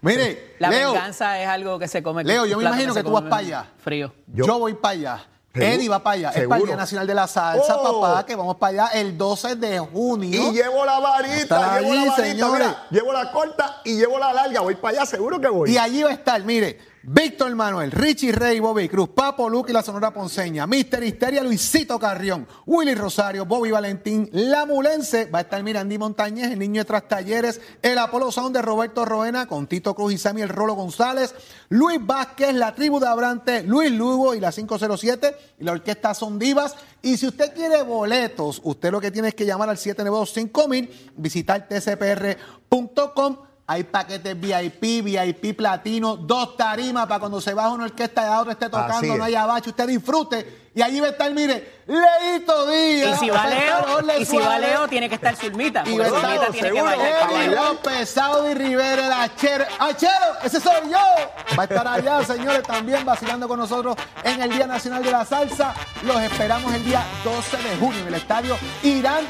Mire, 0.02 0.54
La 0.58 0.70
Leo, 0.70 0.92
venganza 0.92 1.40
es 1.40 1.48
algo 1.48 1.78
que 1.78 1.86
se 1.88 2.02
come. 2.02 2.24
Leo, 2.24 2.46
yo 2.46 2.56
me 2.56 2.64
imagino 2.64 2.94
que 2.94 3.02
tú 3.02 3.10
vas 3.12 3.22
para 3.24 3.36
allá. 3.36 3.66
Frío. 3.82 4.12
yo, 4.26 4.46
Yo- 4.46 4.58
voy 4.58 4.74
para 4.74 4.92
allá. 4.92 5.24
¿Seguro? 5.52 5.72
Eddie 5.72 5.88
va 5.88 5.98
para 6.00 6.14
allá. 6.14 6.28
Es 6.28 6.34
para 6.34 6.42
el 6.44 6.48
¿Seguro? 6.52 6.66
Día 6.66 6.76
Nacional 6.76 7.06
de 7.08 7.14
la 7.14 7.26
Salsa, 7.26 7.76
Oh. 7.76 8.00
papá, 8.00 8.24
que 8.24 8.36
vamos 8.36 8.56
para 8.56 8.84
allá 8.84 9.00
el 9.00 9.18
12 9.18 9.56
de 9.56 9.80
junio. 9.80 10.48
Y 10.48 10.52
llevo 10.52 10.84
la 10.84 11.00
varita, 11.00 11.80
llevo 11.80 11.92
la 11.92 12.00
varita, 12.04 12.16
señores. 12.16 12.66
mira, 12.68 12.86
llevo 12.90 13.12
la 13.12 13.32
corta 13.32 13.80
y 13.84 13.96
llevo 13.96 14.16
la 14.20 14.32
larga. 14.32 14.60
Voy 14.60 14.76
para 14.76 14.98
allá, 14.98 15.06
seguro 15.06 15.40
que 15.40 15.48
voy. 15.48 15.72
Y 15.72 15.76
allí 15.76 16.04
va 16.04 16.10
a 16.10 16.12
estar, 16.12 16.40
mire, 16.44 16.78
Víctor 17.02 17.54
Manuel, 17.54 17.90
Richie 17.92 18.30
Rey, 18.30 18.60
Bobby 18.60 18.86
Cruz, 18.86 19.08
Papo 19.08 19.48
Luque 19.48 19.70
y 19.70 19.74
la 19.74 19.82
Sonora 19.82 20.12
Ponceña, 20.12 20.66
Mister 20.66 21.02
Histeria, 21.02 21.42
Luisito 21.42 21.98
Carrión, 21.98 22.46
Willy 22.66 22.94
Rosario, 22.94 23.46
Bobby 23.46 23.70
Valentín, 23.70 24.28
La 24.32 24.66
Mulense, 24.66 25.24
va 25.24 25.38
a 25.38 25.42
estar 25.42 25.62
Mirandi 25.62 25.96
Montañez, 25.96 26.52
el 26.52 26.58
niño 26.58 26.82
de 26.82 26.84
Tras 26.84 27.08
Talleres, 27.08 27.58
el 27.80 27.96
Apolo 27.96 28.30
Sound 28.30 28.54
de 28.54 28.60
Roberto 28.60 29.06
Roena, 29.06 29.46
con 29.46 29.66
Tito 29.66 29.94
Cruz 29.94 30.12
y 30.12 30.18
Samuel 30.18 30.50
Rolo 30.50 30.74
González, 30.74 31.34
Luis 31.70 31.98
Vázquez, 32.04 32.52
la 32.54 32.74
tribu 32.74 33.00
de 33.00 33.06
Abrante, 33.06 33.62
Luis 33.62 33.90
Lugo 33.90 34.34
y 34.34 34.40
la 34.40 34.52
507 34.52 35.36
y 35.58 35.64
la 35.64 35.72
orquesta 35.72 36.12
Son 36.12 36.38
Divas. 36.38 36.76
Y 37.00 37.16
si 37.16 37.26
usted 37.26 37.54
quiere 37.54 37.82
boletos, 37.82 38.60
usted 38.62 38.92
lo 38.92 39.00
que 39.00 39.10
tiene 39.10 39.28
es 39.28 39.34
que 39.34 39.46
llamar 39.46 39.70
al 39.70 39.78
792-5000, 39.78 40.90
visitar 41.16 41.66
tcpr.com 41.66 43.49
hay 43.70 43.84
paquetes 43.84 44.34
VIP, 44.34 45.04
VIP 45.04 45.56
platino, 45.56 46.16
dos 46.16 46.56
tarimas 46.56 47.06
para 47.06 47.20
cuando 47.20 47.40
se 47.40 47.54
baja 47.54 47.68
una 47.68 47.84
orquesta 47.84 48.22
y 48.22 48.24
la 48.24 48.40
otra 48.40 48.52
esté 48.54 48.68
tocando, 48.68 49.16
no 49.16 49.22
haya 49.22 49.46
bache, 49.46 49.70
usted 49.70 49.86
disfrute. 49.86 50.60
Y 50.74 50.82
allí 50.82 50.98
va 50.98 51.06
a 51.06 51.10
estar, 51.10 51.32
mire, 51.32 51.82
Leito 51.86 52.66
Díaz. 52.66 53.16
Y 53.16 53.26
si 53.26 53.30
va 53.30 53.46
Leo, 53.46 54.20
y 54.20 54.24
si 54.24 54.38
va 54.38 54.58
Leo 54.58 54.88
tiene 54.88 55.08
que 55.08 55.14
estar 55.14 55.36
Zulmita. 55.36 55.84
Y 55.86 55.90
Zulmita 55.90 56.48
tiene 56.50 56.72
que 56.72 56.82
bailar. 56.82 57.48
López, 57.48 58.10
Saudi 58.10 58.54
Rivera, 58.54 59.06
el 59.06 59.12
Achero. 59.12 59.64
¡Achero! 59.78 60.12
¡Ese 60.42 60.58
soy 60.58 60.90
yo! 60.90 61.56
Va 61.56 61.62
a 61.62 61.66
estar 61.66 61.86
allá, 61.86 62.24
señores, 62.24 62.64
también 62.64 63.04
vacilando 63.04 63.46
con 63.46 63.60
nosotros 63.60 63.96
en 64.24 64.42
el 64.42 64.50
Día 64.50 64.66
Nacional 64.66 65.04
de 65.04 65.12
la 65.12 65.24
Salsa. 65.24 65.74
Los 66.02 66.20
esperamos 66.22 66.74
el 66.74 66.84
día 66.84 67.04
12 67.22 67.56
de 67.56 67.76
junio 67.76 68.00
en 68.00 68.08
el 68.08 68.14
estadio 68.14 68.56
Irán 68.82 69.26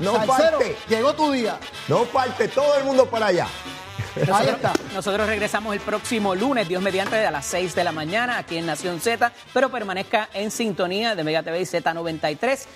No 0.00 0.14
falte. 0.24 0.76
Llegó 0.88 1.14
tu 1.14 1.30
día. 1.32 1.58
No 1.88 2.04
falte 2.04 2.48
todo 2.48 2.76
el 2.76 2.84
mundo 2.84 3.06
para 3.06 3.26
allá. 3.26 3.46
Nosotros, 4.26 4.72
nosotros, 4.94 5.26
regresamos 5.28 5.74
el 5.74 5.80
próximo 5.80 6.34
lunes, 6.34 6.66
Dios 6.66 6.82
mediante, 6.82 7.24
a 7.24 7.30
las 7.30 7.46
6 7.46 7.74
de 7.74 7.84
la 7.84 7.92
mañana 7.92 8.38
aquí 8.38 8.56
en 8.56 8.66
Nación 8.66 9.00
Z, 9.00 9.32
pero 9.54 9.70
permanezca 9.70 10.28
en 10.34 10.50
sintonía 10.50 11.14
de 11.14 11.22
Mega 11.22 11.42
TV 11.42 11.60
y 11.60 11.64
Z93 11.64 12.66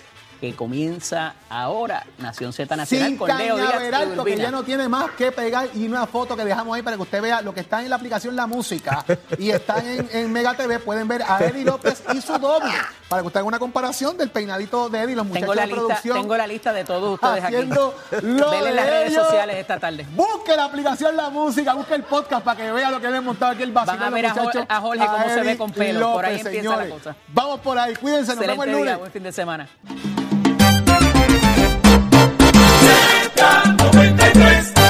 que 0.43 0.57
comienza 0.57 1.35
ahora, 1.49 2.05
Nación 2.19 2.53
Z 2.53 2.75
Nacional 2.75 3.09
Sin 3.11 3.17
con 3.17 3.29
Leo 3.39 3.57
Díaz 3.59 4.09
que 4.25 4.37
ya 4.37 4.51
no 4.51 4.65
tiene 4.65 4.89
más 4.89 5.13
que 5.13 5.31
pegar 5.31 5.69
y 5.73 5.87
una 5.87 6.05
foto 6.09 6.37
que 6.37 6.45
dejamos 6.45 6.75
ahí 6.75 6.83
para 6.83 6.97
que 6.97 7.03
usted 7.03 7.23
vea 7.23 7.41
lo 7.43 7.55
que 7.55 7.61
está 7.61 7.81
en 7.81 7.89
la 7.89 7.95
aplicación 7.95 8.35
La 8.35 8.49
Música 8.49 9.05
y 9.39 9.51
están 9.51 9.85
en, 9.87 10.33
Mega 10.33 10.55
TV, 10.55 10.81
pueden 10.81 11.07
ver 11.07 11.23
a 11.23 11.39
Eddie 11.45 11.65
López 11.65 12.03
y 12.13 12.21
su 12.21 12.37
doble, 12.39 12.73
para 13.09 13.23
que 13.23 13.29
usted 13.29 13.39
haga 13.39 13.47
una 13.47 13.61
comparación 13.61 14.17
del 14.17 14.31
peinadito 14.31 14.89
de 14.89 15.03
Eddie, 15.03 15.15
los 15.15 15.27
muchachos 15.27 15.43
tengo 15.43 15.55
la 15.55 15.67
de 15.67 15.75
producción. 15.75 16.21
tengo 16.23 16.37
la 16.37 16.47
lista 16.49 16.73
de 16.73 16.85
todos 16.85 17.15
ustedes 17.15 17.45
haciendo 17.45 17.95
aquí. 18.11 18.27
Lo 18.27 18.53
en 18.53 18.75
las 18.75 18.87
redes 18.87 19.15
sociales 19.15 19.57
esta 19.59 19.79
tarde. 19.79 20.05
Busque 20.13 20.57
la 20.57 20.65
aplicación 20.65 21.17
La 21.17 21.31
Música, 21.31 21.75
busque 21.75 21.95
el 21.95 22.03
podcast 22.03 22.45
para 22.45 22.57
que 22.57 22.73
vea 22.73 22.91
lo 22.91 23.01
que 23.01 23.09
le 23.09 23.19
hemos 23.19 23.27
montado 23.27 23.53
aquí 23.53 23.63
el 23.63 23.71
vacío. 23.71 23.93
Van 23.93 24.03
a 24.03 24.11
ver 24.11 24.27
a, 24.27 24.81
Jorge 24.81 25.07
cómo 25.07 25.29
se 25.29 25.41
ve 25.43 25.57
con 25.57 25.71
pelo, 25.71 26.15
por 26.15 26.27
ahí 26.27 26.41
empieza 26.41 26.77
la 26.77 26.89
cosa. 26.89 27.15
Vamos 27.29 27.61
por 27.61 27.79
ahí, 27.79 27.95
cuídense, 27.95 28.35
nos 28.35 28.45
vemos 28.45 28.67
el 28.67 28.73
lunes. 28.73 28.99
buen 28.99 29.13
fin 29.13 29.23
de 29.23 29.31
semana. 29.31 29.69
93 33.43 34.82